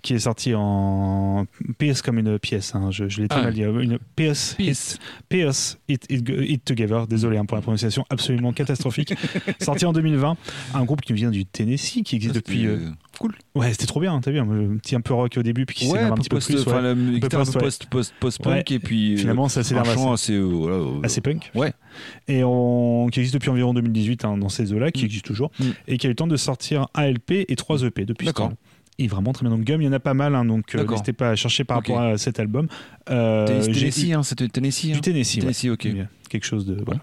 qui 0.02 0.14
est 0.14 0.18
sorti 0.18 0.52
en 0.52 1.46
pièce 1.78 2.02
comme 2.02 2.18
une 2.18 2.40
pièce, 2.40 2.74
hein, 2.74 2.90
je, 2.90 3.08
je 3.08 3.20
l'ai 3.22 3.28
très 3.28 3.38
Ah. 3.38 3.42
mal 3.44 3.52
dit, 3.54 3.60
une 3.62 3.98
pièce, 4.16 4.54
Piece. 4.58 4.98
Piece 5.28 5.78
It, 5.88 6.06
It- 6.10 6.28
It 6.28 6.64
Together, 6.64 7.06
désolé 7.06 7.36
hein, 7.38 7.44
pour 7.44 7.54
la 7.56 7.62
prononciation 7.62 8.04
absolument 8.10 8.52
catastrophique, 8.52 9.14
sorti 9.60 9.84
en 9.86 9.92
2020, 9.92 10.36
un 10.74 10.84
groupe 10.84 11.02
qui 11.02 11.12
vient 11.12 11.30
du 11.30 11.44
Tennessee 11.46 12.02
qui 12.02 12.16
existe 12.16 12.34
depuis... 12.34 12.66
euh, 12.66 12.78
cool. 13.18 13.32
Ouais 13.54 13.70
c'était 13.72 13.86
trop 13.86 14.00
bien, 14.00 14.20
t'as 14.20 14.30
vu, 14.30 14.38
un 14.38 14.46
petit 14.78 14.94
un 14.96 15.00
peu 15.00 15.14
rock 15.14 15.34
au 15.38 15.42
début 15.42 15.66
puis 15.66 15.76
qui 15.76 15.86
s'énerve 15.86 16.10
un 16.10 16.12
un 16.12 16.14
petit 16.16 16.28
peu 16.28 16.36
post, 16.36 16.48
plus. 16.48 16.60
enfin, 16.62 16.76
ouais. 16.76 16.82
la 16.82 16.94
guitare 16.94 17.40
un 17.40 17.44
post, 17.44 17.58
post, 17.58 17.86
post, 17.86 18.14
post-punk 18.20 18.54
Ouais. 18.70 18.76
et 18.76 18.78
puis. 18.78 19.14
euh, 19.14 19.16
Finalement 19.18 19.48
ça 19.48 19.62
s'énerve 19.62 19.88
assez. 19.88 20.06
assez. 20.08 20.32
euh, 20.34 20.66
euh, 20.68 21.00
assez 21.02 21.20
punk. 21.20 21.50
Ouais. 21.54 21.72
Et 22.28 22.42
on, 22.44 23.08
qui 23.12 23.20
existe 23.20 23.34
depuis 23.34 23.50
environ 23.50 23.74
2018 23.74 24.24
hein, 24.24 24.36
dans 24.38 24.48
ces 24.48 24.72
eaux-là, 24.72 24.90
qui 24.90 25.02
Mm. 25.02 25.06
existe 25.06 25.24
toujours, 25.24 25.50
Mm. 25.60 25.64
et 25.88 25.98
qui 25.98 26.06
a 26.06 26.08
eu 26.08 26.12
le 26.12 26.16
temps 26.16 26.26
de 26.26 26.36
sortir 26.36 26.86
un 26.94 27.04
LP 27.10 27.44
et 27.48 27.56
trois 27.56 27.82
EP 27.82 28.04
depuis 28.04 28.26
D'accord. 28.26 28.52
Et 28.98 29.08
vraiment 29.08 29.32
très 29.32 29.44
bien. 29.44 29.56
Donc 29.56 29.64
Gum, 29.66 29.82
il 29.82 29.86
y 29.86 29.88
en 29.88 29.92
a 29.92 29.98
pas 30.00 30.14
mal, 30.14 30.34
hein, 30.36 30.44
donc 30.44 30.72
n'hésitez 30.74 31.12
pas 31.12 31.30
à 31.30 31.34
chercher 31.36 31.64
par 31.64 31.78
rapport 31.78 32.00
à 32.00 32.16
cet 32.16 32.38
album. 32.38 32.68
Euh, 33.10 33.46
Tennessee, 33.64 34.12
hein, 34.12 34.22
c'était 34.22 34.46
Tennessee. 34.48 34.86
du 34.92 34.92
hein. 34.94 35.00
Tennessee. 35.02 35.40
Tennessee, 35.40 35.68
ok. 35.70 35.88
Quelque 36.28 36.44
chose 36.46 36.64
de, 36.64 36.76
voilà, 36.84 37.00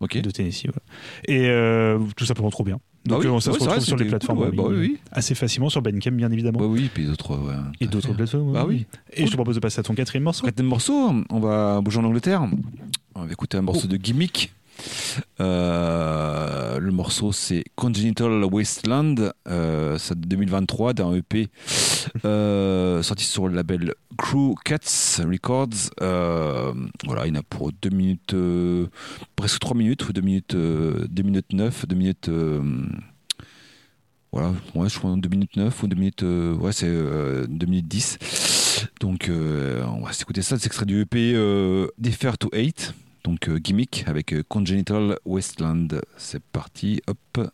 De 0.00 0.30
Tennessee. 0.30 0.64
voilà. 0.64 0.80
Et 1.28 1.48
euh, 1.50 1.98
tout 2.16 2.24
simplement 2.24 2.50
trop 2.50 2.64
bien. 2.64 2.80
Bah 3.06 3.16
Donc 3.16 3.24
oui, 3.24 3.28
ça 3.28 3.34
ouais, 3.34 3.40
se 3.40 3.48
vrai, 3.50 3.58
retrouve 3.68 3.84
sur 3.84 3.96
les 3.96 4.06
plateformes 4.06 4.38
cool, 4.38 4.46
en 4.46 4.50
ouais, 4.50 4.56
bah 4.56 4.62
ligne, 4.70 4.80
oui, 4.80 4.88
oui. 4.92 4.98
assez 5.12 5.34
facilement 5.34 5.68
sur 5.68 5.82
Bandcamp, 5.82 6.10
bien 6.12 6.30
évidemment. 6.32 6.58
Bah 6.58 6.66
oui, 6.66 6.90
puis 6.92 7.04
d'autres. 7.06 7.36
ouais, 7.38 7.54
et 7.80 7.86
d'autres 7.86 8.12
plateformes. 8.14 8.52
Bah 8.52 8.64
oui. 8.66 8.86
Et 9.12 9.26
je 9.26 9.30
te 9.30 9.36
propose 9.36 9.56
de 9.56 9.60
passer 9.60 9.80
à 9.80 9.82
ton 9.82 9.94
quatrième 9.94 10.24
morceau. 10.24 10.44
Quatrième 10.46 10.68
morceau, 10.70 11.12
on 11.28 11.40
va 11.40 11.80
bouger 11.82 11.98
en 11.98 12.04
Angleterre. 12.04 12.46
On 13.14 13.24
va 13.24 13.30
écouter 13.32 13.58
un 13.58 13.62
morceau 13.62 13.88
de 13.88 13.96
Gimmick. 13.96 14.52
Euh, 15.40 16.78
le 16.78 16.90
morceau 16.92 17.32
c'est 17.32 17.64
Congenital 17.74 18.44
Wasteland, 18.44 19.32
euh, 19.48 19.98
de 19.98 20.26
2023 20.26 20.94
d'un 20.94 21.14
EP 21.14 21.48
euh, 22.24 23.02
sorti 23.02 23.24
sur 23.24 23.48
le 23.48 23.54
label 23.54 23.94
Crew 24.16 24.54
Cats 24.64 25.22
Records. 25.24 25.90
Euh, 26.00 26.72
il 27.04 27.10
y 27.10 27.30
en 27.30 27.34
a 27.34 27.42
pour 27.42 27.70
2 27.72 27.90
minutes, 27.90 28.34
presque 29.36 29.60
3 29.60 29.76
minutes, 29.76 30.08
ou 30.08 30.12
2 30.12 30.20
minutes, 30.20 30.54
euh, 30.54 31.06
2 31.10 31.22
minutes 31.22 31.52
9, 31.52 31.86
2 31.86 31.96
minutes. 31.96 32.30
voilà, 34.32 34.52
je 34.88 34.98
crois 34.98 35.16
2 35.16 35.28
minutes 35.28 35.56
9 35.56 35.82
ou 35.82 35.88
2 35.88 35.96
minutes, 35.96 36.22
euh, 36.22 36.54
ouais, 36.54 36.72
c'est 36.72 36.86
euh, 36.86 37.46
2 37.48 37.66
minutes 37.66 37.88
10. 37.88 38.18
Donc, 39.00 39.30
on 39.30 40.00
va 40.04 40.12
s'écouter 40.12 40.42
ça, 40.42 40.58
c'est 40.58 40.66
extrait 40.66 40.86
du 40.86 41.00
EP 41.02 41.32
Defer 41.98 42.32
to 42.38 42.48
Hate, 42.52 42.94
donc 43.24 43.48
euh, 43.48 43.58
Gimmick 43.58 44.04
avec 44.06 44.32
euh, 44.32 44.42
Congenital 44.48 45.18
Wasteland. 45.24 45.88
C'est 46.16 46.42
parti, 46.42 47.02
hop. 47.06 47.50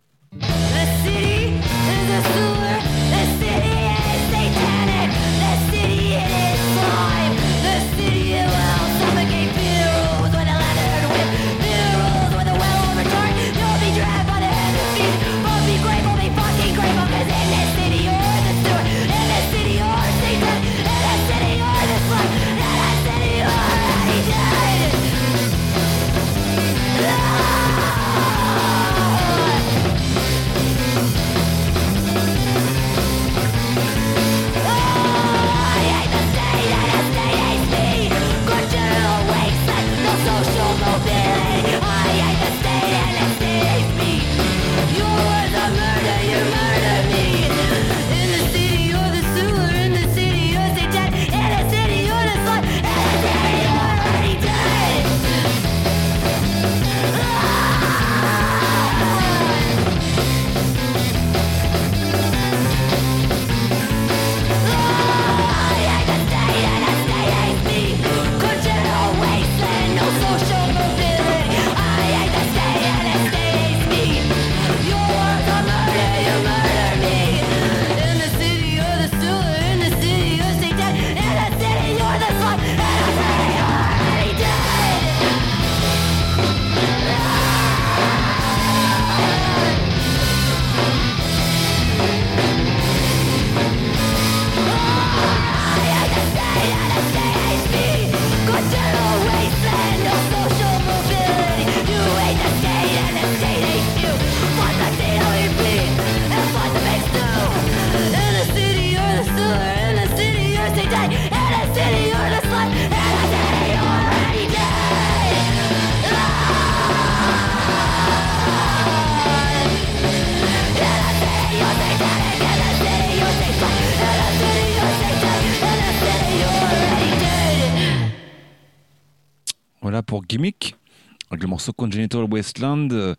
Congenital 132.07 132.33
Wasteland, 132.33 132.89
euh, 132.93 133.15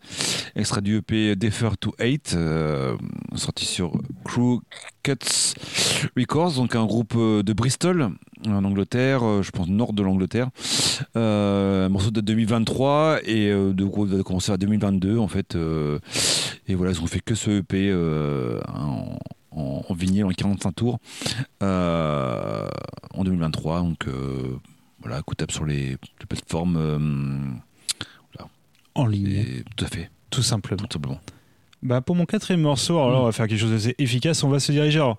extrait 0.56 0.80
du 0.80 0.96
EP 0.96 1.36
Defer 1.36 1.70
to 1.78 1.94
Hate, 1.98 2.34
euh, 2.34 2.96
sorti 3.34 3.66
sur 3.66 3.92
Crew 4.24 4.60
Cuts 5.02 5.54
Records, 6.16 6.54
donc 6.54 6.74
un 6.74 6.86
groupe 6.86 7.14
euh, 7.16 7.42
de 7.42 7.52
Bristol, 7.52 8.10
en 8.46 8.64
Angleterre, 8.64 9.42
je 9.42 9.50
pense 9.50 9.68
nord 9.68 9.92
de 9.92 10.02
l'Angleterre. 10.02 10.48
Morceau 11.14 12.10
de 12.10 12.20
2023 12.20 13.18
et 13.24 13.50
euh, 13.50 13.72
de 13.72 13.84
groupe 13.84 14.08
de 14.08 14.22
commencer 14.22 14.52
à 14.52 14.56
2022 14.56 15.18
en 15.18 15.28
fait. 15.28 15.56
et 16.66 16.74
voilà, 16.74 16.92
ils 16.92 17.02
ont 17.02 17.06
fait 17.06 17.20
que 17.20 17.34
ce 17.34 17.50
EP 17.58 17.92
en, 18.68 19.18
en, 19.50 19.82
en 19.86 19.94
vinyle 19.94 20.24
en 20.24 20.30
45 20.30 20.72
tours 20.72 20.98
en 21.60 23.24
2023. 23.24 23.80
Donc 23.80 24.06
euh, 24.06 24.56
voilà, 25.00 25.18
écoutable 25.18 25.52
sur 25.52 25.66
les 25.66 25.96
plateformes. 26.28 27.60
En 28.98 29.06
ligne, 29.06 29.30
et- 29.30 29.64
tout 29.76 29.84
à 29.84 29.88
fait, 29.88 30.10
tout 30.30 30.42
simplement. 30.42 30.86
tout 30.88 30.94
simplement. 30.98 31.20
Bah 31.82 32.00
pour 32.00 32.16
mon 32.16 32.26
quatrième 32.26 32.60
morceau, 32.62 32.94
alors 32.98 33.10
là, 33.12 33.20
on 33.20 33.24
va 33.24 33.32
faire 33.32 33.46
quelque 33.46 33.60
chose 33.60 33.70
d'assez 33.70 33.94
efficace. 33.98 34.42
On 34.42 34.48
va 34.48 34.58
se 34.60 34.72
diriger. 34.72 34.98
alors, 34.98 35.18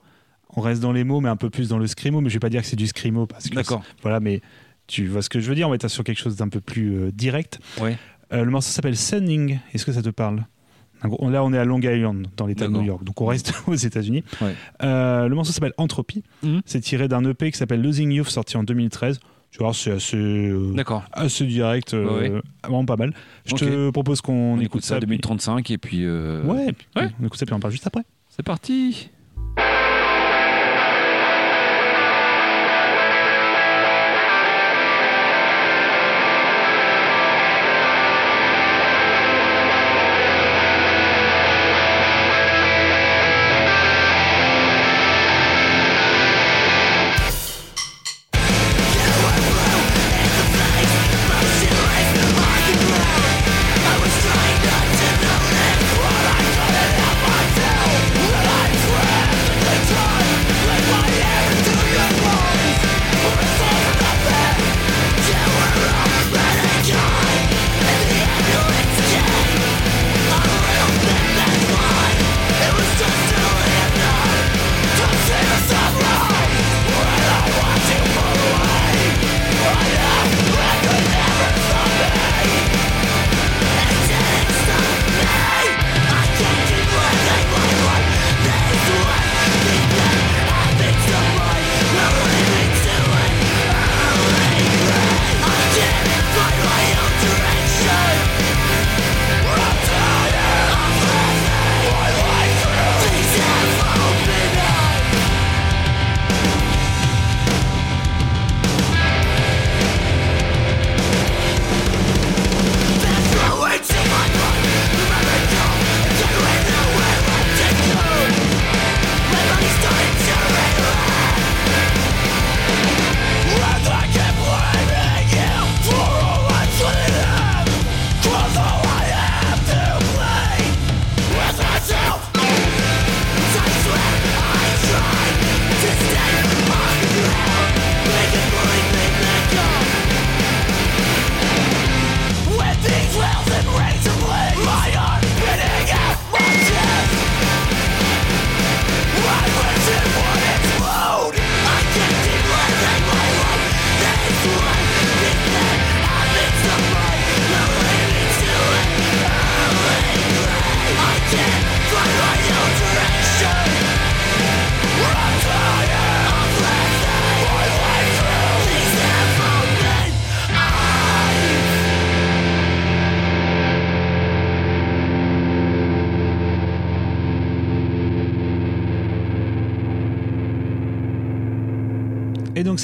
on 0.56 0.62
reste 0.62 0.82
dans 0.82 0.92
les 0.92 1.04
mots, 1.06 1.22
mais 1.22 1.30
un 1.30 1.38
peu 1.38 1.50
plus 1.50 1.70
dans 1.70 1.78
le 1.78 1.88
scrimo. 1.88 2.20
Mais 2.22 2.30
je 2.30 2.34
vais 2.36 2.40
pas 2.40 2.50
dire 2.50 2.62
que 2.62 2.68
c'est 2.68 2.76
du 2.76 2.88
scrimo 2.88 3.26
parce 3.26 3.48
que 3.50 3.56
D'accord. 3.56 3.82
Voilà, 4.02 4.20
mais 4.20 4.42
tu 4.88 5.08
vois 5.08 5.22
ce 5.22 5.30
que 5.30 5.40
je 5.40 5.48
veux 5.48 5.56
dire. 5.56 5.68
On 5.68 5.70
va 5.70 5.76
être 5.76 5.88
sur 5.88 6.04
quelque 6.04 6.18
chose 6.20 6.36
d'un 6.36 6.50
peu 6.50 6.60
plus 6.60 6.96
euh, 6.98 7.12
direct. 7.14 7.60
Ouais. 7.80 7.98
Euh, 8.34 8.44
le 8.44 8.52
morceau 8.52 8.70
s'appelle 8.72 8.98
Sunning. 8.98 9.60
Est-ce 9.74 9.86
que 9.86 9.92
ça 9.94 10.02
te 10.02 10.10
parle? 10.10 10.44
Là, 11.02 11.44
on 11.46 11.54
est 11.54 11.58
à 11.58 11.64
Long 11.64 11.80
Island, 11.80 12.28
dans 12.36 12.46
l'État 12.46 12.68
de. 12.68 12.74
New 12.74 12.82
York. 12.82 13.06
Donc, 13.06 13.22
on 13.22 13.26
reste 13.28 13.54
aux 13.68 13.74
États-Unis. 13.76 14.26
Ouais. 14.42 14.54
Euh, 14.84 15.30
le 15.30 15.36
morceau 15.36 15.54
s'appelle 15.54 15.74
Entropie. 15.78 16.24
Mhm. 16.44 16.62
C'est 16.66 16.82
tiré 16.82 17.08
d'un 17.08 17.24
EP 17.24 17.52
qui 17.52 17.58
s'appelle 17.58 17.82
Losing 17.82 18.12
Youth, 18.12 18.28
sorti 18.30 18.58
en 18.58 18.64
2013. 18.64 19.22
Tu 19.52 19.58
vois, 19.60 19.74
c'est 19.74 19.92
assez, 19.92 20.16
euh, 20.18 20.74
D'accord. 20.76 21.04
assez 21.12 21.46
direct, 21.46 21.94
euh, 21.96 22.06
Ouais, 22.20 22.30
ouais. 22.30 22.42
vraiment 22.64 22.86
pas 22.86 22.98
mal. 22.98 23.14
Je 23.46 23.56
te 23.56 23.90
propose 23.90 24.22
qu'on 24.22 24.54
On, 24.58 24.60
écoute 24.60 24.84
ça 24.84 24.96
à 24.96 24.98
puis- 25.00 25.08
2035 25.08 25.72
et 25.72 25.78
puis. 25.80 26.06
euh, 26.06 26.44
Ouais, 26.44 26.72
puis 26.72 26.88
on 27.20 27.26
écoute 27.26 27.40
ça 27.40 27.46
puis 27.48 27.54
on 27.54 27.58
en 27.58 27.60
parle 27.60 27.72
juste 27.72 27.88
après. 27.88 28.04
C'est 28.30 28.44
parti. 28.44 29.10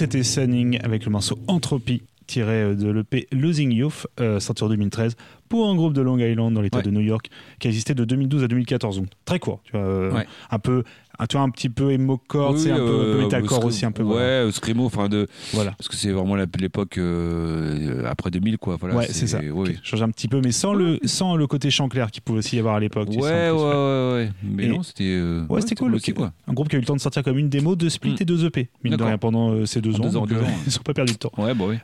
C'était 0.05 0.23
Sunning 0.23 0.79
avec 0.83 1.03
le 1.05 1.11
morceau 1.11 1.37
Entropie 1.47 2.03
tiré 2.27 2.61
euh, 2.63 2.75
de 2.75 2.89
l'EP 2.89 3.27
Losing 3.31 3.71
Youth, 3.71 4.07
euh, 4.19 4.39
sorti 4.39 4.63
en 4.63 4.69
2013, 4.69 5.15
pour 5.49 5.67
un 5.69 5.75
groupe 5.75 5.93
de 5.93 6.01
Long 6.01 6.17
Island 6.17 6.53
dans 6.55 6.61
l'État 6.61 6.77
Ouais. 6.77 6.83
de 6.83 6.89
New 6.89 7.01
York, 7.01 7.29
qui 7.59 7.67
a 7.67 7.69
existé 7.69 7.93
de 7.93 8.03
2012 8.03 8.43
à 8.43 8.47
2014, 8.47 8.97
donc 8.97 9.07
très 9.25 9.37
court, 9.39 9.61
tu 9.63 9.73
vois, 9.73 9.81
euh, 9.81 10.11
Ouais. 10.11 10.25
un 10.49 10.57
peu, 10.59 10.83
un, 11.19 11.25
tu 11.27 11.37
vois, 11.37 11.45
un 11.45 11.49
petit 11.49 11.69
peu 11.69 11.91
emo-core, 11.91 12.57
c'est 12.57 12.71
un, 12.71 12.77
peu- 12.77 12.81
un 12.83 12.87
peu 12.87 12.91
euh, 13.21 13.21
aussi, 13.65 13.85
un 13.85 13.91
peu. 13.91 14.03
Ouais, 14.03 14.13
voilà. 14.13 14.51
screamo, 14.51 14.85
enfin 14.85 15.07
de. 15.09 15.27
Voilà. 15.53 15.71
Parce 15.71 15.87
que 15.87 15.95
c'est 15.95 16.11
vraiment 16.11 16.35
l'époque 16.59 16.97
euh, 16.97 18.03
après 18.05 18.31
2000, 18.31 18.57
quoi. 18.57 18.77
Voilà, 18.79 18.95
ouais, 18.95 19.07
c'est 19.09 19.27
ça. 19.27 19.39
ouais, 19.39 19.49
Ok, 19.51 19.75
Change 19.83 20.01
un 20.03 20.09
petit 20.09 20.27
peu, 20.27 20.41
mais 20.43 20.51
sans 20.51 20.73
le, 20.73 20.99
sans 21.05 21.35
le 21.35 21.47
côté 21.47 21.69
chant 21.69 21.87
clair 21.89 22.11
qu'il 22.11 22.21
pouvait 22.21 22.39
aussi 22.39 22.55
y 22.55 22.59
avoir 22.59 22.75
à 22.75 22.79
l'époque. 22.79 23.09
Ouais, 23.09 23.15
ouais, 23.21 23.51
ouais, 23.51 24.13
ouais. 24.13 24.29
Mais 24.43 24.65
Et- 24.65 24.69
non, 24.69 24.83
c'était. 24.83 25.03
euh, 25.05 25.45
Ouais, 25.49 25.61
c'était 25.61 25.75
cool 25.75 25.99
quoi. 26.13 26.31
Un 26.47 26.53
groupe 26.53 26.69
qui 26.69 26.75
a 26.75 26.77
eu 26.77 26.81
le 26.81 26.87
temps 26.87 26.95
de 26.95 27.01
sortir 27.01 27.23
comme 27.23 27.37
une 27.37 27.49
démo, 27.49 27.75
deux 27.75 27.89
splits 27.89 28.11
Mm. 28.13 28.17
et 28.21 28.25
deux 28.25 28.45
EP, 28.45 28.69
mine 28.83 28.95
de 28.95 29.03
rien, 29.03 29.17
pendant 29.17 29.65
ces 29.65 29.81
deux 29.81 29.91
En 29.95 29.99
ans. 29.99 29.99
deux 30.03 30.17
ans, 30.17 30.19
donc, 30.21 30.29
deux 30.29 30.35
ans, 30.37 30.43
ouais. 30.43 30.53
Ils 30.65 30.71
sont 30.71 30.81
pas 30.83 30.93
perdus 30.93 31.13
de 31.13 31.17
temps. 31.17 31.31
Ouais, 31.37 31.53
bah 31.53 31.65
oui. 31.67 31.75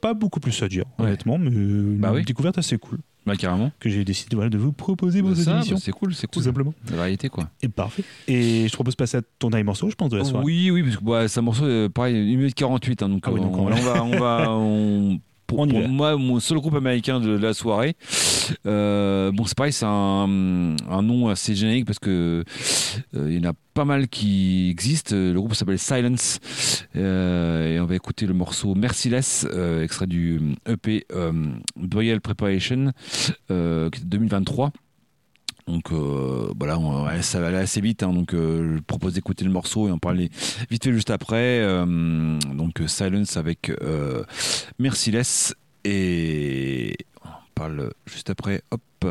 Pas 0.00 0.14
beaucoup 0.14 0.40
plus 0.40 0.62
à 0.62 0.68
dire, 0.68 0.84
honnêtement, 0.98 1.38
mais 1.38 1.50
une 1.50 1.98
Bah 1.98 2.12
oui. 2.14 2.24
découverte 2.24 2.58
assez 2.58 2.78
cool 2.78 2.98
Bah, 3.26 3.36
carrément. 3.36 3.72
que 3.80 3.88
j'ai 3.88 4.04
décidé 4.04 4.36
voilà, 4.36 4.50
de 4.50 4.58
vous 4.58 4.72
proposer 4.72 5.20
pour 5.20 5.30
Bah, 5.30 5.36
cette 5.36 5.44
ça, 5.46 5.52
émission. 5.56 5.76
bah, 5.76 5.82
c'est 5.84 5.92
cool, 5.92 6.14
c'est 6.14 6.26
tout 6.26 6.40
cool. 6.40 6.42
simplement. 6.44 6.74
La 6.90 6.96
variété, 6.96 7.28
quoi. 7.28 7.48
Et 7.62 7.68
parfait. 7.68 8.04
Et 8.28 8.64
je 8.66 8.70
te 8.70 8.76
propose 8.76 8.94
de 8.94 8.98
passer 8.98 9.16
à 9.18 9.22
ton 9.38 9.50
dernier 9.50 9.64
morceau, 9.64 9.88
je 9.90 9.94
pense, 9.94 10.10
de 10.10 10.16
la 10.18 10.24
soirée. 10.24 10.44
Oui, 10.44 10.70
oui, 10.70 10.82
parce 10.82 10.96
que 10.96 11.04
bah, 11.04 11.28
c'est 11.28 11.38
un 11.40 11.42
morceau, 11.42 11.64
euh, 11.64 11.88
pareil, 11.88 12.16
1 12.16 12.36
minute 12.36 12.54
48. 12.54 13.02
hein, 13.02 13.08
donc, 13.08 13.22
Ah 13.26 13.32
oui, 13.32 13.40
euh, 13.40 13.42
donc 13.44 13.56
on, 13.56 13.66
on- 13.66 13.68
là, 13.68 13.76
on 13.78 13.82
va. 13.82 14.04
On 14.04 14.18
va 14.18 14.50
on- 14.50 15.18
pour, 15.56 15.88
moi, 15.88 16.16
mon 16.16 16.40
seul 16.40 16.58
groupe 16.58 16.74
américain 16.74 17.20
de 17.20 17.30
la 17.30 17.54
soirée. 17.54 17.96
Euh, 18.66 19.32
bon, 19.32 19.44
c'est 19.44 19.56
pareil, 19.56 19.72
c'est 19.72 19.86
un, 19.86 20.76
un 20.90 21.02
nom 21.02 21.28
assez 21.28 21.54
générique 21.54 21.86
parce 21.86 21.98
que 21.98 22.44
euh, 23.16 23.30
il 23.30 23.42
y 23.42 23.46
en 23.46 23.50
a 23.50 23.54
pas 23.74 23.84
mal 23.84 24.08
qui 24.08 24.68
existent. 24.70 25.14
Le 25.14 25.34
groupe 25.34 25.54
s'appelle 25.54 25.78
Silence 25.78 26.40
Euh, 26.96 27.74
et 27.74 27.80
on 27.80 27.86
va 27.86 27.94
écouter 27.96 28.26
le 28.26 28.34
morceau 28.34 28.74
Merciless, 28.74 29.46
extrait 29.82 30.06
du 30.06 30.54
EP 30.66 31.06
euh, 31.12 31.32
Burial 31.76 32.20
Preparation, 32.20 32.92
euh, 33.50 33.90
qui 33.90 34.00
est 34.00 34.04
de 34.04 34.08
2023. 34.08 34.72
Donc 35.66 35.92
euh, 35.92 36.52
voilà, 36.58 36.78
ça 37.22 37.40
va 37.40 37.48
aller 37.48 37.56
assez 37.56 37.80
vite. 37.80 38.02
hein, 38.02 38.12
donc 38.12 38.34
euh, 38.34 38.76
je 38.76 38.82
propose 38.82 39.14
d'écouter 39.14 39.44
le 39.44 39.50
morceau 39.50 39.88
et 39.88 39.90
en 39.90 39.98
parler 39.98 40.30
vite 40.70 40.84
fait 40.84 40.92
juste 40.92 41.10
après. 41.10 41.60
Euh, 41.60 42.38
donc 42.54 42.82
Silence 42.86 43.36
avec 43.36 43.72
Merciless 44.78 45.54
Et 45.84 46.96
on 47.24 47.28
parle 47.54 47.90
juste 48.06 48.30
après. 48.30 48.62
Hop. 48.70 49.06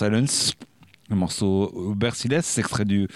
Silence. 0.00 0.54
Le 1.10 1.16
morceau 1.16 1.94
Merciless, 2.00 2.56
extrait 2.58 2.84
du 2.84 3.08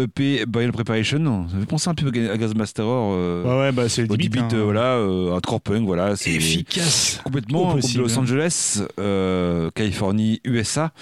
EP 0.00 0.46
Burial 0.46 0.72
Preparation. 0.72 1.46
Ça 1.50 1.58
fait 1.60 1.66
penser 1.66 1.90
un 1.90 1.94
peu 1.94 2.08
à 2.08 2.36
Gazmasterer. 2.38 2.88
Euh, 2.88 3.42
Ouais, 3.44 3.58
ouais, 3.66 3.72
bah 3.72 3.90
c'est 3.90 4.04
limite, 4.04 4.32
Beat, 4.32 4.42
hein. 4.42 4.48
euh, 4.54 4.64
voilà, 4.64 4.94
euh, 4.96 5.32
hardcore 5.32 5.60
punk, 5.60 5.84
voilà. 5.84 6.16
C'est 6.16 6.32
efficace. 6.32 7.20
complètement 7.22 7.74
de. 7.74 7.98
Los 7.98 8.18
Angeles, 8.18 8.82
euh, 8.98 9.70
Californie, 9.74 10.40
USA. 10.46 10.92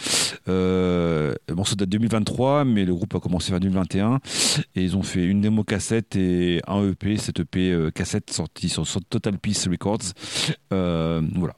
Euh, 0.48 1.34
le 1.48 1.54
morceau 1.54 1.76
date 1.76 1.88
de 1.88 1.96
2023, 1.98 2.64
mais 2.64 2.84
le 2.84 2.94
groupe 2.96 3.14
a 3.14 3.20
commencé 3.20 3.52
vers 3.52 3.60
2021. 3.60 4.18
Et 4.74 4.82
ils 4.82 4.96
ont 4.96 5.04
fait 5.04 5.24
une 5.24 5.40
démo 5.42 5.62
cassette 5.62 6.16
et 6.16 6.60
un 6.66 6.82
EP, 6.84 7.16
cet 7.16 7.38
EP 7.38 7.70
euh, 7.70 7.90
cassette 7.92 8.30
sorti 8.32 8.68
sur, 8.68 8.84
sur 8.88 9.00
Total 9.08 9.38
Peace 9.38 9.68
Records. 9.70 9.98
Voilà. 10.70 11.54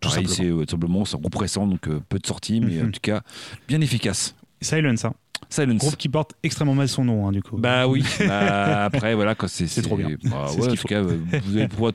Tout 0.00 0.08
Pareil, 0.08 0.26
c'est 0.28 0.34
simplement. 0.36 0.60
euh, 0.60 0.64
tout 0.64 0.70
simplement 0.70 1.04
c'est 1.04 1.16
un 1.16 1.20
groupe 1.20 1.34
récent, 1.36 1.66
donc 1.66 1.88
euh, 1.88 2.00
peu 2.08 2.18
de 2.18 2.26
sorties, 2.26 2.60
mais 2.60 2.76
Mhm. 2.76 2.88
en 2.88 2.90
tout 2.90 3.00
cas 3.02 3.22
bien 3.68 3.80
efficace. 3.80 4.34
Silence, 4.60 5.04
hein. 5.04 5.12
Silence. 5.50 5.78
Groupe 5.78 5.96
qui 5.96 6.08
porte 6.08 6.32
extrêmement 6.42 6.74
mal 6.74 6.88
son 6.88 7.04
nom, 7.04 7.26
hein, 7.28 7.32
du 7.32 7.42
coup. 7.42 7.56
Bah 7.56 7.86
oui. 7.86 8.02
Bah, 8.26 8.84
après 8.84 9.14
voilà 9.14 9.34
quand 9.36 9.48
c'est 9.48 9.66
C'est 9.68 9.82
trop 9.82 9.96
bien. 9.96 10.10
bah, 10.24 10.46
C'est 10.48 10.60
ouais, 10.60 10.68
en 10.72 10.74
tout 10.74 10.88
cas 10.88 11.00
euh, 11.02 11.16
vous 11.44 11.56
allez 11.56 11.68
pouvoir 11.68 11.92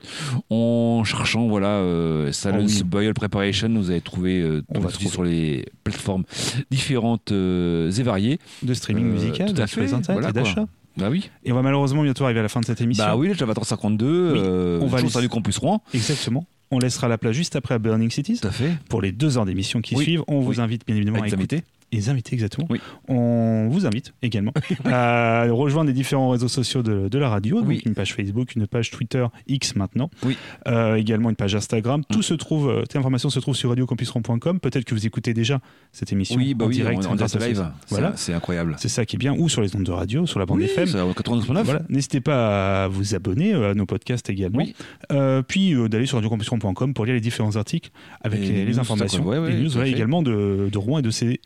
en 0.50 1.02
cherchant 1.04 1.46
voilà 1.46 1.68
euh, 1.68 2.32
Silence 2.32 2.72
Ah 2.74 2.78
oui. 2.78 2.82
Burial 2.84 3.14
Preparation 3.14 3.68
vous 3.68 3.90
allez 3.90 4.00
trouver 4.00 4.40
euh, 4.40 4.62
tout 4.74 4.80
va 4.80 4.90
sur 4.90 5.22
les 5.22 5.66
plateformes 5.84 6.24
différentes 6.70 7.32
euh, 7.32 7.90
et 7.92 8.02
variées. 8.02 8.38
de 8.62 8.74
streaming 8.74 9.06
Euh, 9.06 9.12
musical, 9.12 9.52
tout 9.52 9.60
à 9.62 9.66
fait, 9.66 9.86
voilà, 10.08 10.30
et 10.30 10.32
d'achat. 10.32 10.66
Bah 10.96 11.08
oui. 11.10 11.28
Et 11.44 11.50
on 11.52 11.56
va 11.56 11.62
malheureusement 11.62 12.02
bientôt 12.02 12.24
arriver 12.24 12.38
à 12.40 12.44
la 12.44 12.48
fin 12.48 12.60
de 12.60 12.66
cette 12.66 12.80
émission. 12.80 13.04
Bah 13.04 13.16
oui, 13.16 13.26
le 13.28 13.34
Java 13.34 13.52
352 13.52 14.32
Oui, 14.32 14.38
euh, 14.42 14.78
on 14.80 14.86
va 14.86 15.04
sur 15.06 15.20
du 15.20 15.28
Campus 15.28 15.58
Rouen. 15.58 15.82
Exactement. 15.92 16.46
On 16.74 16.80
laissera 16.80 17.06
la 17.06 17.18
place 17.18 17.34
juste 17.36 17.54
après 17.54 17.74
à 17.74 17.78
Burning 17.78 18.10
Cities. 18.10 18.40
Tout 18.40 18.48
à 18.48 18.50
fait. 18.50 18.72
Pour 18.88 19.00
les 19.00 19.12
deux 19.12 19.38
heures 19.38 19.44
d'émission 19.44 19.80
qui 19.80 19.94
Oui. 19.94 20.02
suivent, 20.02 20.22
on 20.26 20.40
vous 20.40 20.60
invite 20.60 20.84
bien 20.84 20.96
évidemment 20.96 21.22
à 21.22 21.28
écouter. 21.28 21.62
Les 21.94 22.08
invités, 22.08 22.34
exactement. 22.34 22.66
Oui. 22.70 22.80
On 23.08 23.68
vous 23.70 23.86
invite 23.86 24.12
également 24.22 24.52
à 24.84 25.46
rejoindre 25.50 25.88
les 25.88 25.94
différents 25.94 26.30
réseaux 26.30 26.48
sociaux 26.48 26.82
de, 26.82 27.08
de 27.08 27.18
la 27.18 27.28
radio. 27.28 27.60
Donc 27.60 27.68
Oui. 27.68 27.82
une 27.86 27.94
page 27.94 28.14
Facebook, 28.14 28.54
une 28.56 28.66
page 28.66 28.90
Twitter, 28.90 29.24
X 29.48 29.76
maintenant. 29.76 30.10
Oui. 30.24 30.36
Euh, 30.68 30.96
également 30.96 31.30
une 31.30 31.36
page 31.36 31.54
Instagram. 31.54 32.02
Tout 32.10 32.18
Mm. 32.18 32.22
se 32.22 32.34
trouve, 32.34 32.68
euh, 32.68 32.80
toute 32.80 32.94
l'information 32.94 33.30
se 33.30 33.38
trouve 33.40 33.54
sur 33.56 33.68
radiocampusron.com. 33.70 34.60
Peut-être 34.60 34.84
que 34.84 34.94
vous 34.94 35.06
écoutez 35.06 35.34
déjà 35.34 35.60
cette 35.92 36.12
émission 36.12 36.36
Oui, 36.36 36.54
bah 36.54 36.66
en 36.66 36.68
direct. 36.68 37.06
en, 37.06 37.14
direct 37.14 37.40
live. 37.40 37.64
Voilà. 37.88 38.12
C'est- 38.16 38.32
incroyable. 38.34 38.74
C'est 38.78 38.88
ça 38.88 39.04
qui 39.06 39.16
est 39.16 39.18
bien. 39.18 39.34
Ou 39.38 39.48
sur 39.48 39.62
les 39.62 39.74
ondes 39.76 39.84
de 39.84 39.92
radio, 39.92 40.26
sur 40.26 40.38
la 40.40 40.46
bande 40.46 40.60
FM. 40.62 40.86
c'est 40.86 40.98
à 40.98 41.04
99.9. 41.04 41.62
Voilà. 41.64 41.82
N'hésitez 41.88 42.20
pas 42.20 42.84
à 42.84 42.88
vous 42.88 43.14
abonner 43.14 43.54
euh, 43.54 43.70
à 43.70 43.74
nos 43.74 43.86
podcasts 43.86 44.28
également. 44.30 44.64
Euh, 45.12 45.42
puis 45.42 45.74
euh, 45.74 45.88
d'aller 45.88 46.06
sur 46.06 46.16
radiocampusron.com 46.16 46.94
pour 46.94 47.04
lire 47.04 47.14
les 47.14 47.20
différents 47.20 47.56
articles 47.56 47.90
avec 48.22 48.40
Et 48.40 48.46
les, 48.46 48.52
les 48.52 48.64
les 48.64 48.72
news, 48.72 48.80
informations. 48.80 49.24
Ouais, 49.24 49.38
ouais, 49.38 49.50
les 49.52 49.62
news 49.62 49.70
voilà, 49.70 49.88
également 49.88 50.22
de, 50.22 50.68
de 50.72 50.78
Rouen 50.78 50.98
et 50.98 51.02
de 51.02 51.10
ses 51.10 51.40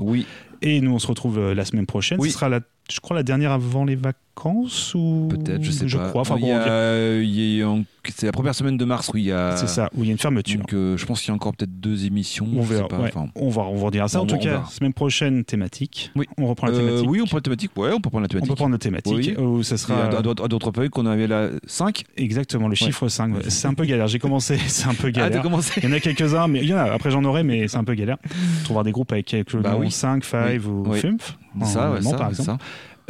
Oui. 0.00 0.26
Et 0.62 0.80
nous, 0.80 0.92
on 0.94 0.98
se 0.98 1.06
retrouve 1.06 1.38
euh, 1.38 1.54
la 1.54 1.64
semaine 1.64 1.86
prochaine. 1.86 2.18
Oui. 2.20 2.28
Ce 2.30 2.34
sera, 2.34 2.48
la, 2.48 2.60
je 2.90 3.00
crois, 3.00 3.16
la 3.16 3.22
dernière 3.22 3.52
avant 3.52 3.84
les 3.84 3.96
vacances 3.96 4.94
ou 4.94 5.28
Peut-être, 5.30 5.62
je 5.62 5.70
sais 5.70 5.88
je 5.88 5.98
pas. 5.98 6.08
crois. 6.08 6.22
Enfin, 6.22 6.36
bon, 6.38 6.52
on 6.54 7.84
c'est 8.08 8.26
la 8.26 8.32
première 8.32 8.54
semaine 8.54 8.76
de 8.76 8.84
mars 8.84 9.10
où 9.14 9.16
il 9.16 9.24
y 9.24 9.32
a. 9.32 9.56
c'est 9.56 9.68
ça, 9.68 9.88
où 9.96 10.02
il 10.02 10.06
y 10.06 10.08
a 10.08 10.12
une 10.12 10.18
fermeture. 10.18 10.58
Donc, 10.58 10.72
euh, 10.72 10.96
je 10.96 11.06
pense 11.06 11.20
qu'il 11.20 11.28
y 11.28 11.30
a 11.30 11.34
encore 11.34 11.54
peut-être 11.54 11.78
deux 11.80 12.04
émissions. 12.04 12.48
on 12.56 12.62
verra. 12.62 12.88
pas, 12.88 12.98
ouais. 12.98 13.10
enfin, 13.14 13.28
on 13.36 13.48
va, 13.48 13.62
on 13.62 13.76
va 13.76 13.86
redire 13.86 14.08
ça. 14.10 14.18
On- 14.18 14.22
en 14.22 14.26
tout 14.26 14.34
on 14.34 14.38
cas, 14.38 14.64
semaine 14.70 14.92
prochaine, 14.92 15.44
thématique. 15.44 16.10
Oui. 16.16 16.26
On 16.38 16.48
reprend 16.48 16.66
la 16.66 16.72
euh, 16.74 16.78
thématique. 16.86 17.08
oui, 17.10 17.20
on 17.20 17.26
prend 17.26 17.36
la 17.36 17.42
thématique. 17.42 17.70
Ouais, 17.76 17.90
on 17.92 18.00
peut 18.00 18.10
prendre 18.10 18.22
la 18.22 18.26
On 18.26 18.28
thématique. 18.28 18.50
peut 18.50 18.56
prendre 18.56 18.72
la 18.72 18.78
thématique. 18.78 19.14
Oui. 19.14 19.36
Où 19.44 19.62
ça 19.62 19.76
sera 19.76 20.06
à, 20.06 20.22
d'autres- 20.22 20.70
pays 20.72 20.88
qu'on 20.88 21.06
avait 21.06 21.26
là 21.28 21.48
5. 21.66 22.02
exactement 22.16 22.66
le 22.68 22.74
chiffre 22.74 23.06
5. 23.08 23.34
ouais. 23.36 23.42
C'est 23.48 23.68
un 23.68 23.74
peu 23.74 23.84
galère. 23.84 24.08
J'ai 24.08 24.18
commencé, 24.18 24.56
c'est 24.66 24.88
un 24.88 24.94
peu 24.94 25.08
Ah, 25.08 25.12
galère. 25.12 25.30
t'as 25.38 25.42
commencé 25.42 25.80
Il 25.82 25.88
y 25.88 25.92
en 25.92 25.96
a 25.96 26.00
quelques-uns, 26.00 26.48
mais 26.48 26.60
il 26.60 26.68
y 26.68 26.74
en 26.74 26.78
a. 26.78 26.90
Après, 26.92 27.10
j'en 27.10 27.22
aurai, 27.24 27.44
mais 27.44 27.68
c'est 27.68 27.76
un 27.76 27.84
peu 27.84 27.94
galère. 27.94 28.16
Trouver 28.64 28.82
des 28.84 28.92
groupes 28.92 29.12
avec 29.12 29.26
quelques 29.26 29.56
Bah 29.56 29.76
oui. 29.78 29.90
5, 29.90 30.24
5 30.24 30.51
Oui. 30.58 30.66
ou 30.66 30.84
Oui. 30.88 30.98
FIMF. 31.00 31.36
Ça, 31.64 31.90
ouais, 31.90 31.96
allemand, 31.98 32.10
ça, 32.10 32.16
par 32.16 32.28
exemple. 32.30 32.48
ça. 32.48 32.58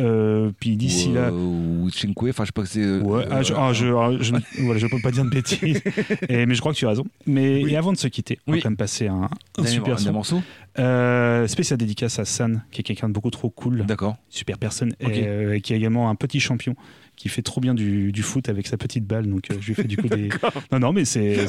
Euh, 0.00 0.50
puis 0.58 0.76
d'ici 0.78 1.12
là. 1.12 1.28
euh, 1.28 1.30
ou 1.32 1.90
Cinque, 1.90 2.16
enfin, 2.22 2.44
je 2.44 2.46
sais 2.46 2.52
pas 2.52 2.62
que 2.62 2.68
c'est. 2.68 2.80
euh, 2.82 3.00
Ouais, 3.02 3.26
ah, 3.30 3.42
je, 3.42 3.52
ah, 3.54 3.72
je, 3.74 3.86
ah, 3.88 4.10
je, 4.20 4.32
ne- 4.32 4.40
voilà, 4.64 4.80
je 4.80 4.86
peux 4.86 4.98
pas 5.02 5.10
dire 5.10 5.24
de 5.24 5.28
bêtises, 5.30 5.82
Et- 6.30 6.46
mais 6.46 6.54
je 6.54 6.60
crois 6.60 6.72
que 6.72 6.78
tu 6.78 6.86
as 6.86 6.88
raison. 6.88 7.04
Mais 7.26 7.62
Oui. 7.62 7.72
et 7.72 7.76
avant 7.76 7.92
de 7.92 7.98
se 7.98 8.08
quitter, 8.08 8.38
on 8.46 8.52
va 8.52 8.58
quand 8.58 8.70
même 8.70 8.76
passer 8.78 9.08
un, 9.08 9.28
super 9.66 9.98
son. 10.00 10.12
morceau 10.12 10.42
Euh, 10.78 11.46
spécial 11.46 11.78
dédicace 11.78 12.18
à 12.18 12.24
San, 12.24 12.64
qui 12.70 12.80
est 12.80 12.84
quelqu'un 12.84 13.08
de 13.08 13.12
beaucoup 13.12 13.30
trop 13.30 13.50
cool, 13.50 13.84
D'accord. 13.84 14.16
super 14.30 14.56
personne, 14.56 14.94
et, 15.00 15.24
euh, 15.26 15.58
qui 15.60 15.74
est 15.74 15.76
également 15.76 16.08
un 16.08 16.14
petit 16.14 16.40
champion 16.40 16.74
qui 17.22 17.28
fait 17.28 17.42
trop 17.42 17.60
bien 17.60 17.72
du, 17.72 18.10
du 18.10 18.22
foot 18.22 18.48
avec 18.48 18.66
sa 18.66 18.76
petite 18.76 19.06
balle. 19.06 19.28
Donc 19.28 19.48
euh, 19.52 19.54
je 19.60 19.66
lui 19.68 19.74
fais 19.74 19.84
du 19.84 19.96
coup 19.96 20.08
des. 20.08 20.28
Non, 20.72 20.80
non, 20.80 20.92
mais 20.92 21.04
c'est. 21.04 21.46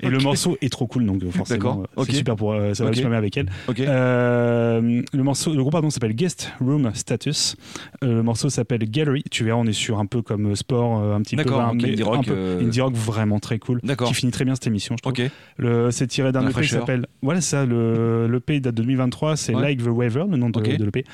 Et 0.00 0.08
le 0.08 0.18
morceau 0.18 0.56
est 0.60 0.70
trop 0.72 0.88
cool, 0.88 1.06
donc 1.06 1.22
euh, 1.22 1.30
forcément, 1.30 1.84
euh, 1.96 2.04
c'est 2.04 2.12
super 2.16 2.34
pour. 2.34 2.52
ça 2.74 2.84
va 2.84 2.92
super 2.92 3.10
bien 3.10 3.18
avec 3.18 3.36
elle. 3.36 3.48
Le 3.68 5.22
morceau, 5.22 5.52
le 5.54 5.60
groupe 5.60 5.72
pardon 5.72 5.90
s'appelle 5.90 6.14
Guest 6.14 6.52
Room 6.60 6.90
Status. 6.94 7.54
Le 8.02 8.22
morceau 8.22 8.50
s'appelle 8.50 8.80
Gallery. 8.90 9.22
Tu 9.30 9.44
verras, 9.44 9.58
on 9.58 9.66
est 9.66 9.72
sur 9.72 9.98
un 10.00 10.06
peu 10.06 10.20
comme 10.22 10.56
sport, 10.56 10.98
un 11.00 11.22
petit 11.22 11.36
peu, 11.36 11.44
D'accord, 11.44 11.60
un- 11.60 11.70
indie 11.70 12.02
rock, 12.02 12.26
peu- 12.26 12.58
indie 12.60 12.80
rock 12.80 12.94
vraiment 12.94 13.38
très 13.38 13.58
cool. 13.60 13.80
D'accord. 13.84 14.08
Qui 14.08 14.14
finit 14.14 14.32
très 14.32 14.44
bien 14.44 14.54
cette 14.56 14.66
émission, 14.66 14.96
je 14.98 15.02
trouve. 15.02 15.12
Ok. 15.12 15.30
Le, 15.58 15.90
c'est 15.92 16.06
tiré 16.08 16.32
d'un 16.32 16.48
EP 16.48 16.60
qui 16.62 16.68
s'appelle. 16.68 17.06
Voilà 17.22 17.40
ça. 17.40 17.64
Le 17.66 18.26
l'EP 18.28 18.58
date 18.60 18.74
de 18.74 18.82
2023. 18.82 19.36
C'est. 19.36 19.52
Like 19.52 19.78
the 19.82 19.86
Waver, 19.88 20.24
le 20.30 20.36
nom 20.36 20.50
de 20.50 20.60
l'EP. 20.60 21.04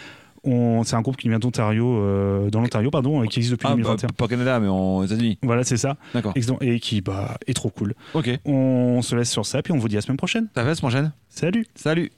On- 0.44 0.82
C'est 0.84 0.96
un 0.96 1.00
groupe 1.00 1.16
qui 1.16 1.28
vient 1.28 1.38
d'Ontario, 1.38 1.98
euh, 1.98 2.50
dans 2.50 2.60
l'Ontario, 2.60 2.90
pardon, 2.90 3.22
et 3.22 3.28
qui 3.28 3.38
existe 3.40 3.52
depuis 3.52 3.66
Ah, 3.66 3.70
bah, 3.70 3.76
2021. 3.76 4.08
pas 4.08 4.24
au 4.24 4.28
Canada, 4.28 4.60
mais 4.60 4.68
aux 4.68 5.04
États-Unis. 5.04 5.38
Voilà, 5.42 5.64
c'est 5.64 5.76
ça. 5.76 5.96
D'accord. 6.12 6.34
Et 6.60 6.80
qui 6.80 7.00
bah, 7.00 7.38
est 7.46 7.54
trop 7.54 7.70
cool. 7.70 7.94
Ok. 8.14 8.30
On 8.44 9.00
se 9.02 9.16
laisse 9.16 9.30
sur 9.30 9.46
ça, 9.46 9.62
puis 9.62 9.72
on 9.72 9.78
vous 9.78 9.88
dit 9.88 9.96
à 9.96 9.98
la 9.98 10.02
semaine 10.02 10.16
prochaine. 10.18 10.48
Ça 10.54 10.62
va, 10.64 10.74
ce 10.74 10.80
prochaine? 10.80 11.12
Salut 11.28 11.66
Salut 11.74 12.10